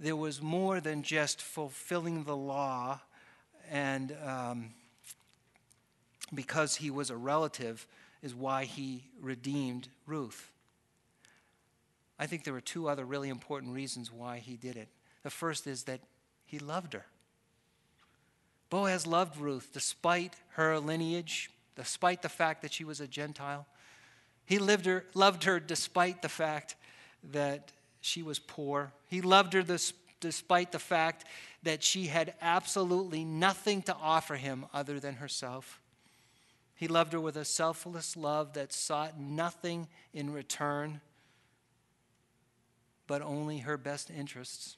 there 0.00 0.16
was 0.16 0.40
more 0.40 0.80
than 0.80 1.02
just 1.02 1.42
fulfilling 1.42 2.24
the 2.24 2.34
law 2.34 3.00
and 3.70 4.16
um, 4.24 4.70
because 6.34 6.76
he 6.76 6.90
was 6.90 7.10
a 7.10 7.16
relative 7.18 7.86
is 8.22 8.34
why 8.34 8.64
he 8.64 9.04
redeemed 9.20 9.88
Ruth. 10.06 10.52
I 12.18 12.24
think 12.24 12.44
there 12.44 12.54
were 12.54 12.62
two 12.62 12.88
other 12.88 13.04
really 13.04 13.28
important 13.28 13.74
reasons 13.74 14.10
why 14.10 14.38
he 14.38 14.56
did 14.56 14.74
it. 14.74 14.88
The 15.22 15.30
first 15.30 15.66
is 15.66 15.84
that 15.84 16.00
he 16.44 16.58
loved 16.58 16.94
her. 16.94 17.06
Boaz 18.70 19.06
loved 19.06 19.38
Ruth 19.38 19.70
despite 19.72 20.34
her 20.50 20.78
lineage, 20.78 21.50
despite 21.76 22.22
the 22.22 22.28
fact 22.28 22.62
that 22.62 22.72
she 22.72 22.84
was 22.84 23.00
a 23.00 23.06
Gentile. 23.06 23.66
He 24.44 24.56
her, 24.56 25.04
loved 25.14 25.44
her 25.44 25.60
despite 25.60 26.22
the 26.22 26.28
fact 26.28 26.76
that 27.32 27.72
she 28.00 28.22
was 28.22 28.38
poor. 28.38 28.92
He 29.08 29.20
loved 29.20 29.52
her 29.52 29.62
this, 29.62 29.92
despite 30.20 30.72
the 30.72 30.78
fact 30.78 31.24
that 31.62 31.82
she 31.82 32.06
had 32.06 32.34
absolutely 32.40 33.24
nothing 33.24 33.82
to 33.82 33.94
offer 33.94 34.36
him 34.36 34.66
other 34.72 35.00
than 35.00 35.16
herself. 35.16 35.80
He 36.74 36.88
loved 36.88 37.12
her 37.12 37.20
with 37.20 37.36
a 37.36 37.44
selfless 37.44 38.16
love 38.16 38.52
that 38.52 38.72
sought 38.72 39.18
nothing 39.18 39.88
in 40.14 40.32
return 40.32 41.00
but 43.08 43.22
only 43.22 43.58
her 43.58 43.76
best 43.76 44.10
interests. 44.10 44.76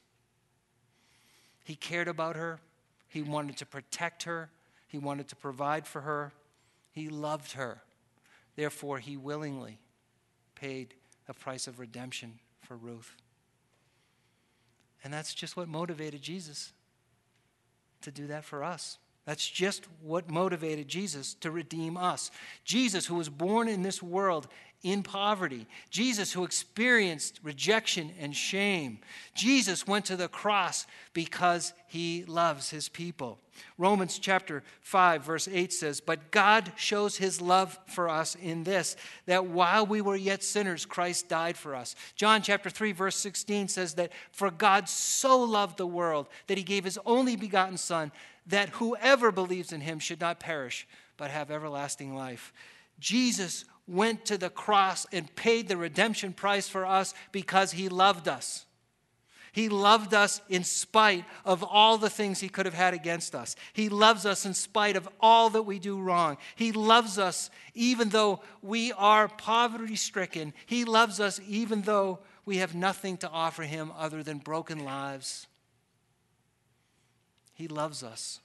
He 1.63 1.75
cared 1.75 2.07
about 2.07 2.35
her. 2.35 2.59
He 3.07 3.21
wanted 3.21 3.57
to 3.57 3.65
protect 3.65 4.23
her. 4.23 4.49
He 4.87 4.97
wanted 4.97 5.27
to 5.29 5.35
provide 5.35 5.87
for 5.87 6.01
her. 6.01 6.31
He 6.91 7.09
loved 7.09 7.53
her. 7.53 7.81
Therefore, 8.55 8.99
he 8.99 9.17
willingly 9.17 9.79
paid 10.55 10.93
the 11.25 11.33
price 11.33 11.67
of 11.67 11.79
redemption 11.79 12.39
for 12.61 12.75
Ruth. 12.75 13.15
And 15.03 15.13
that's 15.13 15.33
just 15.33 15.57
what 15.57 15.67
motivated 15.67 16.21
Jesus 16.21 16.73
to 18.01 18.11
do 18.11 18.27
that 18.27 18.43
for 18.43 18.63
us. 18.63 18.97
That's 19.25 19.47
just 19.47 19.85
what 20.01 20.29
motivated 20.29 20.87
Jesus 20.87 21.35
to 21.35 21.51
redeem 21.51 21.95
us. 21.95 22.31
Jesus, 22.63 23.05
who 23.05 23.15
was 23.15 23.29
born 23.29 23.67
in 23.67 23.83
this 23.83 24.01
world 24.01 24.47
in 24.83 25.03
poverty. 25.03 25.67
Jesus, 25.89 26.33
who 26.33 26.43
experienced 26.43 27.39
rejection 27.43 28.11
and 28.19 28.35
shame. 28.35 28.99
Jesus 29.35 29.85
went 29.85 30.05
to 30.05 30.15
the 30.15 30.27
cross 30.27 30.87
because 31.13 31.73
he 31.87 32.23
loves 32.25 32.69
his 32.71 32.89
people. 32.89 33.37
Romans 33.77 34.17
chapter 34.17 34.63
5, 34.81 35.23
verse 35.23 35.47
8 35.47 35.71
says, 35.71 36.01
But 36.01 36.31
God 36.31 36.71
shows 36.75 37.17
his 37.17 37.41
love 37.41 37.77
for 37.85 38.09
us 38.09 38.35
in 38.35 38.63
this, 38.63 38.95
that 39.27 39.45
while 39.45 39.85
we 39.85 40.01
were 40.01 40.15
yet 40.15 40.43
sinners, 40.43 40.85
Christ 40.85 41.29
died 41.29 41.57
for 41.57 41.75
us. 41.75 41.95
John 42.15 42.41
chapter 42.41 42.69
3, 42.69 42.91
verse 42.91 43.15
16 43.17 43.67
says 43.67 43.93
that, 43.95 44.11
For 44.31 44.49
God 44.49 44.89
so 44.89 45.39
loved 45.43 45.77
the 45.77 45.85
world 45.85 46.27
that 46.47 46.57
he 46.57 46.63
gave 46.63 46.85
his 46.85 46.97
only 47.05 47.35
begotten 47.35 47.77
Son, 47.77 48.11
that 48.47 48.69
whoever 48.69 49.31
believes 49.31 49.71
in 49.71 49.81
him 49.81 49.99
should 49.99 50.19
not 50.19 50.39
perish, 50.39 50.87
but 51.17 51.29
have 51.29 51.51
everlasting 51.51 52.15
life. 52.15 52.51
Jesus 52.99 53.65
went 53.91 54.25
to 54.25 54.37
the 54.37 54.49
cross 54.49 55.05
and 55.11 55.35
paid 55.35 55.67
the 55.67 55.77
redemption 55.77 56.33
price 56.33 56.67
for 56.67 56.85
us 56.85 57.13
because 57.31 57.73
he 57.73 57.89
loved 57.89 58.27
us. 58.27 58.65
He 59.51 59.67
loved 59.67 60.13
us 60.13 60.41
in 60.47 60.63
spite 60.63 61.25
of 61.43 61.61
all 61.61 61.97
the 61.97 62.09
things 62.09 62.39
he 62.39 62.47
could 62.47 62.65
have 62.65 62.73
had 62.73 62.93
against 62.93 63.35
us. 63.35 63.57
He 63.73 63.89
loves 63.89 64.25
us 64.25 64.45
in 64.45 64.53
spite 64.53 64.95
of 64.95 65.09
all 65.19 65.49
that 65.49 65.63
we 65.63 65.77
do 65.77 65.99
wrong. 65.99 66.37
He 66.55 66.71
loves 66.71 67.19
us 67.19 67.49
even 67.73 68.09
though 68.09 68.39
we 68.61 68.93
are 68.93 69.27
poverty 69.27 69.97
stricken. 69.97 70.53
He 70.65 70.85
loves 70.85 71.19
us 71.19 71.41
even 71.45 71.81
though 71.81 72.19
we 72.45 72.57
have 72.57 72.73
nothing 72.73 73.17
to 73.17 73.29
offer 73.29 73.63
him 73.63 73.91
other 73.97 74.23
than 74.23 74.37
broken 74.37 74.85
lives. 74.85 75.47
He 77.53 77.67
loves 77.67 78.03
us. 78.03 78.39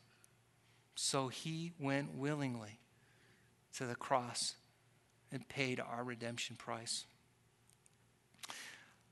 So 0.97 1.29
he 1.29 1.73
went 1.79 2.17
willingly 2.17 2.81
to 3.75 3.87
the 3.87 3.95
cross 3.95 4.57
and 5.37 5.47
paid 5.49 5.79
our 5.79 6.03
redemption 6.03 6.57
price. 6.57 7.05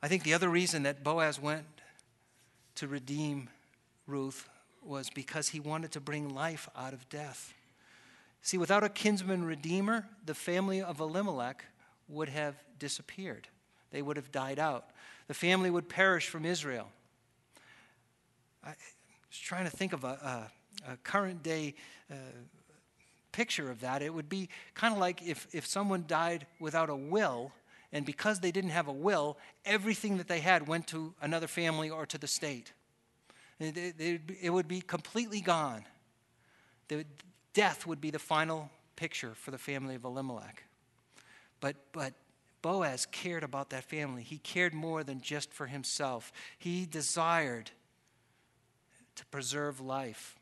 I 0.02 0.08
think 0.08 0.22
the 0.22 0.32
other 0.32 0.48
reason 0.48 0.84
that 0.84 1.04
Boaz 1.04 1.38
went 1.38 1.66
to 2.76 2.88
redeem 2.88 3.50
Ruth 4.06 4.48
was 4.82 5.10
because 5.10 5.50
he 5.50 5.60
wanted 5.60 5.92
to 5.92 6.00
bring 6.00 6.34
life 6.34 6.66
out 6.74 6.94
of 6.94 7.06
death. 7.10 7.52
See, 8.40 8.56
without 8.56 8.82
a 8.82 8.88
kinsman 8.88 9.44
redeemer, 9.44 10.06
the 10.24 10.34
family 10.34 10.80
of 10.80 10.98
Elimelech 10.98 11.64
would 12.08 12.30
have 12.30 12.54
disappeared. 12.78 13.46
They 13.90 14.00
would 14.00 14.16
have 14.16 14.32
died 14.32 14.58
out. 14.58 14.86
The 15.28 15.34
family 15.34 15.70
would 15.70 15.90
perish 15.90 16.28
from 16.28 16.46
Israel. 16.46 16.88
I 18.64 18.70
was 18.70 19.38
trying 19.38 19.64
to 19.64 19.70
think 19.70 19.92
of 19.92 20.04
a, 20.04 20.48
a, 20.86 20.92
a 20.92 20.96
current 20.98 21.42
day 21.42 21.74
uh, 22.10 22.14
picture 23.34 23.68
of 23.68 23.80
that, 23.80 24.00
it 24.00 24.14
would 24.14 24.28
be 24.28 24.48
kind 24.74 24.94
of 24.94 25.00
like 25.00 25.20
if, 25.26 25.48
if 25.52 25.66
someone 25.66 26.04
died 26.06 26.46
without 26.60 26.88
a 26.88 26.94
will, 26.94 27.50
and 27.92 28.06
because 28.06 28.38
they 28.38 28.52
didn't 28.52 28.70
have 28.70 28.86
a 28.86 28.92
will, 28.92 29.36
everything 29.64 30.18
that 30.18 30.28
they 30.28 30.38
had 30.38 30.68
went 30.68 30.86
to 30.88 31.14
another 31.20 31.48
family 31.48 31.90
or 31.90 32.06
to 32.06 32.18
the 32.18 32.28
state. 32.28 32.72
It, 33.58 33.76
it, 33.98 34.20
it 34.40 34.50
would 34.50 34.68
be 34.68 34.80
completely 34.80 35.40
gone. 35.40 35.84
The, 36.88 37.04
death 37.54 37.86
would 37.86 38.00
be 38.00 38.10
the 38.10 38.18
final 38.18 38.70
picture 38.96 39.34
for 39.34 39.50
the 39.50 39.58
family 39.58 39.94
of 39.94 40.04
Elimelech. 40.04 40.64
But, 41.60 41.76
but 41.92 42.12
Boaz 42.62 43.06
cared 43.06 43.42
about 43.42 43.70
that 43.70 43.84
family. 43.84 44.22
He 44.22 44.38
cared 44.38 44.74
more 44.74 45.02
than 45.02 45.20
just 45.20 45.52
for 45.52 45.66
himself. 45.66 46.32
He 46.58 46.86
desired 46.86 47.70
to 49.16 49.26
preserve 49.26 49.80
life. 49.80 50.36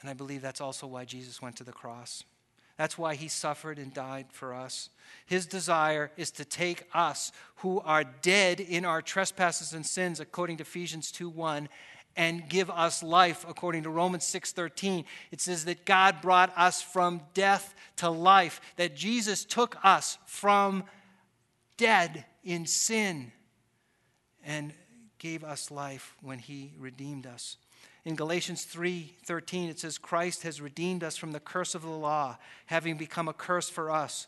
And 0.00 0.08
I 0.08 0.14
believe 0.14 0.42
that's 0.42 0.60
also 0.60 0.86
why 0.86 1.04
Jesus 1.04 1.42
went 1.42 1.56
to 1.56 1.64
the 1.64 1.72
cross. 1.72 2.24
That's 2.76 2.96
why 2.96 3.16
he 3.16 3.26
suffered 3.26 3.78
and 3.78 3.92
died 3.92 4.26
for 4.30 4.54
us. 4.54 4.90
His 5.26 5.46
desire 5.46 6.12
is 6.16 6.30
to 6.32 6.44
take 6.44 6.84
us 6.94 7.32
who 7.56 7.80
are 7.80 8.04
dead 8.04 8.60
in 8.60 8.84
our 8.84 9.02
trespasses 9.02 9.72
and 9.72 9.84
sins 9.84 10.20
according 10.20 10.58
to 10.58 10.62
Ephesians 10.62 11.10
2:1 11.10 11.68
and 12.14 12.48
give 12.48 12.70
us 12.70 13.02
life 13.02 13.44
according 13.48 13.82
to 13.82 13.90
Romans 13.90 14.24
6:13. 14.24 15.04
It 15.32 15.40
says 15.40 15.64
that 15.64 15.84
God 15.84 16.20
brought 16.20 16.56
us 16.56 16.80
from 16.80 17.22
death 17.34 17.74
to 17.96 18.08
life, 18.08 18.60
that 18.76 18.94
Jesus 18.94 19.44
took 19.44 19.76
us 19.84 20.18
from 20.26 20.84
dead 21.76 22.26
in 22.44 22.64
sin 22.64 23.32
and 24.44 24.72
gave 25.18 25.42
us 25.42 25.70
life 25.70 26.16
when 26.20 26.38
he 26.38 26.74
redeemed 26.76 27.26
us. 27.26 27.56
In 28.08 28.16
Galatians 28.16 28.64
3:13 28.64 29.68
it 29.68 29.80
says 29.80 29.98
Christ 29.98 30.42
has 30.42 30.62
redeemed 30.62 31.04
us 31.04 31.18
from 31.18 31.32
the 31.32 31.40
curse 31.40 31.74
of 31.74 31.82
the 31.82 31.90
law, 31.90 32.38
having 32.64 32.96
become 32.96 33.28
a 33.28 33.34
curse 33.34 33.68
for 33.68 33.90
us. 33.90 34.26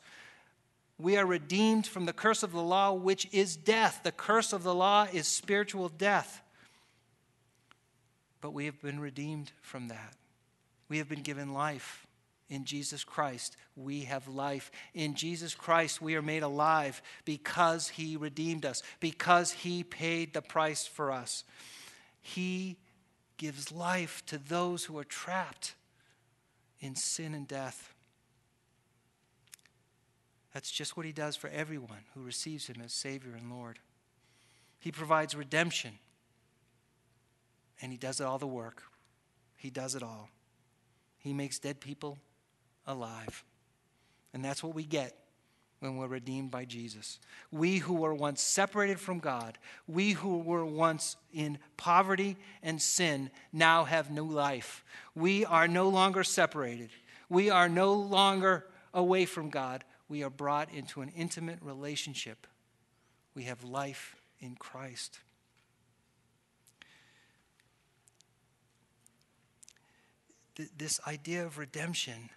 We 0.99 1.16
are 1.16 1.24
redeemed 1.24 1.87
from 1.87 2.05
the 2.05 2.12
curse 2.12 2.43
of 2.43 2.53
the 2.53 2.61
law 2.61 2.93
which 2.93 3.26
is 3.33 3.57
death. 3.57 4.01
The 4.03 4.12
curse 4.12 4.53
of 4.53 4.64
the 4.64 4.74
law 4.74 5.07
is 5.11 5.26
spiritual 5.26 5.89
death. 5.89 6.43
But 8.43 8.51
we 8.51 8.66
have 8.66 8.83
been 8.83 9.01
redeemed 9.01 9.51
from 9.62 9.89
that. 9.89 10.14
We 10.91 10.99
have 10.99 11.09
been 11.09 11.22
given 11.22 11.55
life. 11.55 12.07
In 12.51 12.66
Jesus 12.66 13.03
Christ, 13.03 13.57
we 13.76 14.03
have 14.03 14.28
life. 14.28 14.70
In 14.93 15.14
Jesus 15.14 15.55
Christ, 15.55 16.03
we 16.03 16.16
are 16.16 16.22
made 16.22 16.43
alive 16.43 17.01
because 17.24 17.89
He 17.89 18.18
redeemed 18.18 18.66
us, 18.66 18.83
because 19.01 19.53
He 19.53 19.85
paid 19.85 20.35
the 20.35 20.43
price 20.43 20.87
for 20.87 21.11
us. 21.11 21.45
He 22.20 22.76
gives 23.41 23.72
life 23.72 24.22
to 24.26 24.36
those 24.36 24.84
who 24.84 24.99
are 24.99 25.05
trapped 25.05 25.74
in 26.78 26.95
sin 26.95 27.32
and 27.32 27.49
death. 27.49 27.95
That's 30.53 30.70
just 30.70 30.95
what 30.95 31.07
he 31.07 31.12
does 31.12 31.36
for 31.36 31.49
everyone 31.49 32.05
who 32.14 32.22
receives 32.22 32.66
him 32.66 32.82
as 32.84 32.93
Savior 32.93 33.32
and 33.32 33.51
Lord. 33.51 33.78
He 34.78 34.93
provides 34.93 35.34
redemption, 35.34 35.99
and 37.80 37.91
he 37.91 37.97
does 37.97 38.20
all 38.20 38.36
the 38.36 38.47
work. 38.47 38.82
He 39.57 39.70
does 39.70 39.95
it 39.95 40.03
all. 40.03 40.28
He 41.18 41.32
makes 41.32 41.59
dead 41.59 41.80
people 41.80 42.18
alive. 42.86 43.43
And 44.34 44.45
that's 44.45 44.62
what 44.62 44.74
we 44.74 44.84
get 44.84 45.16
when 45.81 45.97
we're 45.97 46.07
redeemed 46.07 46.51
by 46.51 46.66
Jesus. 46.66 47.18
We 47.51 47.78
who 47.78 47.95
were 47.95 48.14
once 48.14 48.43
separated 48.43 49.01
from 49.01 49.18
God, 49.18 49.59
we 49.89 50.12
who 50.12 50.39
were 50.39 50.64
once 50.64 51.16
in 51.33 51.59
poverty 51.76 52.37
and 52.62 52.81
sin, 52.81 53.31
now 53.53 53.85
have 53.85 54.11
new 54.11 54.26
life. 54.26 54.85
We 55.14 55.45
are 55.45 55.66
no 55.66 55.89
longer 55.89 56.22
separated. 56.22 56.91
We 57.28 57.51
are 57.51 57.68
no 57.68 57.95
longer 57.95 58.66
away 58.93 59.24
from 59.24 59.49
God. 59.49 59.85
We 60.09 60.22
are 60.22 60.31
brought 60.31 60.72
into 60.72 61.01
an 61.01 61.11
intimate 61.16 61.59
relationship. 61.62 62.47
We 63.35 63.45
have 63.45 63.64
life 63.64 64.16
in 64.41 64.57
Christ. 64.57 65.20
This 70.76 71.01
idea 71.07 71.47
of 71.47 71.57
redemption 71.57 72.28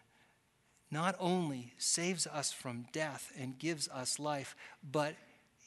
not 0.94 1.16
only 1.20 1.74
saves 1.78 2.28
us 2.28 2.52
from 2.52 2.86
death 2.94 3.32
and 3.38 3.60
gives 3.60 3.90
us 3.90 4.20
life, 4.20 4.56
but 4.92 5.16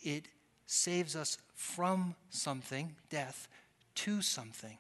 it 0.03 0.29
saves 0.67 1.17
us 1.17 1.39
from 1.55 2.15
something, 2.31 2.95
death, 3.11 3.49
to 3.95 4.23
something. 4.23 4.79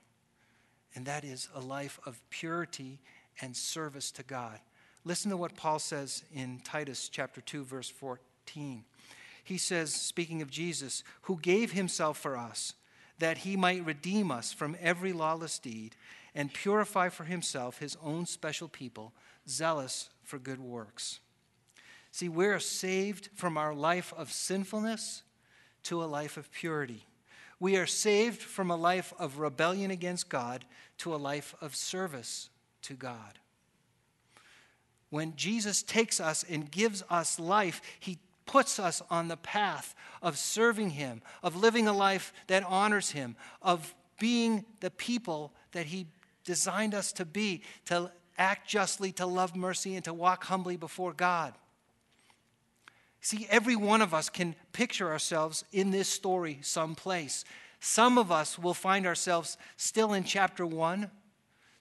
And 0.94 1.04
that 1.06 1.24
is 1.24 1.48
a 1.54 1.60
life 1.60 1.98
of 2.06 2.20
purity 2.30 3.00
and 3.40 3.56
service 3.56 4.10
to 4.12 4.22
God. 4.22 4.58
Listen 5.04 5.30
to 5.30 5.36
what 5.36 5.56
Paul 5.56 5.78
says 5.78 6.22
in 6.34 6.60
Titus 6.64 7.08
chapter 7.08 7.40
2 7.40 7.64
verse 7.64 7.90
14. 7.90 8.84
He 9.44 9.58
says 9.58 9.92
speaking 9.92 10.42
of 10.42 10.50
Jesus, 10.50 11.04
who 11.22 11.38
gave 11.38 11.72
himself 11.72 12.18
for 12.18 12.36
us 12.36 12.74
that 13.18 13.38
he 13.38 13.56
might 13.56 13.84
redeem 13.84 14.30
us 14.30 14.52
from 14.52 14.76
every 14.80 15.12
lawless 15.12 15.58
deed 15.58 15.96
and 16.34 16.52
purify 16.52 17.08
for 17.08 17.24
himself 17.24 17.78
his 17.78 17.96
own 18.02 18.26
special 18.26 18.68
people, 18.68 19.12
zealous 19.48 20.10
for 20.26 20.38
good 20.38 20.60
works. 20.60 21.20
See, 22.10 22.28
we're 22.28 22.58
saved 22.58 23.30
from 23.34 23.56
our 23.56 23.74
life 23.74 24.12
of 24.16 24.32
sinfulness 24.32 25.22
to 25.84 26.02
a 26.02 26.06
life 26.06 26.36
of 26.36 26.50
purity. 26.50 27.06
We 27.60 27.76
are 27.76 27.86
saved 27.86 28.42
from 28.42 28.70
a 28.70 28.76
life 28.76 29.14
of 29.18 29.38
rebellion 29.38 29.90
against 29.90 30.28
God 30.28 30.64
to 30.98 31.14
a 31.14 31.16
life 31.16 31.54
of 31.60 31.74
service 31.74 32.50
to 32.82 32.94
God. 32.94 33.38
When 35.10 35.36
Jesus 35.36 35.82
takes 35.82 36.20
us 36.20 36.44
and 36.48 36.70
gives 36.70 37.02
us 37.08 37.38
life, 37.38 37.80
he 38.00 38.18
puts 38.46 38.78
us 38.78 39.00
on 39.08 39.28
the 39.28 39.36
path 39.36 39.94
of 40.22 40.36
serving 40.36 40.90
him, 40.90 41.22
of 41.42 41.56
living 41.56 41.86
a 41.86 41.92
life 41.92 42.32
that 42.48 42.64
honors 42.64 43.10
him, 43.10 43.36
of 43.62 43.94
being 44.18 44.64
the 44.80 44.90
people 44.90 45.52
that 45.72 45.86
he 45.86 46.06
designed 46.44 46.94
us 46.94 47.12
to 47.12 47.24
be, 47.24 47.62
to 47.84 48.10
act 48.38 48.68
justly, 48.68 49.12
to 49.12 49.26
love 49.26 49.56
mercy, 49.56 49.94
and 49.94 50.04
to 50.04 50.14
walk 50.14 50.44
humbly 50.44 50.76
before 50.76 51.12
God. 51.12 51.54
See, 53.20 53.46
every 53.50 53.76
one 53.76 54.02
of 54.02 54.14
us 54.14 54.28
can 54.28 54.54
picture 54.72 55.10
ourselves 55.10 55.64
in 55.72 55.90
this 55.90 56.08
story 56.08 56.58
someplace. 56.62 57.44
Some 57.80 58.18
of 58.18 58.30
us 58.30 58.58
will 58.58 58.74
find 58.74 59.06
ourselves 59.06 59.58
still 59.76 60.12
in 60.12 60.24
chapter 60.24 60.64
one, 60.64 61.10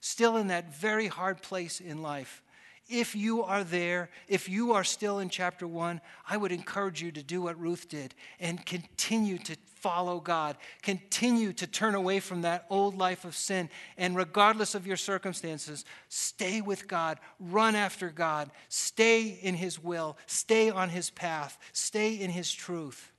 still 0.00 0.36
in 0.36 0.48
that 0.48 0.74
very 0.74 1.06
hard 1.06 1.42
place 1.42 1.80
in 1.80 2.02
life, 2.02 2.42
If 2.88 3.16
you 3.16 3.42
are 3.42 3.64
there, 3.64 4.10
if 4.28 4.48
you 4.48 4.72
are 4.72 4.84
still 4.84 5.18
in 5.18 5.28
chapter 5.28 5.66
one, 5.66 6.00
I 6.28 6.36
would 6.36 6.52
encourage 6.52 7.02
you 7.02 7.10
to 7.12 7.22
do 7.22 7.42
what 7.42 7.60
Ruth 7.60 7.88
did 7.88 8.14
and 8.38 8.64
continue 8.64 9.38
to 9.38 9.56
follow 9.80 10.20
God. 10.20 10.56
Continue 10.82 11.52
to 11.54 11.66
turn 11.66 11.96
away 11.96 12.20
from 12.20 12.42
that 12.42 12.64
old 12.70 12.96
life 12.96 13.24
of 13.24 13.34
sin. 13.34 13.70
And 13.98 14.16
regardless 14.16 14.76
of 14.76 14.86
your 14.86 14.96
circumstances, 14.96 15.84
stay 16.08 16.60
with 16.60 16.86
God, 16.86 17.18
run 17.40 17.74
after 17.74 18.10
God, 18.10 18.50
stay 18.68 19.38
in 19.42 19.54
His 19.56 19.82
will, 19.82 20.16
stay 20.26 20.70
on 20.70 20.88
His 20.88 21.10
path, 21.10 21.58
stay 21.72 22.14
in 22.14 22.30
His 22.30 22.52
truth. 22.52 23.10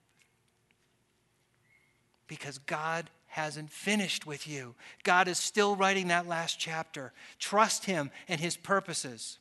Because 2.28 2.57
God 2.57 3.09
hasn't 3.28 3.70
finished 3.70 4.26
with 4.26 4.47
you. 4.47 4.76
God 5.03 5.28
is 5.28 5.38
still 5.38 5.76
writing 5.76 6.07
that 6.07 6.28
last 6.28 6.57
chapter. 6.57 7.11
Trust 7.38 7.86
Him 7.86 8.11
and 8.30 8.39
His 8.39 8.55
purposes. 8.55 9.39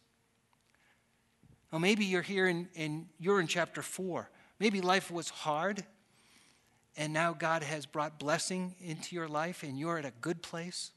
Well, 1.71 1.81
maybe 1.81 2.05
you're 2.05 2.23
here 2.23 2.47
and, 2.47 2.69
and 2.77 3.07
you're 3.19 3.41
in 3.41 3.47
chapter 3.47 3.83
four. 3.83 4.31
Maybe 4.59 4.81
life 4.81 5.11
was 5.11 5.29
hard 5.29 5.85
and 6.97 7.13
now 7.13 7.35
God 7.35 7.63
has 7.63 7.85
brought 7.85 8.19
blessing 8.19 8.75
into 8.81 9.15
your 9.15 9.29
life 9.29 9.63
and 9.63 9.79
you're 9.79 9.99
at 9.99 10.05
a 10.05 10.13
good 10.21 10.43
place, 10.43 10.93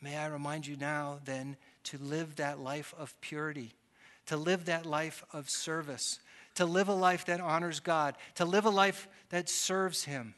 may 0.00 0.16
I 0.16 0.26
remind 0.26 0.66
you 0.66 0.76
now 0.76 1.20
then 1.24 1.56
to 1.84 1.98
live 1.98 2.36
that 2.36 2.58
life 2.58 2.94
of 2.98 3.18
purity, 3.20 3.74
to 4.26 4.36
live 4.36 4.64
that 4.64 4.86
life 4.86 5.24
of 5.32 5.50
service, 5.50 6.20
to 6.54 6.64
live 6.64 6.88
a 6.88 6.94
life 6.94 7.26
that 7.26 7.40
honors 7.40 7.80
God, 7.80 8.16
to 8.36 8.44
live 8.44 8.64
a 8.64 8.70
life 8.70 9.08
that 9.28 9.48
serves 9.48 10.04
Him, 10.04 10.34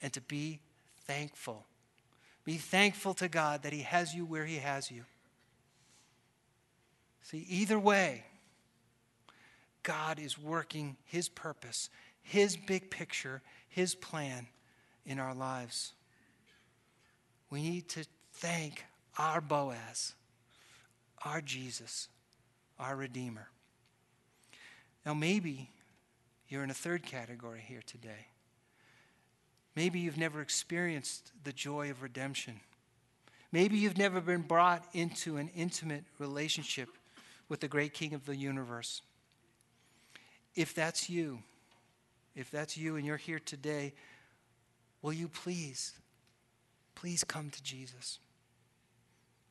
and 0.00 0.12
to 0.12 0.20
be 0.20 0.58
thankful. 1.04 1.64
Be 2.44 2.56
thankful 2.56 3.14
to 3.14 3.28
God 3.28 3.62
that 3.62 3.72
He 3.72 3.82
has 3.82 4.12
you 4.12 4.24
where 4.24 4.44
He 4.44 4.56
has 4.56 4.90
you. 4.90 5.04
See, 7.22 7.46
either 7.48 7.78
way, 7.78 8.24
God 9.82 10.18
is 10.18 10.38
working 10.38 10.96
His 11.04 11.28
purpose 11.28 11.88
his 12.22 12.56
big 12.56 12.90
picture, 12.90 13.42
His 13.68 13.94
plan 13.94 14.46
in 15.04 15.18
our 15.18 15.34
lives. 15.34 15.92
We 17.50 17.62
need 17.62 17.88
to 17.90 18.06
thank 18.34 18.84
our 19.18 19.40
Boaz, 19.40 20.14
our 21.24 21.40
Jesus, 21.40 22.08
our 22.78 22.96
Redeemer. 22.96 23.48
Now, 25.04 25.14
maybe 25.14 25.70
you're 26.48 26.64
in 26.64 26.70
a 26.70 26.74
third 26.74 27.02
category 27.02 27.62
here 27.66 27.82
today. 27.84 28.28
Maybe 29.74 29.98
you've 29.98 30.18
never 30.18 30.40
experienced 30.40 31.32
the 31.44 31.52
joy 31.52 31.90
of 31.90 32.02
redemption. 32.02 32.60
Maybe 33.50 33.76
you've 33.76 33.98
never 33.98 34.20
been 34.20 34.42
brought 34.42 34.86
into 34.92 35.36
an 35.36 35.50
intimate 35.54 36.04
relationship 36.18 36.88
with 37.48 37.60
the 37.60 37.68
great 37.68 37.94
King 37.94 38.14
of 38.14 38.26
the 38.26 38.36
universe. 38.36 39.02
If 40.54 40.74
that's 40.74 41.08
you, 41.08 41.40
if 42.34 42.50
that's 42.50 42.76
you 42.76 42.96
and 42.96 43.06
you're 43.06 43.16
here 43.16 43.38
today, 43.38 43.94
will 45.00 45.12
you 45.12 45.28
please, 45.28 45.94
please 46.94 47.24
come 47.24 47.50
to 47.50 47.62
Jesus? 47.62 48.18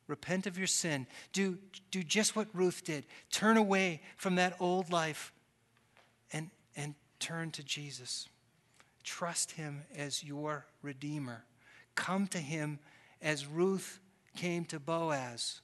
Repent 0.06 0.46
of 0.46 0.58
your 0.58 0.66
sin. 0.66 1.06
Do, 1.32 1.58
do 1.90 2.02
just 2.02 2.34
what 2.36 2.48
Ruth 2.52 2.84
did. 2.84 3.06
Turn 3.30 3.56
away 3.56 4.02
from 4.16 4.34
that 4.34 4.56
old 4.60 4.90
life 4.90 5.32
and, 6.32 6.50
and 6.76 6.94
turn 7.18 7.50
to 7.52 7.62
Jesus. 7.62 8.28
Trust 9.04 9.52
him 9.52 9.82
as 9.96 10.22
your 10.22 10.66
Redeemer. 10.82 11.44
Come 11.94 12.26
to 12.28 12.38
him 12.38 12.78
as 13.20 13.46
Ruth 13.46 14.00
came 14.36 14.64
to 14.66 14.80
Boaz, 14.80 15.60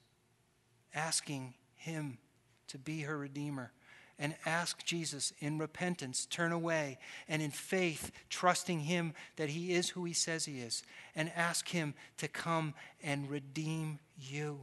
asking 0.95 1.55
him 1.89 2.19
to 2.69 2.79
be 2.79 3.01
her 3.01 3.19
Redeemer 3.19 3.73
and 4.19 4.35
ask 4.45 4.85
Jesus 4.85 5.33
in 5.39 5.59
repentance, 5.59 6.27
turn 6.27 6.51
away, 6.51 6.99
and 7.29 7.41
in 7.41 7.51
faith, 7.51 8.11
trusting 8.29 8.81
Him 8.81 9.15
that 9.37 9.49
He 9.49 9.73
is 9.73 9.91
who 9.91 10.05
He 10.05 10.13
says 10.13 10.45
He 10.45 10.59
is, 10.59 10.83
and 11.15 11.31
ask 11.37 11.69
Him 11.69 11.95
to 12.19 12.27
come 12.27 12.75
and 13.03 13.31
redeem 13.31 14.01
you, 14.19 14.59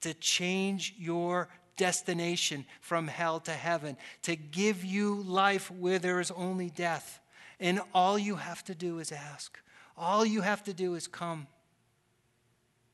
to 0.00 0.14
change 0.14 0.94
your 0.98 1.48
destination 1.76 2.66
from 2.80 3.06
hell 3.06 3.38
to 3.40 3.52
heaven, 3.52 3.96
to 4.22 4.34
give 4.34 4.84
you 4.84 5.22
life 5.22 5.70
where 5.70 6.00
there 6.00 6.18
is 6.18 6.32
only 6.32 6.70
death. 6.70 7.20
And 7.60 7.80
all 7.94 8.18
you 8.18 8.36
have 8.36 8.64
to 8.64 8.74
do 8.74 8.98
is 8.98 9.12
ask. 9.12 9.60
All 9.96 10.26
you 10.26 10.40
have 10.40 10.64
to 10.64 10.74
do 10.74 10.94
is 10.94 11.06
come, 11.06 11.46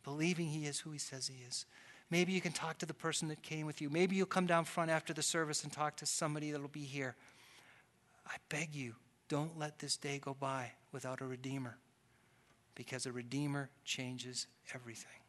believing 0.05 0.49
He 0.49 0.67
is 0.67 0.81
who 0.81 0.91
He 0.91 0.99
says 0.99 1.29
He 1.29 1.43
is. 1.49 1.65
Maybe 2.11 2.33
you 2.33 2.41
can 2.41 2.53
talk 2.53 2.79
to 2.79 2.87
the 2.87 2.95
person 2.95 3.29
that 3.29 3.43
came 3.43 3.67
with 3.67 3.81
you. 3.81 3.91
Maybe 3.91 4.17
you'll 4.17 4.27
come 4.27 4.47
down 4.47 4.65
front 4.65 4.91
after 4.91 5.13
the 5.13 5.23
service 5.23 5.65
and 5.65 5.73
talk 5.73 5.97
to 5.97 6.07
somebody 6.07 6.51
that'll 6.51 6.69
be 6.69 6.85
here. 6.85 7.17
I 8.27 8.37
beg 8.49 8.75
you, 8.75 8.95
don't 9.29 9.59
let 9.59 9.79
this 9.79 9.97
day 9.97 10.19
go 10.19 10.35
by 10.39 10.73
without 10.93 11.21
a 11.21 11.27
Redeemer 11.27 11.77
because 12.75 13.07
a 13.07 13.13
Redeemer 13.13 13.71
changes 13.85 14.47
everything. 14.75 15.24